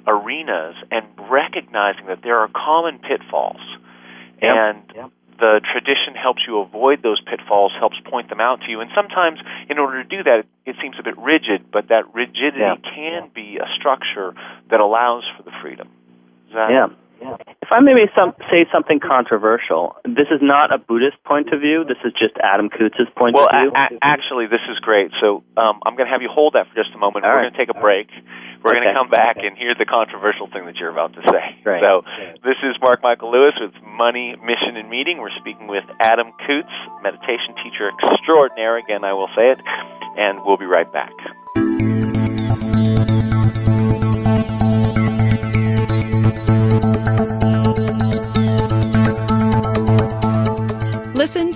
arenas 0.06 0.76
and 0.90 1.06
recognizing 1.30 2.06
that 2.06 2.20
there 2.22 2.38
are 2.38 2.48
common 2.48 2.98
pitfalls. 2.98 3.60
Yep. 4.42 4.42
And 4.42 4.92
yep. 4.94 5.10
The 5.38 5.60
tradition 5.72 6.14
helps 6.14 6.42
you 6.46 6.60
avoid 6.60 7.02
those 7.02 7.20
pitfalls, 7.20 7.72
helps 7.78 7.96
point 8.04 8.28
them 8.28 8.40
out 8.40 8.60
to 8.62 8.70
you. 8.70 8.80
And 8.80 8.90
sometimes, 8.94 9.38
in 9.68 9.78
order 9.78 10.02
to 10.02 10.08
do 10.08 10.22
that, 10.24 10.44
it 10.64 10.76
seems 10.80 10.96
a 10.98 11.02
bit 11.02 11.16
rigid, 11.18 11.70
but 11.70 11.88
that 11.88 12.14
rigidity 12.14 12.60
yep. 12.60 12.82
can 12.82 13.30
be 13.34 13.58
a 13.58 13.68
structure 13.78 14.34
that 14.70 14.80
allows 14.80 15.24
for 15.36 15.42
the 15.42 15.52
freedom. 15.62 15.88
That, 16.54 16.70
yeah. 16.70 16.86
If 17.20 17.72
I 17.72 17.80
may 17.80 18.06
some, 18.14 18.34
say 18.50 18.66
something 18.70 19.00
controversial, 19.00 19.96
this 20.04 20.30
is 20.30 20.38
not 20.40 20.72
a 20.72 20.78
Buddhist 20.78 21.18
point 21.24 21.52
of 21.52 21.60
view. 21.60 21.82
This 21.82 21.98
is 22.04 22.12
just 22.12 22.38
Adam 22.38 22.68
Coutts's 22.70 23.10
point 23.16 23.34
well, 23.34 23.48
of 23.48 23.56
view. 23.56 23.70
Well, 23.74 23.88
a- 23.90 24.04
actually, 24.04 24.46
this 24.46 24.62
is 24.70 24.78
great. 24.78 25.10
So 25.20 25.42
um, 25.56 25.80
I'm 25.84 25.96
going 25.96 26.06
to 26.06 26.12
have 26.12 26.22
you 26.22 26.30
hold 26.30 26.54
that 26.54 26.68
for 26.68 26.74
just 26.74 26.94
a 26.94 26.98
moment. 26.98 27.24
All 27.24 27.32
We're 27.32 27.42
right. 27.42 27.50
going 27.50 27.56
to 27.56 27.58
take 27.58 27.72
a 27.74 27.80
break. 27.80 28.08
We're 28.62 28.70
okay. 28.70 28.84
going 28.84 28.94
to 28.94 28.98
come 28.98 29.10
back 29.10 29.38
okay. 29.38 29.46
and 29.46 29.56
hear 29.56 29.74
the 29.74 29.84
controversial 29.84 30.46
thing 30.46 30.66
that 30.66 30.76
you're 30.76 30.92
about 30.92 31.14
to 31.14 31.22
say. 31.26 31.58
Right. 31.64 31.82
So 31.82 32.02
this 32.44 32.58
is 32.62 32.76
Mark 32.80 33.02
Michael 33.02 33.32
Lewis 33.32 33.54
with 33.58 33.74
Money, 33.82 34.36
Mission, 34.42 34.76
and 34.76 34.88
Meaning. 34.88 35.18
We're 35.18 35.34
speaking 35.38 35.66
with 35.66 35.84
Adam 36.00 36.32
Coutts, 36.46 36.76
meditation 37.02 37.56
teacher 37.64 37.90
extraordinaire. 37.90 38.76
Again, 38.78 39.04
I 39.04 39.12
will 39.12 39.30
say 39.34 39.50
it. 39.50 39.60
And 40.16 40.40
we'll 40.44 40.56
be 40.56 40.66
right 40.66 40.90
back. 40.92 41.12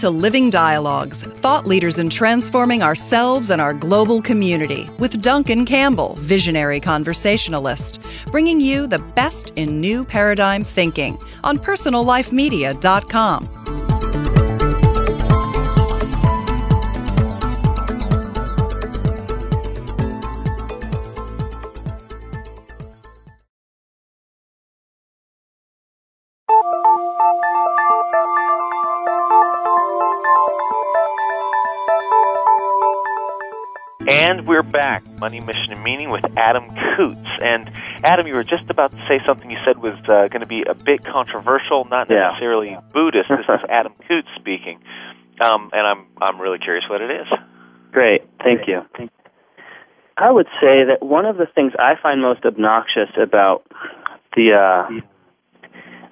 To 0.01 0.09
Living 0.09 0.49
Dialogues, 0.49 1.23
thought 1.23 1.67
leaders 1.67 1.99
in 1.99 2.09
transforming 2.09 2.83
ourselves 2.83 3.51
and 3.51 3.61
our 3.61 3.75
global 3.75 4.23
community, 4.23 4.89
with 4.99 5.21
Duncan 5.21 5.67
Campbell, 5.67 6.15
visionary 6.21 6.81
conversationalist, 6.81 8.01
bringing 8.31 8.61
you 8.61 8.87
the 8.87 8.99
best 8.99 9.53
in 9.57 9.79
new 9.79 10.03
paradigm 10.03 10.65
thinking 10.65 11.19
on 11.45 11.59
personallifemedia.com. 11.59 13.80
And 34.41 34.49
we're 34.49 34.63
back, 34.63 35.05
Money, 35.19 35.39
Mission, 35.41 35.71
and 35.71 35.85
Meaning 35.85 36.09
with 36.09 36.25
Adam 36.39 36.71
Coutts. 36.71 37.29
And 37.43 37.71
Adam, 38.03 38.27
you 38.27 38.33
were 38.33 38.43
just 38.43 38.71
about 38.71 38.91
to 38.91 38.97
say 39.07 39.21
something 39.27 39.51
you 39.51 39.59
said 39.67 39.77
was 39.77 39.93
uh, 40.09 40.29
going 40.29 40.41
to 40.41 40.47
be 40.47 40.63
a 40.63 40.73
bit 40.73 41.05
controversial, 41.05 41.85
not 41.85 42.09
necessarily 42.09 42.71
yeah. 42.71 42.81
Buddhist. 42.91 43.29
This 43.29 43.41
is 43.41 43.61
Adam 43.69 43.93
Coutts 44.09 44.29
speaking, 44.37 44.81
um, 45.43 45.69
and 45.75 45.87
I'm 45.87 46.07
I'm 46.23 46.41
really 46.41 46.57
curious 46.57 46.87
what 46.89 47.03
it 47.03 47.11
is. 47.11 47.27
Great, 47.93 48.23
thank 48.43 48.67
you. 48.67 48.81
I 50.17 50.31
would 50.31 50.49
say 50.59 50.85
that 50.89 51.05
one 51.05 51.27
of 51.27 51.37
the 51.37 51.47
things 51.55 51.75
I 51.79 51.97
find 52.03 52.23
most 52.23 52.43
obnoxious 52.47 53.11
about 53.23 53.67
the 54.37 54.55
uh, 54.55 54.89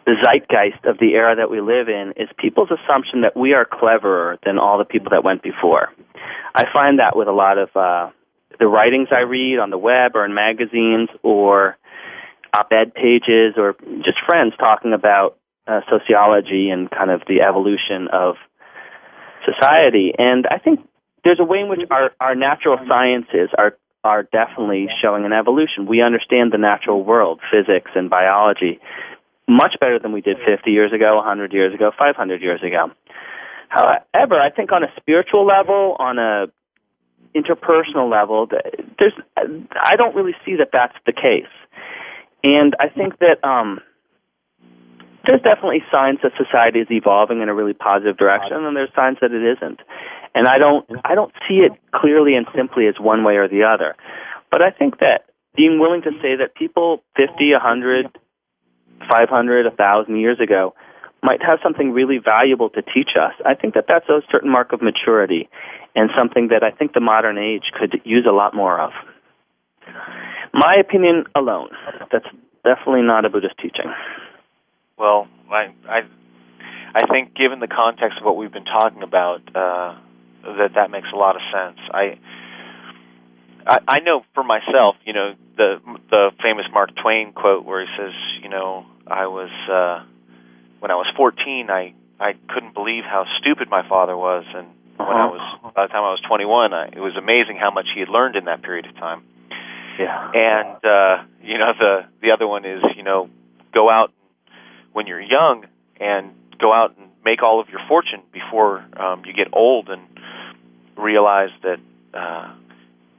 the 0.04 0.16
zeitgeist 0.22 0.84
of 0.84 0.98
the 0.98 1.14
era 1.14 1.34
that 1.36 1.50
we 1.50 1.62
live 1.62 1.88
in 1.88 2.12
is 2.18 2.28
people's 2.36 2.68
assumption 2.68 3.22
that 3.22 3.34
we 3.34 3.54
are 3.54 3.64
cleverer 3.64 4.36
than 4.44 4.58
all 4.58 4.76
the 4.76 4.84
people 4.84 5.12
that 5.12 5.24
went 5.24 5.42
before. 5.42 5.88
I 6.54 6.64
find 6.70 6.98
that 6.98 7.16
with 7.16 7.28
a 7.28 7.32
lot 7.32 7.56
of 7.56 7.74
uh, 7.74 8.10
the 8.58 8.66
writings 8.66 9.08
I 9.10 9.20
read 9.20 9.58
on 9.58 9.70
the 9.70 9.78
web 9.78 10.12
or 10.14 10.24
in 10.24 10.34
magazines 10.34 11.08
or 11.22 11.76
op-ed 12.52 12.94
pages 12.94 13.54
or 13.56 13.74
just 14.04 14.18
friends 14.26 14.54
talking 14.58 14.92
about 14.92 15.36
uh, 15.66 15.80
sociology 15.90 16.70
and 16.70 16.90
kind 16.90 17.10
of 17.10 17.22
the 17.28 17.42
evolution 17.42 18.08
of 18.12 18.36
society. 19.44 20.12
And 20.16 20.46
I 20.50 20.58
think 20.58 20.80
there's 21.24 21.40
a 21.40 21.44
way 21.44 21.60
in 21.60 21.68
which 21.68 21.80
our, 21.90 22.10
our 22.20 22.34
natural 22.34 22.78
sciences 22.88 23.50
are 23.56 23.76
are 24.04 24.22
definitely 24.22 24.86
showing 25.02 25.24
an 25.24 25.32
evolution. 25.32 25.86
We 25.86 26.02
understand 26.02 26.52
the 26.52 26.58
natural 26.58 27.02
world, 27.04 27.40
physics 27.50 27.90
and 27.96 28.08
biology, 28.08 28.78
much 29.48 29.74
better 29.80 29.98
than 29.98 30.12
we 30.12 30.20
did 30.20 30.36
50 30.46 30.70
years 30.70 30.92
ago, 30.92 31.16
100 31.16 31.52
years 31.52 31.74
ago, 31.74 31.90
500 31.98 32.40
years 32.40 32.62
ago. 32.62 32.92
However, 33.68 34.40
I 34.40 34.50
think 34.54 34.72
on 34.72 34.84
a 34.84 34.88
spiritual 35.00 35.44
level, 35.44 35.96
on 35.98 36.18
a 36.18 36.46
interpersonal 37.42 38.10
level, 38.10 38.48
there's 38.98 39.12
I 39.36 39.96
don't 39.96 40.14
really 40.14 40.34
see 40.44 40.56
that 40.56 40.70
that's 40.72 40.96
the 41.06 41.12
case, 41.12 41.52
and 42.42 42.74
I 42.80 42.88
think 42.88 43.18
that 43.18 43.46
um, 43.46 43.80
there's 45.26 45.42
definitely 45.42 45.82
signs 45.90 46.18
that 46.22 46.32
society 46.36 46.80
is 46.80 46.88
evolving 46.90 47.40
in 47.42 47.48
a 47.48 47.54
really 47.54 47.74
positive 47.74 48.16
direction, 48.16 48.64
and 48.64 48.76
there's 48.76 48.90
signs 48.94 49.18
that 49.20 49.32
it 49.32 49.56
isn't, 49.56 49.80
and 50.34 50.48
I 50.48 50.58
don't 50.58 50.86
I 51.04 51.14
don't 51.14 51.32
see 51.48 51.60
it 51.66 51.72
clearly 51.92 52.34
and 52.34 52.46
simply 52.54 52.86
as 52.86 52.94
one 52.98 53.24
way 53.24 53.36
or 53.36 53.48
the 53.48 53.64
other, 53.64 53.94
but 54.50 54.62
I 54.62 54.70
think 54.70 54.98
that 55.00 55.26
being 55.56 55.78
willing 55.80 56.02
to 56.02 56.12
say 56.22 56.36
that 56.36 56.54
people 56.54 57.02
50, 57.16 57.52
100, 57.52 58.18
500, 59.10 59.66
1,000 59.66 60.16
years 60.16 60.38
ago 60.40 60.74
might 61.22 61.42
have 61.42 61.58
something 61.62 61.92
really 61.92 62.18
valuable 62.18 62.70
to 62.70 62.82
teach 62.82 63.10
us. 63.20 63.32
I 63.44 63.54
think 63.54 63.74
that 63.74 63.86
that's 63.88 64.08
a 64.08 64.20
certain 64.30 64.50
mark 64.50 64.72
of 64.72 64.80
maturity 64.82 65.48
and 65.94 66.10
something 66.16 66.48
that 66.48 66.62
I 66.62 66.70
think 66.70 66.92
the 66.92 67.00
modern 67.00 67.38
age 67.38 67.72
could 67.78 68.00
use 68.04 68.26
a 68.28 68.32
lot 68.32 68.54
more 68.54 68.80
of. 68.80 68.92
My 70.52 70.76
opinion 70.80 71.24
alone. 71.34 71.70
That's 72.12 72.26
definitely 72.64 73.02
not 73.02 73.24
a 73.24 73.30
Buddhist 73.30 73.54
teaching. 73.60 73.92
Well, 74.98 75.28
I 75.50 75.74
I, 75.88 76.00
I 76.94 77.06
think 77.06 77.34
given 77.34 77.60
the 77.60 77.68
context 77.68 78.18
of 78.18 78.24
what 78.24 78.36
we've 78.36 78.52
been 78.52 78.64
talking 78.64 79.02
about, 79.02 79.40
uh, 79.54 79.96
that 80.42 80.70
that 80.74 80.90
makes 80.90 81.08
a 81.12 81.16
lot 81.16 81.36
of 81.36 81.42
sense. 81.52 81.78
I, 81.92 82.18
I 83.66 83.78
I 83.88 84.00
know 84.00 84.22
for 84.34 84.44
myself, 84.44 84.96
you 85.04 85.12
know, 85.12 85.34
the 85.56 85.76
the 86.10 86.30
famous 86.42 86.66
Mark 86.72 86.90
Twain 87.00 87.32
quote 87.32 87.64
where 87.64 87.80
he 87.80 87.88
says, 87.98 88.14
you 88.42 88.48
know, 88.48 88.86
I 89.06 89.26
was 89.26 89.50
uh, 89.70 90.04
when 90.80 90.90
I 90.90 90.94
was 90.96 91.06
14, 91.16 91.70
I 91.70 91.94
I 92.20 92.34
couldn't 92.48 92.74
believe 92.74 93.04
how 93.04 93.24
stupid 93.40 93.68
my 93.70 93.86
father 93.88 94.16
was, 94.16 94.44
and 94.54 94.66
when 94.96 95.08
I 95.16 95.26
Uh-huh. 95.26 95.38
was 95.64 95.72
by 95.74 95.86
the 95.86 95.92
time 95.92 96.02
I 96.02 96.10
was 96.10 96.20
21, 96.26 96.72
I, 96.74 96.86
it 96.88 97.00
was 97.00 97.16
amazing 97.16 97.56
how 97.56 97.70
much 97.70 97.86
he 97.94 98.00
had 98.00 98.08
learned 98.08 98.34
in 98.36 98.44
that 98.46 98.62
period 98.62 98.86
of 98.86 98.96
time. 98.96 99.22
Yeah. 99.98 100.30
And 100.34 100.84
uh, 100.84 101.22
you 101.42 101.58
know, 101.58 101.72
the 101.78 102.04
the 102.22 102.30
other 102.32 102.46
one 102.46 102.64
is, 102.64 102.82
you 102.96 103.02
know, 103.02 103.28
go 103.72 103.88
out 103.90 104.12
when 104.92 105.06
you're 105.06 105.20
young 105.20 105.66
and 106.00 106.32
go 106.58 106.72
out 106.72 106.96
and 106.98 107.08
make 107.24 107.42
all 107.42 107.60
of 107.60 107.68
your 107.68 107.80
fortune 107.88 108.22
before 108.32 108.84
um, 108.96 109.24
you 109.26 109.32
get 109.32 109.48
old 109.52 109.88
and 109.88 110.02
realize 110.96 111.50
that 111.62 111.78
uh, 112.14 112.52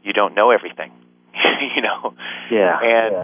you 0.04 0.14
don't 0.14 0.34
know 0.36 0.52
everything. 0.52 0.92
you 1.76 1.82
know, 1.82 2.14
Yeah. 2.52 2.78
and 2.82 3.12
yeah. 3.16 3.24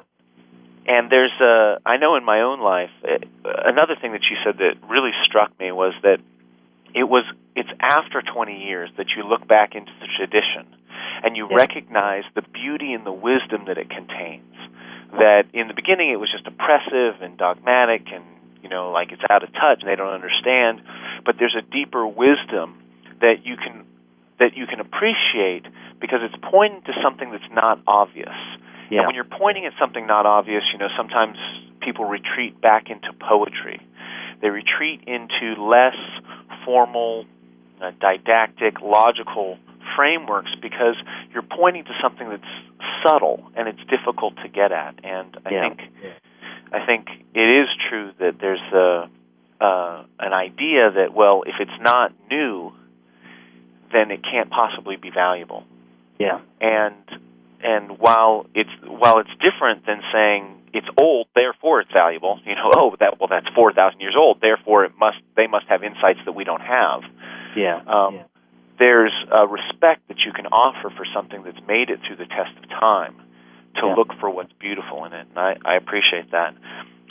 And 0.88 1.10
there's 1.12 1.34
a 1.42 1.80
I 1.86 1.98
know 1.98 2.16
in 2.16 2.24
my 2.24 2.42
own 2.42 2.60
life 2.62 2.92
uh, 3.04 3.18
another 3.66 3.96
thing 4.00 4.12
that 4.14 4.24
you 4.30 4.38
said 4.46 4.58
that 4.60 4.88
really 4.90 5.12
struck 5.26 5.58
me 5.60 5.72
was 5.72 5.94
that 6.04 6.20
it 6.94 7.04
was 7.04 7.26
it's 7.56 7.70
after 7.80 8.22
20 8.22 8.64
years 8.64 8.90
that 8.98 9.08
you 9.16 9.24
look 9.24 9.48
back 9.48 9.76
into 9.76 9.92
the 10.00 10.08
tradition 10.18 10.68
and 11.24 11.36
you 11.36 11.48
Yeah. 11.50 11.58
recognize 11.58 12.24
the 12.36 12.42
beauty 12.42 12.94
and 12.94 13.06
the 13.06 13.12
wisdom 13.12 13.66
that 13.68 13.78
it 13.78 13.90
contains. 13.90 14.44
That 15.12 15.46
in 15.54 15.68
the 15.68 15.74
beginning 15.74 16.12
it 16.12 16.20
was 16.20 16.32
just 16.32 16.46
oppressive 16.48 17.22
and 17.22 17.38
dogmatic 17.38 18.08
and 18.12 18.24
you 18.62 18.70
know 18.70 18.92
like 18.92 19.12
it's 19.12 19.24
out 19.30 19.44
of 19.44 19.52
touch 19.54 19.82
and 19.82 19.90
they 19.90 19.96
don't 19.96 20.14
understand. 20.14 20.82
But 21.26 21.36
there's 21.40 21.56
a 21.58 21.62
deeper 21.62 22.06
wisdom 22.08 22.82
that 23.22 23.46
you 23.46 23.56
can 23.58 23.86
that 24.40 24.56
you 24.56 24.68
can 24.68 24.80
appreciate 24.80 25.64
because 26.02 26.20
it's 26.22 26.36
pointing 26.52 26.82
to 26.84 26.94
something 27.02 27.32
that's 27.32 27.50
not 27.52 27.80
obvious 27.88 28.36
Yeah. 28.90 29.00
and 29.00 29.08
when 29.08 29.16
you're 29.16 29.24
pointing 29.24 29.66
at 29.66 29.74
something 29.80 30.06
not 30.06 30.26
obvious, 30.26 30.64
you 30.72 30.80
know, 30.80 30.90
sometimes 30.98 31.38
people 31.82 32.06
retreat 32.06 32.60
back 32.62 32.90
into 32.90 33.12
poetry. 33.14 33.80
They 34.42 34.50
retreat 34.50 35.02
into 35.08 35.62
less 35.62 35.96
formal, 36.66 37.26
uh, 37.82 37.92
didactic, 38.00 38.82
logical 38.82 39.58
frameworks 39.96 40.52
because 40.62 40.96
you're 41.34 41.44
pointing 41.44 41.86
to 41.86 41.92
something 42.02 42.30
that's 42.30 42.44
subtle 43.04 43.50
and 43.56 43.68
it's 43.68 43.80
difficult 43.90 44.36
to 44.38 44.48
get 44.50 44.72
at. 44.72 44.96
And 45.04 45.38
I 45.46 45.50
Yeah. 45.52 45.70
think 45.70 45.82
I 46.74 46.86
think 46.86 47.08
it 47.34 47.40
is 47.64 47.70
true 47.90 48.12
that 48.20 48.40
there's 48.40 48.60
a 48.74 49.10
uh, 49.62 50.04
an 50.20 50.34
idea 50.34 50.92
that 50.92 51.14
well, 51.14 51.44
if 51.46 51.56
it's 51.60 51.80
not 51.82 52.12
new, 52.30 52.74
then 53.94 54.12
it 54.12 54.22
can't 54.24 54.50
possibly 54.50 54.98
be 54.98 55.10
valuable 55.10 55.64
yeah. 56.20 56.40
and 56.60 56.94
and 57.66 57.98
while 58.00 58.46
it's 58.54 58.70
while 58.86 59.18
it's 59.20 59.34
different 59.42 59.86
than 59.86 60.02
saying 60.14 60.62
it's 60.74 60.88
old, 60.98 61.28
therefore 61.36 61.82
it's 61.82 61.92
valuable. 61.92 62.40
You 62.46 62.56
know, 62.56 62.72
oh, 62.76 62.96
that 63.00 63.20
well, 63.20 63.28
that's 63.30 63.48
four 63.56 63.74
thousand 63.74 64.00
years 64.02 64.16
old, 64.18 64.40
therefore 64.42 64.86
it 64.86 64.94
must 65.00 65.18
they 65.36 65.48
must 65.48 65.66
have 65.68 65.84
insights 65.84 66.20
that 66.26 66.34
we 66.34 66.44
don't 66.44 66.62
have. 66.62 67.02
Yeah. 67.58 67.82
Um, 67.88 68.20
There's 68.78 69.14
a 69.32 69.48
respect 69.48 70.08
that 70.10 70.20
you 70.26 70.34
can 70.34 70.48
offer 70.48 70.90
for 70.96 71.06
something 71.16 71.44
that's 71.44 71.62
made 71.68 71.90
it 71.90 72.00
through 72.06 72.18
the 72.18 72.26
test 72.28 72.52
of 72.62 72.70
time 72.70 73.16
to 73.80 73.88
Yeah. 73.88 73.96
look 73.96 74.10
for 74.20 74.30
what's 74.30 74.52
beautiful 74.60 75.06
in 75.06 75.14
it, 75.14 75.28
and 75.30 75.38
I, 75.40 75.56
I 75.66 75.76
appreciate 75.76 76.32
that. 76.32 76.56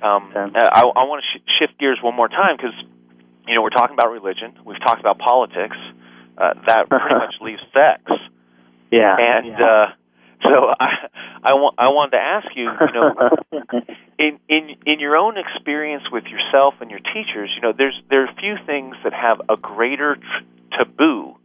Um. 0.03 0.33
I, 0.37 0.83
I 0.83 1.05
want 1.09 1.23
to 1.25 1.27
sh- 1.39 1.43
shift 1.59 1.79
gears 1.81 1.99
one 2.03 2.15
more 2.15 2.29
time 2.29 2.57
because 2.57 2.75
you 3.49 3.55
know 3.55 3.63
we're 3.63 3.71
talking 3.71 3.95
about 3.99 4.11
religion, 4.13 4.53
we've 4.65 4.81
talked 4.81 5.01
about 5.01 5.19
politics. 5.19 5.77
Uh, 6.37 6.53
that 6.67 6.89
pretty 6.91 7.15
much 7.25 7.35
leaves 7.41 7.63
sex. 7.73 8.03
Yeah. 8.91 9.17
And 9.19 9.55
uh, 9.63 9.87
so 10.45 10.69
I, 10.79 11.09
I 11.43 11.53
want 11.55 11.75
I 11.79 11.89
wanted 11.89 12.13
to 12.13 12.23
ask 12.23 12.47
you, 12.55 12.69
you 12.71 12.93
know, 12.93 13.81
in 14.19 14.39
in 14.49 14.77
in 14.87 15.01
your 15.01 15.17
own 15.17 15.37
experience 15.39 16.05
with 16.13 16.25
yourself 16.25 16.75
and 16.81 16.91
your 16.91 17.01
teachers, 17.01 17.51
you 17.57 17.63
know, 17.63 17.73
there's 17.77 18.01
there 18.11 18.25
are 18.25 18.31
few 18.39 18.57
things 18.67 18.97
that 19.05 19.13
have 19.13 19.41
a 19.49 19.57
greater 19.57 20.17
tr- 20.17 20.79
taboo 20.79 21.37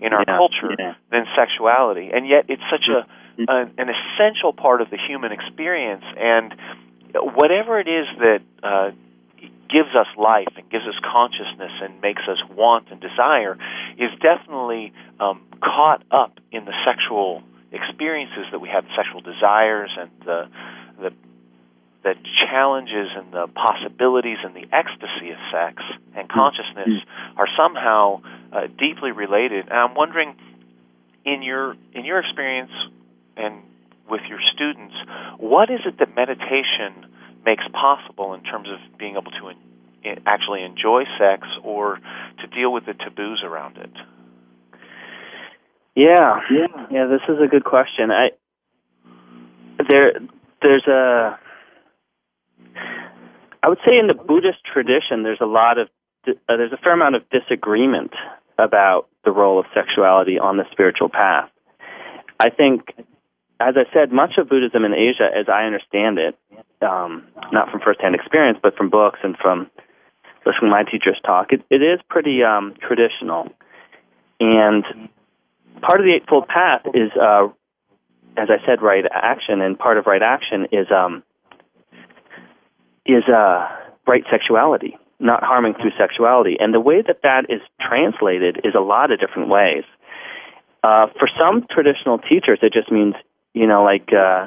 in 0.00 0.12
our 0.12 0.24
Yeah, 0.26 0.36
culture 0.36 0.74
yeah. 0.78 0.94
than 1.10 1.24
sexuality, 1.36 2.10
and 2.12 2.26
yet 2.28 2.46
it's 2.48 2.62
such 2.70 2.88
a 2.88 3.06
an, 3.38 3.74
an 3.78 3.88
essential 3.88 4.52
part 4.52 4.80
of 4.80 4.90
the 4.90 4.98
human 4.98 5.32
experience. 5.32 6.04
And 6.16 6.54
whatever 7.34 7.80
it 7.80 7.88
is 7.88 8.06
that 8.18 8.40
uh, 8.62 8.90
gives 9.72 9.94
us 9.96 10.06
life 10.18 10.52
and 10.56 10.68
gives 10.70 10.84
us 10.86 10.94
consciousness 11.02 11.72
and 11.82 12.00
makes 12.00 12.22
us 12.28 12.38
want 12.54 12.88
and 12.90 13.00
desire 13.00 13.56
is 13.98 14.10
definitely 14.20 14.92
um, 15.18 15.40
caught 15.62 16.02
up 16.10 16.38
in 16.52 16.64
the 16.66 16.74
sexual 16.84 17.42
experiences 17.72 18.46
that 18.52 18.60
we 18.60 18.68
have, 18.68 18.84
sexual 18.96 19.20
desires 19.20 19.90
and 19.98 20.10
the 20.24 20.48
the 21.00 21.10
the 22.02 22.14
challenges 22.50 23.08
and 23.14 23.32
the 23.32 23.46
possibilities 23.54 24.38
and 24.42 24.54
the 24.54 24.66
ecstasy 24.74 25.30
of 25.30 25.38
sex 25.52 25.82
and 26.16 26.28
consciousness 26.28 27.00
are 27.36 27.46
somehow 27.56 28.20
uh, 28.52 28.66
deeply 28.78 29.12
related. 29.12 29.68
And 29.68 29.72
I'm 29.72 29.94
wondering, 29.94 30.34
in 31.24 31.42
your 31.42 31.76
in 31.94 32.04
your 32.04 32.18
experience 32.18 32.72
and 33.36 33.62
with 34.08 34.22
your 34.28 34.40
students, 34.52 34.94
what 35.38 35.70
is 35.70 35.80
it 35.86 35.98
that 35.98 36.14
meditation 36.14 37.06
makes 37.44 37.64
possible 37.72 38.34
in 38.34 38.42
terms 38.42 38.68
of 38.68 38.98
being 38.98 39.16
able 39.16 39.30
to 39.32 39.48
in, 39.48 40.22
actually 40.26 40.62
enjoy 40.64 41.04
sex 41.18 41.46
or 41.62 42.00
to 42.40 42.46
deal 42.48 42.72
with 42.72 42.84
the 42.86 42.94
taboos 42.94 43.42
around 43.44 43.78
it? 43.78 43.92
Yeah, 45.94 46.40
yeah, 46.50 46.86
yeah. 46.90 47.06
This 47.06 47.20
is 47.28 47.36
a 47.42 47.48
good 47.48 47.64
question. 47.64 48.10
I 48.10 48.30
there, 49.88 50.12
there's 50.62 50.86
a. 50.86 51.38
I 53.62 53.68
would 53.68 53.78
say 53.86 53.98
in 53.98 54.06
the 54.06 54.14
Buddhist 54.14 54.58
tradition, 54.72 55.22
there's 55.22 55.40
a 55.40 55.46
lot 55.46 55.78
of 55.78 55.88
uh, 56.26 56.32
there's 56.48 56.72
a 56.72 56.78
fair 56.78 56.94
amount 56.94 57.16
of 57.16 57.22
disagreement 57.30 58.12
about 58.58 59.08
the 59.24 59.30
role 59.30 59.58
of 59.58 59.66
sexuality 59.74 60.38
on 60.38 60.56
the 60.56 60.64
spiritual 60.72 61.08
path. 61.08 61.50
I 62.40 62.50
think, 62.50 62.88
as 63.60 63.74
I 63.76 63.84
said, 63.92 64.12
much 64.12 64.32
of 64.38 64.48
Buddhism 64.48 64.84
in 64.84 64.94
Asia, 64.94 65.28
as 65.34 65.46
I 65.48 65.64
understand 65.64 66.18
it, 66.18 66.38
um, 66.82 67.28
not 67.52 67.70
from 67.70 67.80
firsthand 67.80 68.14
experience, 68.14 68.58
but 68.62 68.76
from 68.76 68.90
books 68.90 69.20
and 69.22 69.36
from 69.36 69.70
listening 70.44 70.70
to 70.70 70.70
my 70.70 70.82
teachers 70.82 71.20
talk, 71.24 71.52
it, 71.52 71.62
it 71.70 71.82
is 71.82 72.00
pretty 72.08 72.42
um, 72.42 72.74
traditional. 72.80 73.48
And 74.40 74.84
part 75.80 76.00
of 76.00 76.06
the 76.06 76.12
Eightfold 76.14 76.48
Path 76.48 76.82
is, 76.94 77.10
uh, 77.20 77.48
as 78.36 78.48
I 78.50 78.64
said, 78.66 78.82
right 78.82 79.04
action, 79.10 79.60
and 79.60 79.78
part 79.78 79.98
of 79.98 80.06
right 80.06 80.22
action 80.22 80.66
is 80.72 80.86
um, 80.90 81.22
is 83.06 83.24
uh, 83.28 83.68
right 84.06 84.24
sexuality, 84.30 84.96
not 85.18 85.42
harming 85.42 85.74
through 85.74 85.92
sexuality. 85.98 86.56
And 86.58 86.72
the 86.72 86.80
way 86.80 87.02
that 87.06 87.20
that 87.22 87.46
is 87.48 87.60
translated 87.80 88.58
is 88.64 88.74
a 88.76 88.80
lot 88.80 89.10
of 89.10 89.20
different 89.20 89.48
ways. 89.48 89.84
Uh, 90.84 91.06
for 91.18 91.28
some 91.38 91.66
traditional 91.70 92.18
teachers, 92.18 92.58
it 92.62 92.72
just 92.72 92.90
means, 92.90 93.14
you 93.54 93.66
know, 93.66 93.84
like 93.84 94.08
uh, 94.12 94.46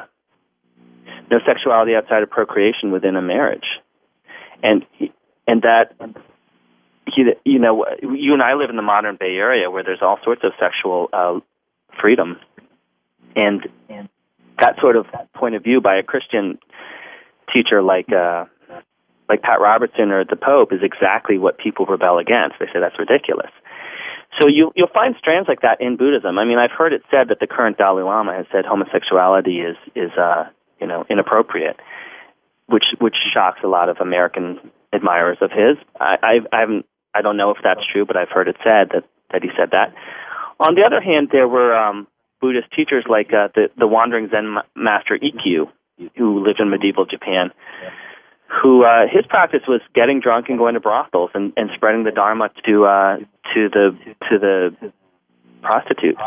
no 1.31 1.39
sexuality 1.45 1.93
outside 1.95 2.23
of 2.23 2.29
procreation 2.29 2.91
within 2.91 3.15
a 3.15 3.21
marriage, 3.21 3.67
and 4.61 4.85
and 5.47 5.61
that 5.61 5.95
you, 7.15 7.33
you 7.43 7.59
know, 7.59 7.85
you 8.01 8.33
and 8.33 8.41
I 8.41 8.55
live 8.55 8.69
in 8.69 8.75
the 8.75 8.81
modern 8.81 9.17
Bay 9.19 9.35
Area 9.35 9.69
where 9.69 9.83
there's 9.83 10.01
all 10.01 10.17
sorts 10.23 10.41
of 10.43 10.53
sexual 10.59 11.09
uh, 11.13 11.39
freedom, 12.01 12.39
and 13.35 13.67
that 14.59 14.75
sort 14.79 14.95
of 14.95 15.05
point 15.33 15.55
of 15.55 15.63
view 15.63 15.81
by 15.81 15.97
a 15.97 16.03
Christian 16.03 16.57
teacher 17.53 17.81
like 17.81 18.11
uh, 18.11 18.45
like 19.29 19.41
Pat 19.41 19.59
Robertson 19.59 20.11
or 20.11 20.23
the 20.25 20.35
Pope 20.35 20.71
is 20.71 20.81
exactly 20.81 21.37
what 21.37 21.57
people 21.57 21.85
rebel 21.85 22.17
against. 22.17 22.55
They 22.59 22.67
say 22.67 22.79
that's 22.79 22.97
ridiculous. 22.99 23.51
So 24.39 24.47
you 24.47 24.71
you'll 24.75 24.93
find 24.93 25.15
strands 25.17 25.47
like 25.47 25.61
that 25.61 25.79
in 25.81 25.97
Buddhism. 25.97 26.37
I 26.37 26.45
mean, 26.45 26.57
I've 26.57 26.75
heard 26.75 26.93
it 26.93 27.03
said 27.09 27.29
that 27.29 27.39
the 27.39 27.47
current 27.47 27.77
Dalai 27.77 28.03
Lama 28.03 28.35
has 28.35 28.45
said 28.51 28.65
homosexuality 28.65 29.61
is 29.61 29.77
is 29.95 30.11
uh, 30.17 30.45
you 30.79 30.87
know 30.87 31.05
inappropriate, 31.09 31.77
which 32.67 32.85
which 32.99 33.15
shocks 33.33 33.59
a 33.63 33.67
lot 33.67 33.89
of 33.89 33.97
American 34.01 34.59
admirers 34.91 35.37
of 35.41 35.51
his. 35.51 35.77
I 35.99 36.17
I, 36.21 36.33
I 36.51 36.59
haven't 36.59 36.85
I 37.15 37.21
don't 37.21 37.37
know 37.37 37.51
if 37.51 37.57
that's 37.63 37.81
true, 37.91 38.05
but 38.05 38.17
I've 38.17 38.29
heard 38.29 38.47
it 38.47 38.57
said 38.63 38.89
that 38.93 39.03
that 39.31 39.41
he 39.41 39.49
said 39.57 39.71
that. 39.71 39.95
On 40.59 40.75
the 40.75 40.83
other 40.83 41.01
hand, 41.01 41.29
there 41.31 41.47
were 41.47 41.75
um, 41.75 42.07
Buddhist 42.41 42.67
teachers 42.75 43.05
like 43.09 43.33
uh, 43.33 43.47
the 43.55 43.69
the 43.77 43.87
wandering 43.87 44.29
Zen 44.29 44.57
master 44.75 45.17
Ikkyu, 45.17 45.67
who 46.17 46.45
lived 46.45 46.59
in 46.59 46.69
medieval 46.69 47.05
Japan, 47.05 47.51
who 48.61 48.83
uh, 48.83 49.07
his 49.11 49.25
practice 49.27 49.61
was 49.67 49.81
getting 49.93 50.19
drunk 50.19 50.47
and 50.49 50.57
going 50.57 50.75
to 50.75 50.79
brothels 50.79 51.31
and, 51.33 51.53
and 51.57 51.69
spreading 51.75 52.03
the 52.03 52.11
dharma 52.11 52.49
to 52.65 52.85
uh, 52.85 53.17
to 53.53 53.69
the 53.69 53.97
to 54.29 54.37
the 54.37 54.75
prostitutes. 55.61 56.21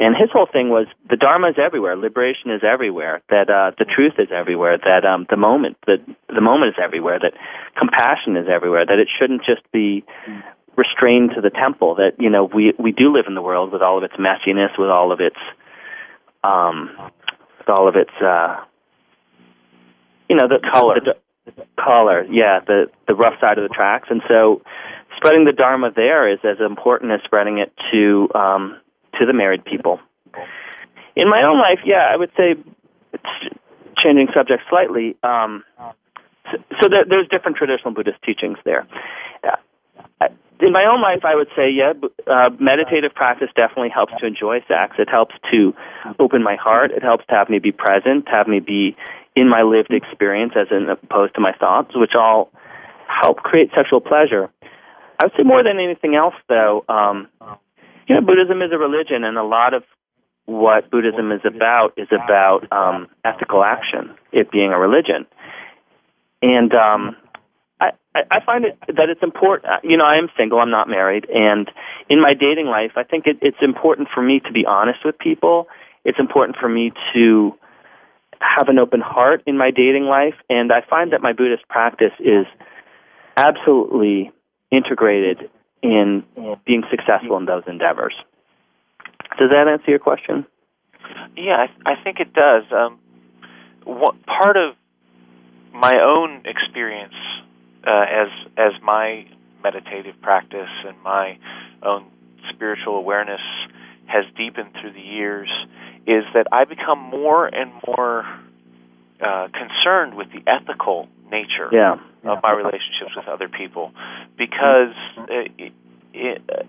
And 0.00 0.14
his 0.14 0.30
whole 0.32 0.46
thing 0.46 0.70
was 0.70 0.86
the 1.10 1.16
dharma 1.16 1.48
is 1.50 1.56
everywhere, 1.58 1.96
liberation 1.96 2.50
is 2.52 2.62
everywhere, 2.62 3.20
that 3.30 3.50
uh, 3.50 3.72
the 3.78 3.84
truth 3.84 4.14
is 4.18 4.28
everywhere, 4.30 4.78
that 4.78 5.04
um, 5.04 5.26
the 5.28 5.36
moment 5.36 5.76
that 5.86 5.98
the 6.28 6.40
moment 6.40 6.70
is 6.70 6.78
everywhere, 6.82 7.18
that 7.18 7.34
compassion 7.76 8.36
is 8.36 8.46
everywhere, 8.48 8.86
that 8.86 8.98
it 9.00 9.08
shouldn't 9.18 9.42
just 9.42 9.62
be 9.72 10.04
restrained 10.76 11.32
to 11.34 11.40
the 11.40 11.50
temple. 11.50 11.96
That 11.96 12.12
you 12.18 12.30
know 12.30 12.44
we 12.44 12.74
we 12.78 12.92
do 12.92 13.12
live 13.12 13.24
in 13.26 13.34
the 13.34 13.42
world 13.42 13.72
with 13.72 13.82
all 13.82 13.98
of 13.98 14.04
its 14.04 14.14
messiness, 14.14 14.78
with 14.78 14.88
all 14.88 15.10
of 15.10 15.18
its 15.18 15.40
um, 16.44 16.90
with 17.58 17.68
all 17.68 17.88
of 17.88 17.96
its 17.96 18.14
uh, 18.22 18.54
you 20.28 20.36
know 20.36 20.46
the 20.46 20.60
color. 20.72 21.00
The, 21.04 21.14
the 21.56 21.66
color, 21.82 22.24
yeah, 22.30 22.60
the 22.64 22.86
the 23.08 23.14
rough 23.14 23.40
side 23.40 23.58
of 23.58 23.66
the 23.66 23.74
tracks, 23.74 24.08
and 24.10 24.22
so 24.28 24.60
spreading 25.16 25.44
the 25.44 25.52
dharma 25.52 25.90
there 25.96 26.30
is 26.30 26.38
as 26.44 26.58
important 26.60 27.10
as 27.10 27.20
spreading 27.24 27.58
it 27.58 27.72
to 27.90 28.28
um, 28.38 28.76
to 29.18 29.26
the 29.26 29.32
married 29.32 29.64
people. 29.64 30.00
In 31.16 31.28
my 31.28 31.42
own 31.42 31.58
life, 31.58 31.80
yeah, 31.84 32.08
I 32.12 32.16
would 32.16 32.30
say, 32.36 32.54
changing 34.02 34.28
subject 34.34 34.62
slightly. 34.70 35.16
Um, 35.22 35.64
so, 36.80 36.88
there, 36.88 37.04
there's 37.08 37.28
different 37.28 37.56
traditional 37.56 37.92
Buddhist 37.92 38.22
teachings 38.24 38.58
there. 38.64 38.86
Uh, 39.42 40.28
in 40.60 40.72
my 40.72 40.84
own 40.84 41.00
life, 41.02 41.24
I 41.24 41.34
would 41.34 41.48
say, 41.54 41.70
yeah, 41.70 41.92
uh, 42.26 42.50
meditative 42.58 43.14
practice 43.14 43.48
definitely 43.54 43.90
helps 43.90 44.12
to 44.20 44.26
enjoy 44.26 44.60
sex. 44.66 44.96
It 44.98 45.08
helps 45.08 45.34
to 45.52 45.74
open 46.18 46.42
my 46.42 46.56
heart. 46.56 46.90
It 46.90 47.02
helps 47.02 47.26
to 47.26 47.34
have 47.34 47.48
me 47.48 47.58
be 47.58 47.72
present, 47.72 48.26
to 48.26 48.32
have 48.32 48.48
me 48.48 48.60
be 48.60 48.96
in 49.36 49.48
my 49.48 49.62
lived 49.62 49.92
experience 49.92 50.54
as 50.56 50.66
opposed 50.90 51.34
to 51.34 51.40
my 51.40 51.52
thoughts, 51.52 51.90
which 51.94 52.12
all 52.18 52.50
help 53.06 53.38
create 53.38 53.70
sexual 53.74 54.00
pleasure. 54.00 54.50
I 55.20 55.24
would 55.24 55.32
say 55.36 55.42
more 55.44 55.62
than 55.62 55.78
anything 55.78 56.14
else, 56.14 56.34
though, 56.48 56.84
um, 56.88 57.28
know, 58.14 58.20
Buddhism 58.20 58.62
is 58.62 58.70
a 58.72 58.78
religion, 58.78 59.24
and 59.24 59.36
a 59.36 59.42
lot 59.42 59.74
of 59.74 59.82
what 60.46 60.90
Buddhism 60.90 61.30
is 61.30 61.42
about 61.44 61.92
is 61.96 62.08
about 62.10 62.70
um, 62.72 63.08
ethical 63.24 63.62
action, 63.62 64.14
it 64.32 64.50
being 64.50 64.72
a 64.72 64.78
religion. 64.78 65.26
And 66.40 66.72
um, 66.72 67.16
I, 67.80 67.90
I 68.14 68.44
find 68.44 68.64
it 68.64 68.78
that 68.88 69.10
it's 69.10 69.22
important. 69.22 69.72
You 69.84 69.96
know, 69.96 70.04
I 70.04 70.16
am 70.16 70.28
single. 70.36 70.58
I'm 70.58 70.70
not 70.70 70.88
married, 70.88 71.26
and 71.28 71.70
in 72.08 72.20
my 72.20 72.32
dating 72.34 72.66
life, 72.66 72.92
I 72.96 73.04
think 73.04 73.26
it, 73.26 73.38
it's 73.42 73.58
important 73.60 74.08
for 74.14 74.22
me 74.22 74.40
to 74.40 74.52
be 74.52 74.64
honest 74.66 75.00
with 75.04 75.18
people. 75.18 75.68
It's 76.04 76.18
important 76.18 76.56
for 76.58 76.68
me 76.68 76.92
to 77.14 77.52
have 78.40 78.68
an 78.68 78.78
open 78.78 79.00
heart 79.00 79.42
in 79.46 79.58
my 79.58 79.70
dating 79.70 80.04
life, 80.04 80.34
and 80.48 80.72
I 80.72 80.80
find 80.88 81.12
that 81.12 81.20
my 81.20 81.32
Buddhist 81.32 81.68
practice 81.68 82.12
is 82.20 82.46
absolutely 83.36 84.32
integrated 84.70 85.50
in 85.82 86.24
being 86.66 86.82
successful 86.90 87.36
in 87.36 87.46
those 87.46 87.62
endeavors. 87.66 88.14
Does 89.38 89.50
that 89.50 89.68
answer 89.68 89.90
your 89.90 89.98
question? 89.98 90.46
Yeah, 91.36 91.66
I, 91.86 91.92
I 91.92 92.02
think 92.02 92.18
it 92.20 92.32
does. 92.34 92.64
Um, 92.72 92.98
what 93.84 94.14
part 94.26 94.56
of 94.56 94.74
my 95.72 96.00
own 96.02 96.42
experience 96.44 97.14
uh, 97.86 98.04
as 98.10 98.28
as 98.56 98.72
my 98.82 99.26
meditative 99.62 100.20
practice 100.20 100.68
and 100.86 100.96
my 101.02 101.38
own 101.82 102.06
spiritual 102.50 102.96
awareness 102.96 103.40
has 104.06 104.24
deepened 104.36 104.70
through 104.80 104.92
the 104.92 105.00
years 105.00 105.48
is 106.06 106.24
that 106.34 106.46
I 106.52 106.64
become 106.64 106.98
more 106.98 107.46
and 107.46 107.70
more 107.86 108.24
uh, 109.20 109.48
concerned 109.52 110.14
with 110.14 110.28
the 110.32 110.42
ethical 110.50 111.08
nature 111.30 111.68
yeah. 111.72 111.96
Of 112.24 112.38
my 112.42 112.52
relationships 112.52 113.14
with 113.16 113.26
other 113.28 113.48
people 113.48 113.92
because 114.36 114.94
it, 115.28 115.72
it, 116.12 116.42
uh, 116.48 116.62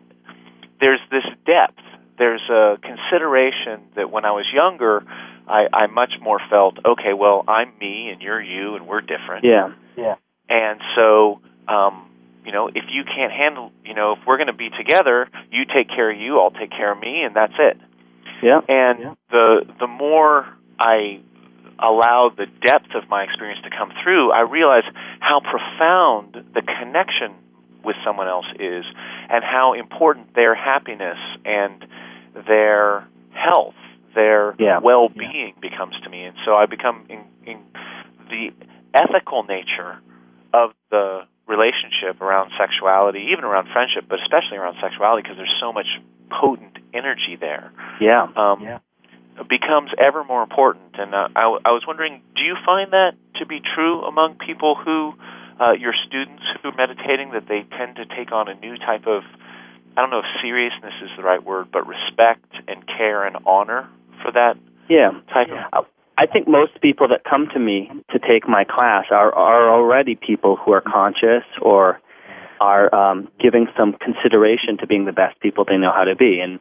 there's 0.79 0.99
this 1.11 1.25
depth. 1.45 1.81
There's 2.17 2.41
a 2.49 2.77
consideration 2.81 3.81
that 3.95 4.11
when 4.11 4.25
I 4.25 4.31
was 4.31 4.45
younger, 4.53 5.03
I, 5.47 5.67
I 5.73 5.87
much 5.87 6.13
more 6.21 6.39
felt 6.49 6.77
okay. 6.85 7.13
Well, 7.13 7.43
I'm 7.47 7.71
me 7.79 8.09
and 8.09 8.21
you're 8.21 8.41
you, 8.41 8.75
and 8.75 8.87
we're 8.87 9.01
different. 9.01 9.45
Yeah, 9.45 9.73
yeah. 9.97 10.15
And 10.49 10.81
so, 10.95 11.39
um, 11.67 12.09
you 12.45 12.51
know, 12.51 12.67
if 12.67 12.85
you 12.89 13.03
can't 13.03 13.31
handle, 13.31 13.71
you 13.85 13.93
know, 13.93 14.13
if 14.13 14.19
we're 14.27 14.37
going 14.37 14.47
to 14.47 14.53
be 14.53 14.69
together, 14.69 15.29
you 15.51 15.63
take 15.65 15.87
care 15.87 16.11
of 16.11 16.19
you, 16.19 16.39
I'll 16.39 16.51
take 16.51 16.71
care 16.71 16.91
of 16.91 16.99
me, 16.99 17.23
and 17.23 17.35
that's 17.35 17.53
it. 17.57 17.77
Yeah. 18.43 18.61
And 18.67 18.99
yeah. 18.99 19.13
the 19.31 19.61
the 19.79 19.87
more 19.87 20.47
I 20.79 21.21
allow 21.81 22.31
the 22.35 22.45
depth 22.65 22.95
of 22.95 23.09
my 23.09 23.23
experience 23.23 23.61
to 23.63 23.69
come 23.69 23.91
through, 24.03 24.31
I 24.31 24.41
realize 24.41 24.83
how 25.19 25.39
profound 25.39 26.35
the 26.53 26.61
connection 26.61 27.35
with 27.83 27.95
someone 28.05 28.27
else 28.27 28.47
is 28.59 28.83
and 29.29 29.43
how 29.43 29.73
important 29.73 30.35
their 30.35 30.55
happiness 30.55 31.17
and 31.45 31.85
their 32.47 33.07
health, 33.31 33.75
their 34.15 34.55
yeah. 34.59 34.79
well-being 34.79 35.53
yeah. 35.55 35.69
becomes 35.69 35.95
to 36.03 36.09
me. 36.09 36.25
And 36.25 36.35
so 36.45 36.55
I 36.55 36.65
become 36.65 37.05
in, 37.09 37.23
in 37.45 37.59
the 38.29 38.49
ethical 38.93 39.43
nature 39.43 39.99
of 40.53 40.71
the 40.91 41.21
relationship 41.47 42.21
around 42.21 42.51
sexuality, 42.59 43.29
even 43.31 43.43
around 43.43 43.67
friendship, 43.71 44.05
but 44.09 44.19
especially 44.21 44.57
around 44.57 44.75
sexuality 44.81 45.23
because 45.23 45.37
there's 45.37 45.57
so 45.61 45.71
much 45.71 45.87
potent 46.29 46.77
energy 46.93 47.37
there. 47.39 47.71
Yeah. 48.01 48.27
Um, 48.35 48.61
yeah 48.61 48.79
becomes 49.47 49.91
ever 49.97 50.23
more 50.23 50.43
important. 50.43 50.95
And 50.97 51.13
uh, 51.13 51.29
I, 51.35 51.43
I 51.65 51.71
was 51.71 51.83
wondering, 51.87 52.21
do 52.35 52.41
you 52.41 52.55
find 52.65 52.91
that 52.91 53.13
to 53.37 53.45
be 53.45 53.61
true 53.61 54.03
among 54.03 54.35
people 54.35 54.75
who, 54.75 55.13
uh, 55.59 55.73
your 55.73 55.93
students 56.07 56.43
who 56.61 56.69
are 56.69 56.75
meditating, 56.75 57.31
that 57.31 57.47
they 57.47 57.63
tend 57.77 57.95
to 57.97 58.05
take 58.05 58.31
on 58.31 58.49
a 58.49 58.55
new 58.55 58.77
type 58.77 59.07
of, 59.07 59.23
I 59.95 60.01
don't 60.01 60.09
know 60.09 60.19
if 60.19 60.31
seriousness 60.41 60.93
is 61.03 61.09
the 61.15 61.23
right 61.23 61.43
word, 61.43 61.69
but 61.71 61.87
respect 61.87 62.51
and 62.67 62.85
care 62.85 63.25
and 63.25 63.37
honor 63.45 63.89
for 64.21 64.31
that 64.31 64.57
yeah. 64.89 65.11
type 65.33 65.47
yeah. 65.49 65.67
of. 65.73 65.85
I 66.17 66.25
think 66.25 66.49
most 66.49 66.81
people 66.81 67.07
that 67.09 67.23
come 67.23 67.47
to 67.53 67.59
me 67.59 67.89
to 68.11 68.19
take 68.19 68.45
my 68.45 68.65
class 68.65 69.05
are 69.09 69.33
are 69.33 69.71
already 69.71 70.15
people 70.15 70.57
who 70.57 70.73
are 70.73 70.81
conscious 70.81 71.45
or 71.61 72.01
are 72.59 72.93
um, 72.93 73.29
giving 73.39 73.67
some 73.77 73.93
consideration 73.93 74.77
to 74.79 74.87
being 74.87 75.05
the 75.05 75.13
best 75.13 75.39
people 75.39 75.63
they 75.63 75.77
know 75.77 75.93
how 75.95 76.03
to 76.03 76.17
be. 76.17 76.41
And 76.41 76.59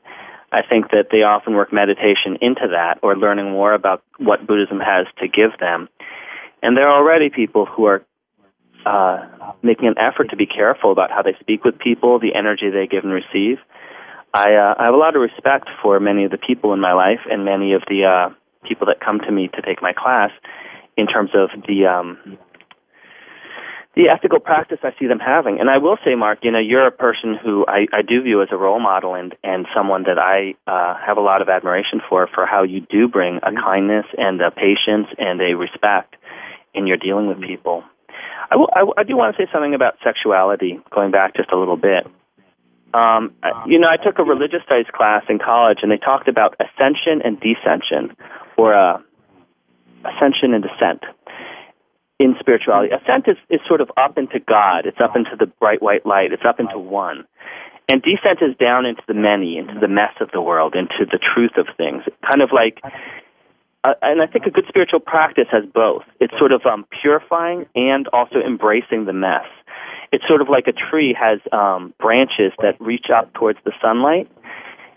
I 0.51 0.63
think 0.63 0.91
that 0.91 1.09
they 1.13 1.23
often 1.23 1.55
work 1.55 1.73
meditation 1.73 2.39
into 2.41 2.69
that 2.73 2.99
or 3.03 3.17
learning 3.17 3.51
more 3.51 3.75
about 3.75 4.03
what 4.19 4.47
Buddhism 4.47 4.81
has 4.81 5.07
to 5.19 5.29
give 5.29 5.59
them. 5.61 5.89
And 6.63 6.77
there 6.77 6.89
are 6.89 6.99
already 6.99 7.29
people 7.29 7.67
who 7.67 7.85
are 7.85 8.05
uh, 8.87 9.53
making 9.63 9.89
an 9.89 9.99
effort 9.99 10.31
to 10.31 10.37
be 10.37 10.47
careful 10.47 10.91
about 10.91 11.11
how 11.11 11.23
they 11.23 11.37
speak 11.41 11.65
with 11.65 11.79
people, 11.79 12.19
the 12.19 12.35
energy 12.35 12.71
they 12.71 12.87
give 12.87 13.05
and 13.05 13.13
receive. 13.13 13.59
I, 14.33 14.55
uh, 14.55 14.75
I 14.79 14.85
have 14.85 14.95
a 14.95 14.97
lot 14.97 15.17
of 15.17 15.23
respect 15.23 15.69
for 15.83 16.01
many 16.01 16.25
of 16.25 16.31
the 16.31 16.39
people 16.39 16.73
in 16.73 16.81
my 16.81 16.93
life 16.93 17.21
and 17.31 17.45
many 17.45 17.75
of 17.75 17.83
the 17.89 18.05
uh, 18.05 18.35
people 18.67 18.87
that 18.87 19.01
come 19.05 19.21
to 19.21 19.33
me 19.33 19.49
to 19.55 19.63
take 19.63 19.83
my 19.83 19.93
class 19.93 20.31
in 20.97 21.07
terms 21.07 21.31
of 21.35 21.51
the 21.67 21.87
um, 21.87 22.39
the 23.99 24.09
ethical 24.09 24.39
practice 24.39 24.79
I 24.85 24.95
see 24.97 25.09
them 25.09 25.19
having. 25.19 25.59
And 25.59 25.69
I 25.69 25.79
will 25.79 25.99
say, 26.05 26.15
Mark, 26.15 26.39
you 26.43 26.53
know, 26.53 26.61
you're 26.61 26.87
a 26.87 26.93
person 26.93 27.35
who 27.35 27.67
I, 27.67 27.89
I 27.93 28.03
do 28.03 28.23
view 28.23 28.41
as 28.43 28.49
a 28.53 28.57
role 28.57 28.79
model 28.79 29.17
and, 29.17 29.35
and 29.43 29.67
someone 29.75 30.05
that 30.05 30.21
I 30.23 30.55
uh, 30.71 30.95
have 31.05 31.17
a 31.17 31.21
lot 31.21 31.43
of 31.43 31.49
admiration 31.49 32.01
for, 32.09 32.29
for 32.33 32.47
how 32.47 32.63
you 32.63 32.81
do 32.81 33.09
bring 33.09 33.41
a 33.43 33.51
kindness 33.51 34.07
and 34.17 34.41
a 34.41 34.53
patience 34.53 35.09
and 35.19 35.41
a 35.41 35.57
respect 35.57 36.15
in 36.75 36.87
your 36.87 36.97
dealing 36.97 37.27
with 37.27 37.41
people. 37.41 37.83
I, 38.49 38.55
will, 38.55 38.71
I, 38.73 39.01
I 39.01 39.03
do 39.03 39.17
want 39.17 39.35
to 39.35 39.43
say 39.43 39.51
something 39.53 39.75
about 39.75 39.95
sexuality, 40.05 40.79
going 40.95 41.11
back 41.11 41.35
just 41.35 41.51
a 41.51 41.59
little 41.59 41.77
bit. 41.77 42.07
Um, 42.95 43.35
you 43.67 43.81
know, 43.81 43.89
I 43.91 43.97
took 43.97 44.21
a 44.21 44.23
religious 44.23 44.63
studies 44.65 44.87
class 44.95 45.25
in 45.29 45.41
college, 45.41 45.79
and 45.83 45.91
they 45.91 45.99
talked 45.99 46.29
about 46.29 46.55
ascension 46.63 47.21
and 47.25 47.37
descension, 47.43 48.15
or 48.57 48.75
uh, 48.75 49.03
ascension 50.07 50.55
and 50.55 50.63
descent 50.63 51.03
in 52.19 52.35
spirituality. 52.41 52.93
Ascent 52.93 53.29
is, 53.29 53.37
is 53.49 53.61
sort 53.67 53.81
of 53.81 53.91
up 53.97 54.19
into 54.19 54.41
God. 54.41 54.87
It's 54.87 55.01
up 55.01 55.15
into 55.15 55.37
the 55.39 55.47
bright 55.47 55.83
white 55.83 56.05
light. 56.05 56.33
It's 56.33 56.43
up 56.47 56.61
into 56.61 56.79
one. 56.79 57.25
And 57.89 58.03
descent 58.03 58.43
is 58.43 58.57
down 58.59 58.85
into 58.85 59.03
the 59.09 59.15
many, 59.15 59.57
into 59.57 59.79
the 59.81 59.89
mess 59.89 60.13
of 60.21 60.31
the 60.33 60.43
world, 60.43 60.75
into 60.75 61.07
the 61.11 61.19
truth 61.19 61.57
of 61.57 61.67
things. 61.77 62.03
Kind 62.29 62.43
of 62.43 62.51
like, 62.53 62.83
uh, 63.83 63.95
and 64.03 64.21
I 64.21 64.27
think 64.27 64.45
a 64.47 64.51
good 64.51 64.67
spiritual 64.69 65.01
practice 65.01 65.47
has 65.51 65.65
both. 65.73 66.03
It's 66.21 66.35
sort 66.39 66.53
of 66.53 66.67
um, 66.67 66.85
purifying 67.01 67.65
and 67.75 68.07
also 68.09 68.41
embracing 68.45 69.07
the 69.07 69.15
mess. 69.15 69.47
It's 70.13 70.25
sort 70.29 70.43
of 70.43 70.49
like 70.49 70.67
a 70.67 70.73
tree 70.73 71.17
has 71.19 71.41
um, 71.53 71.95
branches 71.99 72.53
that 72.61 72.79
reach 72.81 73.07
up 73.15 73.33
towards 73.35 73.59
the 73.65 73.73
sunlight 73.81 74.31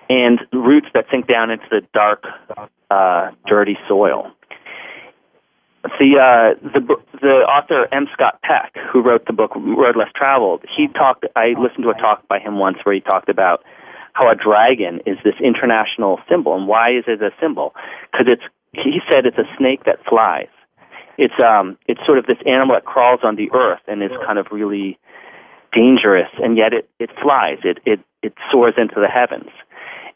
and 0.09 0.39
roots 0.51 0.87
that 0.93 1.05
sink 1.11 1.27
down 1.27 1.51
into 1.51 1.65
the 1.69 1.81
dark, 1.93 2.23
uh, 2.89 3.31
dirty 3.47 3.77
soil 3.87 4.31
the 5.83 6.17
uh, 6.19 6.59
the 6.61 6.81
the 7.21 7.35
author 7.49 7.87
M. 7.91 8.07
Scott 8.13 8.39
Peck, 8.43 8.75
who 8.91 9.01
wrote 9.01 9.25
the 9.25 9.33
book 9.33 9.51
Road 9.55 9.95
Less 9.97 10.11
Traveled, 10.15 10.63
he 10.75 10.87
talked. 10.87 11.25
I 11.35 11.53
listened 11.59 11.83
to 11.83 11.89
a 11.89 11.99
talk 11.99 12.27
by 12.27 12.39
him 12.39 12.59
once 12.59 12.77
where 12.83 12.93
he 12.93 13.01
talked 13.01 13.29
about 13.29 13.63
how 14.13 14.29
a 14.29 14.35
dragon 14.35 14.99
is 15.05 15.17
this 15.23 15.35
international 15.43 16.19
symbol, 16.29 16.55
and 16.55 16.67
why 16.67 16.91
is 16.91 17.05
it 17.07 17.21
a 17.21 17.31
symbol? 17.41 17.73
Because 18.11 18.27
it's 18.27 18.43
he 18.73 18.99
said 19.09 19.25
it's 19.25 19.37
a 19.37 19.49
snake 19.57 19.83
that 19.85 19.97
flies. 20.07 20.51
it's 21.17 21.33
um 21.39 21.77
it's 21.87 22.01
sort 22.05 22.17
of 22.17 22.25
this 22.25 22.37
animal 22.45 22.75
that 22.75 22.85
crawls 22.85 23.21
on 23.23 23.35
the 23.35 23.49
earth 23.53 23.81
and 23.87 24.03
is 24.03 24.11
kind 24.25 24.39
of 24.39 24.47
really 24.51 24.97
dangerous, 25.73 26.29
and 26.39 26.57
yet 26.57 26.73
it 26.73 26.89
it 26.99 27.09
flies. 27.21 27.59
It 27.63 27.79
it 27.85 27.99
it 28.21 28.33
soars 28.51 28.75
into 28.77 28.95
the 28.95 29.07
heavens. 29.07 29.49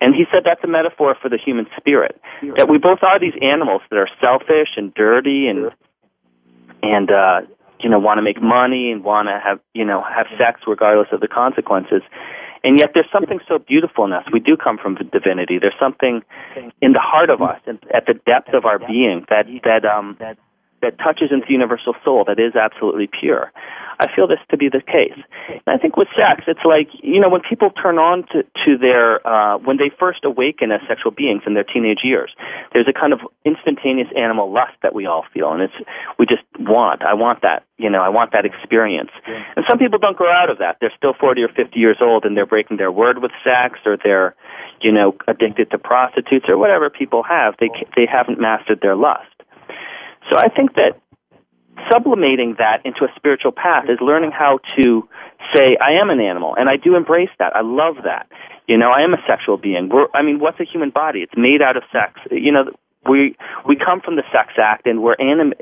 And 0.06 0.14
he 0.14 0.26
said 0.32 0.44
that's 0.46 0.64
a 0.64 0.68
metaphor 0.68 1.16
for 1.20 1.30
the 1.30 1.38
human 1.44 1.66
spirit. 1.78 2.22
That 2.58 2.70
we 2.70 2.78
both 2.78 3.00
are 3.02 3.20
these 3.20 3.34
animals 3.42 3.82
that 3.90 3.98
are 3.98 4.10
selfish 4.22 4.78
and 4.78 4.94
dirty 4.94 5.48
and 5.48 5.72
and 6.84 7.10
uh 7.10 7.42
you 7.82 7.90
know 7.90 7.98
want 7.98 8.20
to 8.20 8.22
make 8.22 8.40
money 8.40 8.92
and 8.92 9.04
want 9.04 9.30
to 9.30 9.42
have 9.44 9.60
you 9.74 9.84
know 9.84 10.04
have 10.04 10.28
sex 10.38 10.62
regardless 10.68 11.08
of 11.12 11.22
the 11.22 11.28
consequences. 11.28 12.04
And 12.64 12.78
yet 12.80 12.92
there's 12.94 13.10
something 13.12 13.40
so 13.48 13.60
beautiful 13.60 14.06
in 14.06 14.14
us. 14.14 14.26
We 14.32 14.40
do 14.40 14.58
come 14.58 14.78
from 14.78 14.96
divinity. 14.96 15.58
There's 15.60 15.78
something 15.80 16.22
in 16.82 16.94
the 16.94 17.00
heart 17.00 17.30
of 17.30 17.42
us, 17.42 17.60
and 17.68 17.78
at 17.94 18.06
the 18.06 18.14
depth 18.14 18.54
of 18.54 18.66
our 18.66 18.80
being, 18.80 19.26
that 19.30 19.46
that 19.64 19.86
um 19.86 20.18
that 20.82 20.98
touches 21.00 21.30
into 21.32 21.46
the 21.48 21.54
universal 21.54 21.94
soul 22.04 22.24
that 22.28 22.40
is 22.40 22.56
absolutely 22.56 23.08
pure. 23.08 23.52
I 24.00 24.08
feel 24.14 24.28
this 24.28 24.40
to 24.52 24.58
be 24.58 24.68
the 24.68 24.82
case. 24.82 25.18
And 25.48 25.72
I 25.72 25.78
think 25.78 25.96
with 25.96 26.10
sex, 26.16 26.44
it's 26.48 26.66
like, 26.66 26.90
you 27.02 27.20
know, 27.20 27.30
when 27.30 27.42
people 27.48 27.72
turn 27.72 27.98
on 27.98 28.28
to, 28.34 28.44
to 28.66 28.78
their, 28.78 29.26
uh, 29.26 29.58
when 29.60 29.78
they 29.78 29.90
first 29.98 30.26
awaken 30.26 30.72
as 30.72 30.82
sexual 30.88 31.12
beings 31.12 31.44
in 31.48 31.54
their 31.54 31.64
teenage 31.64 32.04
years, 32.04 32.36
there's 32.74 32.88
a 32.88 32.94
kind 32.94 33.14
of 33.14 33.20
instantaneous 33.46 34.10
animal 34.18 34.52
lust 34.52 34.76
that 34.84 34.94
we 34.94 35.06
all 35.06 35.24
feel. 35.34 35.52
And 35.52 35.62
it's, 35.62 35.74
we 36.20 36.26
just 36.26 36.44
want, 36.60 37.04
I 37.04 37.14
want 37.14 37.42
that, 37.42 37.64
you 37.78 37.90
know, 37.90 38.02
I 38.02 38.10
want 38.10 38.32
that 38.34 38.46
experience. 38.46 39.12
And 39.26 39.64
some 39.68 39.78
people 39.78 40.00
don't 40.00 40.18
grow 40.18 40.32
out 40.32 40.50
of 40.50 40.58
that. 40.60 40.78
They're 40.82 40.94
still 40.98 41.14
40 41.14 41.44
or 41.44 41.50
50 41.50 41.80
years 41.80 41.98
old 42.02 42.26
and 42.26 42.36
they're 42.36 42.46
breaking 42.46 42.78
their 42.78 42.92
word 42.92 43.22
with 43.22 43.32
sex 43.44 43.80
or 43.86 43.98
they're, 44.04 44.36
you 44.82 44.92
know, 44.92 45.16
addicted 45.28 45.72
to 45.72 45.78
prostitutes 45.78 46.46
or 46.50 46.58
whatever 46.58 46.90
people 46.90 47.24
have. 47.24 47.56
They, 47.60 47.70
they 47.96 48.06
haven't 48.12 48.40
mastered 48.40 48.82
their 48.82 48.96
lust. 48.96 49.35
So 50.30 50.38
I 50.38 50.50
think 50.50 50.76
that 50.76 51.00
sublimating 51.92 52.56
that 52.58 52.82
into 52.86 53.04
a 53.04 53.12
spiritual 53.16 53.52
path 53.52 53.86
is 53.90 54.00
learning 54.02 54.32
how 54.32 54.60
to 54.80 55.08
say, 55.54 55.78
I 55.80 56.02
am 56.02 56.10
an 56.10 56.20
animal, 56.20 56.56
and 56.58 56.70
I 56.70 56.78
do 56.78 56.96
embrace 56.96 57.30
that. 57.40 57.56
I 57.56 57.62
love 57.62 58.04
that. 58.06 58.28
You 58.68 58.78
know, 58.78 58.92
I 58.92 59.04
am 59.04 59.14
a 59.14 59.22
sexual 59.28 59.58
being. 59.58 59.90
We're, 59.90 60.08
I 60.14 60.24
mean, 60.24 60.40
what's 60.40 60.60
a 60.60 60.66
human 60.66 60.90
body? 60.90 61.20
It's 61.20 61.38
made 61.38 61.62
out 61.62 61.78
of 61.78 61.84
sex. 61.92 62.20
You 62.32 62.52
know, 62.52 62.72
we 63.08 63.36
we 63.68 63.76
come 63.76 64.02
from 64.02 64.16
the 64.16 64.24
sex 64.32 64.54
act, 64.58 64.88
and 64.88 65.04
we're 65.04 65.16
anim. 65.20 65.54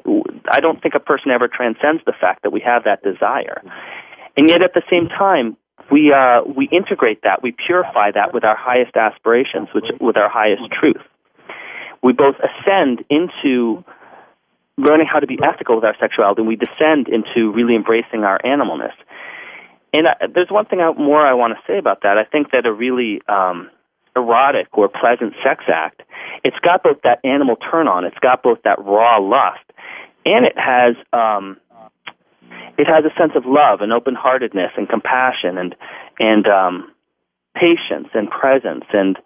I 0.49 0.61
don't 0.61 0.82
think 0.82 0.95
a 0.95 0.99
person 0.99 1.32
ever 1.32 1.49
transcends 1.49 2.01
the 2.05 2.14
fact 2.14 2.43
that 2.43 2.51
we 2.51 2.61
have 2.61 2.86
that 2.86 3.03
desire, 3.03 3.61
and 4.38 4.47
yet 4.47 4.61
at 4.61 4.74
the 4.74 4.84
same 4.89 5.09
time, 5.09 5.57
we 5.91 6.14
uh, 6.14 6.43
we 6.47 6.70
integrate 6.72 7.24
that, 7.24 7.43
we 7.43 7.51
purify 7.51 8.11
that 8.11 8.34
with 8.34 8.45
our 8.45 8.55
highest 8.55 8.95
aspirations, 8.95 9.68
which 9.76 9.86
with 9.99 10.16
our 10.16 10.30
highest 10.30 10.64
truth. 10.72 11.03
We 12.01 12.14
both 12.14 12.36
ascend 12.39 13.03
into 13.09 13.84
learning 14.78 15.07
how 15.11 15.19
to 15.19 15.28
be 15.28 15.38
ethical 15.43 15.76
with 15.76 15.86
our 15.86 15.95
sexuality, 15.99 16.41
and 16.41 16.47
we 16.47 16.55
descend 16.55 17.07
into 17.07 17.51
really 17.51 17.76
embracing 17.76 18.24
our 18.24 18.39
animalness. 18.43 18.93
And 19.93 20.07
uh, 20.07 20.28
there's 20.34 20.49
one 20.49 20.65
thing 20.65 20.80
I, 20.82 20.91
more 20.93 21.21
I 21.21 21.34
want 21.34 21.53
to 21.53 21.59
say 21.71 21.78
about 21.78 22.01
that. 22.01 22.17
I 22.17 22.24
think 22.24 22.51
that 22.51 22.65
a 22.65 22.74
really 22.74 23.21
um, 23.28 23.69
erotic 24.15 24.67
or 24.74 24.89
pleasant 24.89 25.34
sex 25.43 25.65
act, 25.67 26.01
it's 26.43 26.57
got 26.63 26.84
both 26.84 26.97
that 27.03 27.19
animal 27.24 27.55
turn 27.55 27.88
on, 27.88 28.05
it's 28.05 28.17
got 28.19 28.41
both 28.41 28.59
that 28.63 28.84
raw 28.84 29.19
lust, 29.19 29.63
and 30.26 30.45
it 30.45 30.57
has 30.57 30.95
um, 31.13 31.57
it 32.78 32.88
has 32.88 33.05
a 33.05 33.13
sense 33.19 33.34
of 33.36 33.43
love 33.45 33.82
and 33.82 33.93
open 33.93 34.15
heartedness 34.15 34.71
and 34.78 34.89
compassion 34.89 35.57
and 35.57 35.76
and 36.19 36.47
um, 36.47 36.91
patience 37.55 38.09
and 38.13 38.30
presence 38.30 38.86
and 38.93 39.17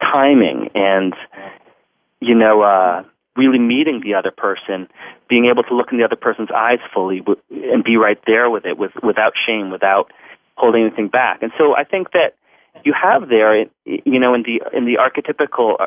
timing 0.00 0.70
and 0.74 1.14
you 2.20 2.34
know 2.34 2.62
uh, 2.62 3.02
really 3.40 3.58
meeting 3.58 4.00
the 4.04 4.14
other 4.14 4.32
person, 4.46 4.88
being 5.28 5.46
able 5.50 5.64
to 5.64 5.74
look 5.74 5.88
in 5.92 5.98
the 5.98 6.04
other 6.04 6.20
person's 6.26 6.52
eyes 6.54 6.80
fully 6.94 7.18
and 7.72 7.82
be 7.82 7.96
right 7.96 8.20
there 8.26 8.50
with 8.54 8.64
it 8.70 8.76
with, 8.82 8.92
without 9.02 9.32
shame, 9.46 9.70
without 9.70 10.06
holding 10.56 10.82
anything 10.86 11.08
back. 11.08 11.42
And 11.42 11.52
so 11.58 11.74
I 11.74 11.84
think 11.84 12.12
that 12.12 12.30
you 12.84 12.92
have 12.92 13.28
there, 13.28 13.52
you 13.84 14.20
know, 14.22 14.34
in 14.34 14.42
the 14.42 14.56
in 14.76 14.84
the 14.84 14.96
archetypical 15.04 15.80
uh, 15.80 15.86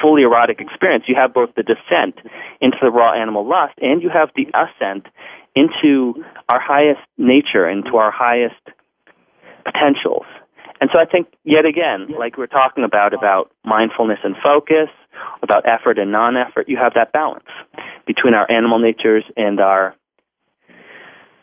fully 0.00 0.22
erotic 0.22 0.60
experience, 0.60 1.04
you 1.06 1.14
have 1.14 1.34
both 1.34 1.50
the 1.54 1.62
descent 1.62 2.16
into 2.60 2.78
the 2.80 2.90
raw 2.90 3.12
animal 3.12 3.46
lust 3.46 3.74
and 3.80 4.02
you 4.02 4.10
have 4.10 4.30
the 4.36 4.46
ascent 4.54 5.06
into 5.54 6.24
our 6.48 6.60
highest 6.60 7.00
nature, 7.16 7.68
into 7.68 7.96
our 7.96 8.10
highest 8.10 8.62
potentials. 9.64 10.26
And 10.80 10.90
so 10.92 11.00
I 11.00 11.04
think 11.04 11.28
yet 11.44 11.64
again, 11.64 12.08
like 12.18 12.38
we're 12.38 12.46
talking 12.46 12.84
about 12.84 13.12
about 13.14 13.50
mindfulness 13.64 14.18
and 14.22 14.36
focus, 14.42 14.88
about 15.42 15.64
effort 15.66 15.98
and 15.98 16.12
non-effort, 16.12 16.68
you 16.68 16.76
have 16.76 16.94
that 16.94 17.12
balance 17.12 17.48
between 18.06 18.34
our 18.34 18.50
animal 18.50 18.78
natures 18.78 19.24
and 19.36 19.60
our 19.60 19.94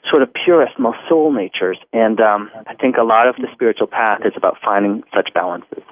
sort 0.10 0.22
of 0.22 0.30
purest, 0.34 0.80
most 0.80 0.98
soul 1.10 1.34
natures. 1.34 1.78
And 1.92 2.20
um, 2.22 2.50
I 2.68 2.76
think 2.76 2.96
a 2.98 3.04
lot 3.04 3.28
of 3.28 3.36
the 3.36 3.48
spiritual 3.54 3.88
path 3.88 4.22
is 4.26 4.34
about 4.38 4.58
finding 4.64 5.04
such 5.14 5.34
balances. 5.34 5.84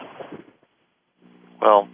Well, 1.62 1.88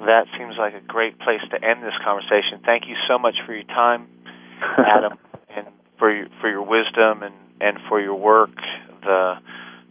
that 0.00 0.26
seems 0.38 0.54
like 0.58 0.74
a 0.74 0.86
great 0.86 1.18
place 1.18 1.40
to 1.50 1.64
end 1.64 1.82
this 1.82 1.94
conversation. 2.04 2.60
Thank 2.64 2.84
you 2.86 2.96
so 3.08 3.18
much 3.18 3.36
for 3.46 3.54
your 3.54 3.64
time, 3.64 4.06
Adam, 4.78 5.18
and 5.54 5.66
for 5.98 6.14
your, 6.14 6.26
for 6.40 6.48
your 6.48 6.62
wisdom 6.62 7.22
and, 7.22 7.34
and 7.60 7.78
for 7.88 8.00
your 8.00 8.14
work. 8.14 8.54
The 9.02 9.34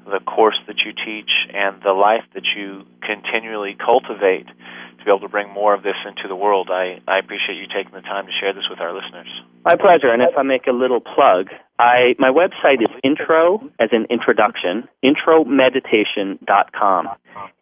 the 0.08 0.24
course 0.24 0.58
that 0.68 0.78
you 0.86 0.94
teach 0.94 1.30
and 1.54 1.82
the 1.84 1.94
life 1.94 2.24
that 2.34 2.46
you 2.56 2.86
continually 3.04 3.76
cultivate 3.76 4.48
to 4.48 5.06
be 5.06 5.12
able 5.12 5.20
to 5.20 5.30
bring 5.30 5.50
more 5.50 5.74
of 5.74 5.84
this 5.84 5.96
into 6.08 6.28
the 6.28 6.36
world. 6.36 6.70
I, 6.72 7.00
I 7.08 7.20
appreciate 7.20 7.56
you 7.56 7.68
taking 7.68 7.94
the 7.94 8.02
time 8.02 8.26
to 8.26 8.32
share 8.40 8.54
this 8.54 8.64
with 8.70 8.80
our 8.80 8.94
listeners. 8.94 9.28
My 9.66 9.76
pleasure. 9.76 10.12
And 10.12 10.22
if 10.22 10.38
I 10.38 10.44
make 10.44 10.68
a 10.68 10.72
little 10.72 11.02
plug, 11.02 11.50
I 11.80 12.16
my 12.18 12.32
website 12.32 12.82
is 12.82 12.90
intro 13.04 13.62
as 13.80 13.90
an 13.92 14.08
introduction, 14.10 14.88
intromeditation.com. 15.04 17.10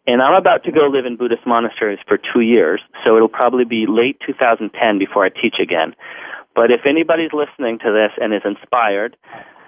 And 0.06 0.22
I'm 0.22 0.34
about 0.34 0.64
to 0.64 0.72
go 0.72 0.86
live 0.86 1.04
in 1.04 1.16
Buddhist 1.16 1.46
monasteries 1.46 1.98
for 2.06 2.16
two 2.16 2.40
years, 2.40 2.80
so 3.04 3.16
it'll 3.16 3.28
probably 3.28 3.64
be 3.64 3.86
late 3.88 4.18
2010 4.24 4.98
before 4.98 5.24
I 5.24 5.28
teach 5.28 5.56
again. 5.60 5.94
But 6.54 6.70
if 6.70 6.86
anybody's 6.88 7.34
listening 7.34 7.78
to 7.80 7.92
this 7.92 8.12
and 8.16 8.32
is 8.32 8.40
inspired, 8.44 9.16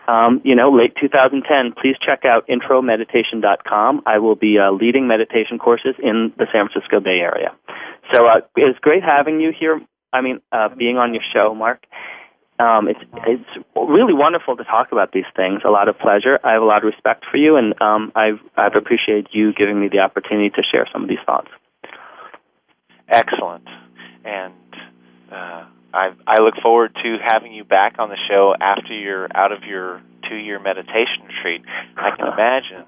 um, 0.09 0.41
you 0.43 0.55
know, 0.55 0.73
late 0.73 0.95
2010, 0.99 1.75
please 1.81 1.97
check 2.05 2.25
out 2.25 2.49
intromeditation.com. 2.49 4.03
I 4.07 4.19
will 4.19 4.37
be 4.37 4.57
uh, 4.59 4.73
leading 4.73 5.07
meditation 5.07 5.59
courses 5.59 5.95
in 6.03 6.33
the 6.39 6.47
San 6.51 6.69
Francisco 6.69 6.99
Bay 6.99 7.21
Area. 7.21 7.55
So 8.13 8.27
uh, 8.27 8.41
great 8.81 9.05
having 9.05 9.41
you 9.41 9.53
here. 9.53 9.81
I 10.11 10.23
mean, 10.23 10.41
uh, 10.51 10.71
being 10.75 10.97
on 10.97 11.13
your 11.13 11.23
show, 11.35 11.55
Mark. 11.55 11.85
Um, 12.59 12.89
it's 12.89 12.99
it's 13.27 13.65
really 13.77 14.15
wonderful 14.15 14.57
to 14.57 14.65
talk 14.65 14.91
about 14.91 15.13
these 15.13 15.29
things. 15.37 15.61
A 15.65 15.71
lot 15.71 15.89
of 15.89 15.97
pleasure. 15.99 16.41
I 16.43 16.55
have 16.55 16.63
a 16.63 16.65
lot 16.65 16.79
of 16.79 16.85
respect 16.85 17.25
for 17.31 17.37
you, 17.37 17.57
and 17.57 17.81
um, 17.81 18.11
I've 18.17 18.41
I've 18.57 18.75
appreciated 18.75 19.29
you 19.31 19.53
giving 19.53 19.79
me 19.79 19.89
the 19.89 20.01
opportunity 20.01 20.51
to 20.51 20.63
share 20.69 20.89
some 20.93 21.03
of 21.05 21.09
these 21.09 21.23
thoughts. 21.25 21.49
Excellent, 23.09 23.69
and 24.25 24.55
uh, 25.31 25.67
I 25.93 26.11
I 26.27 26.41
look 26.41 26.55
forward 26.63 26.95
to 27.03 27.17
having 27.25 27.53
you 27.53 27.65
back 27.65 27.97
on 27.99 28.09
the 28.09 28.19
show 28.29 28.55
after 28.61 28.93
you're 28.93 29.29
out 29.35 29.53
of 29.53 29.63
your 29.63 30.03
two 30.29 30.37
year 30.37 30.59
meditation 30.59 31.25
retreat. 31.27 31.63
I 31.97 32.17
can 32.17 32.27
imagine 32.33 32.85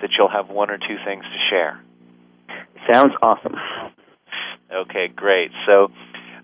that 0.00 0.10
you'll 0.16 0.30
have 0.30 0.48
one 0.48 0.70
or 0.70 0.78
two 0.78 0.96
things 1.04 1.24
to 1.24 1.38
share. 1.50 1.80
Sounds 2.90 3.12
awesome. 3.22 3.54
Okay, 4.72 5.08
great. 5.08 5.50
So 5.66 5.88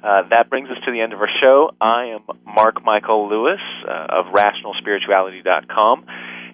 uh, 0.02 0.28
that 0.30 0.50
brings 0.50 0.68
us 0.68 0.76
to 0.84 0.92
the 0.92 1.00
end 1.00 1.12
of 1.12 1.20
our 1.20 1.28
show. 1.40 1.70
I 1.80 2.16
am 2.16 2.20
Mark 2.44 2.84
Michael 2.84 3.28
Lewis 3.28 3.60
uh, 3.88 4.06
of 4.10 4.26
RationalSpirituality.com, 4.26 6.06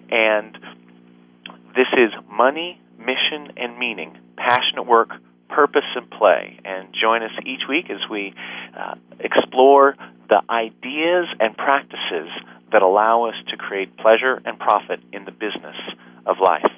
and 0.09 0.57
this 1.75 1.87
is 1.93 2.11
Money, 2.31 2.79
Mission, 2.97 3.53
and 3.57 3.77
Meaning 3.77 4.17
Passionate 4.37 4.83
Work 4.83 5.09
purpose 5.49 5.85
and 5.95 6.09
play. 6.09 6.59
And 6.65 6.93
join 6.93 7.23
us 7.23 7.31
each 7.45 7.61
week 7.67 7.89
as 7.89 7.99
we 8.09 8.33
uh, 8.77 8.95
explore 9.19 9.95
the 10.29 10.41
ideas 10.49 11.27
and 11.39 11.55
practices 11.55 12.29
that 12.71 12.81
allow 12.81 13.25
us 13.25 13.35
to 13.49 13.57
create 13.57 13.95
pleasure 13.97 14.41
and 14.45 14.57
profit 14.59 14.99
in 15.11 15.25
the 15.25 15.31
business 15.31 15.75
of 16.25 16.37
life. 16.43 16.71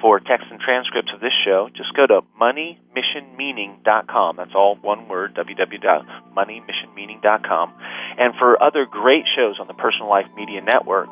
For 0.00 0.18
text 0.18 0.46
and 0.50 0.58
transcripts 0.60 1.12
of 1.12 1.20
this 1.20 1.34
show, 1.44 1.68
just 1.76 1.92
go 1.94 2.06
to 2.06 2.22
moneymissionmeaning.com. 2.40 4.36
That's 4.36 4.54
all 4.54 4.78
one 4.80 5.06
word, 5.08 5.34
www.moneymissionmeaning.com. 5.34 7.74
And 8.18 8.34
for 8.38 8.62
other 8.62 8.86
great 8.86 9.24
shows 9.36 9.58
on 9.60 9.66
the 9.66 9.74
Personal 9.74 10.08
Life 10.08 10.28
Media 10.34 10.62
Network, 10.62 11.10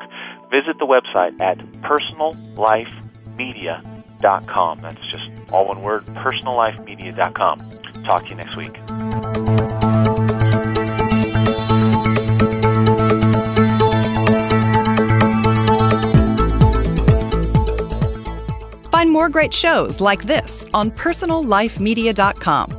visit 0.49 0.79
the 0.79 0.87
website 0.87 1.39
at 1.39 1.59
personallifemedia.com. 4.19 4.81
That's 4.81 5.01
just 5.11 5.51
all 5.51 5.67
one 5.67 5.81
word, 5.81 6.05
personallifemedia.com. 6.05 7.59
Talk 8.05 8.23
to 8.23 8.29
you 8.29 8.35
next 8.35 8.55
week. 8.55 8.77
Find 18.91 19.11
more 19.11 19.29
great 19.29 19.53
shows 19.53 20.01
like 20.01 20.23
this 20.23 20.65
on 20.73 20.91
personallifemedia.com. 20.91 22.78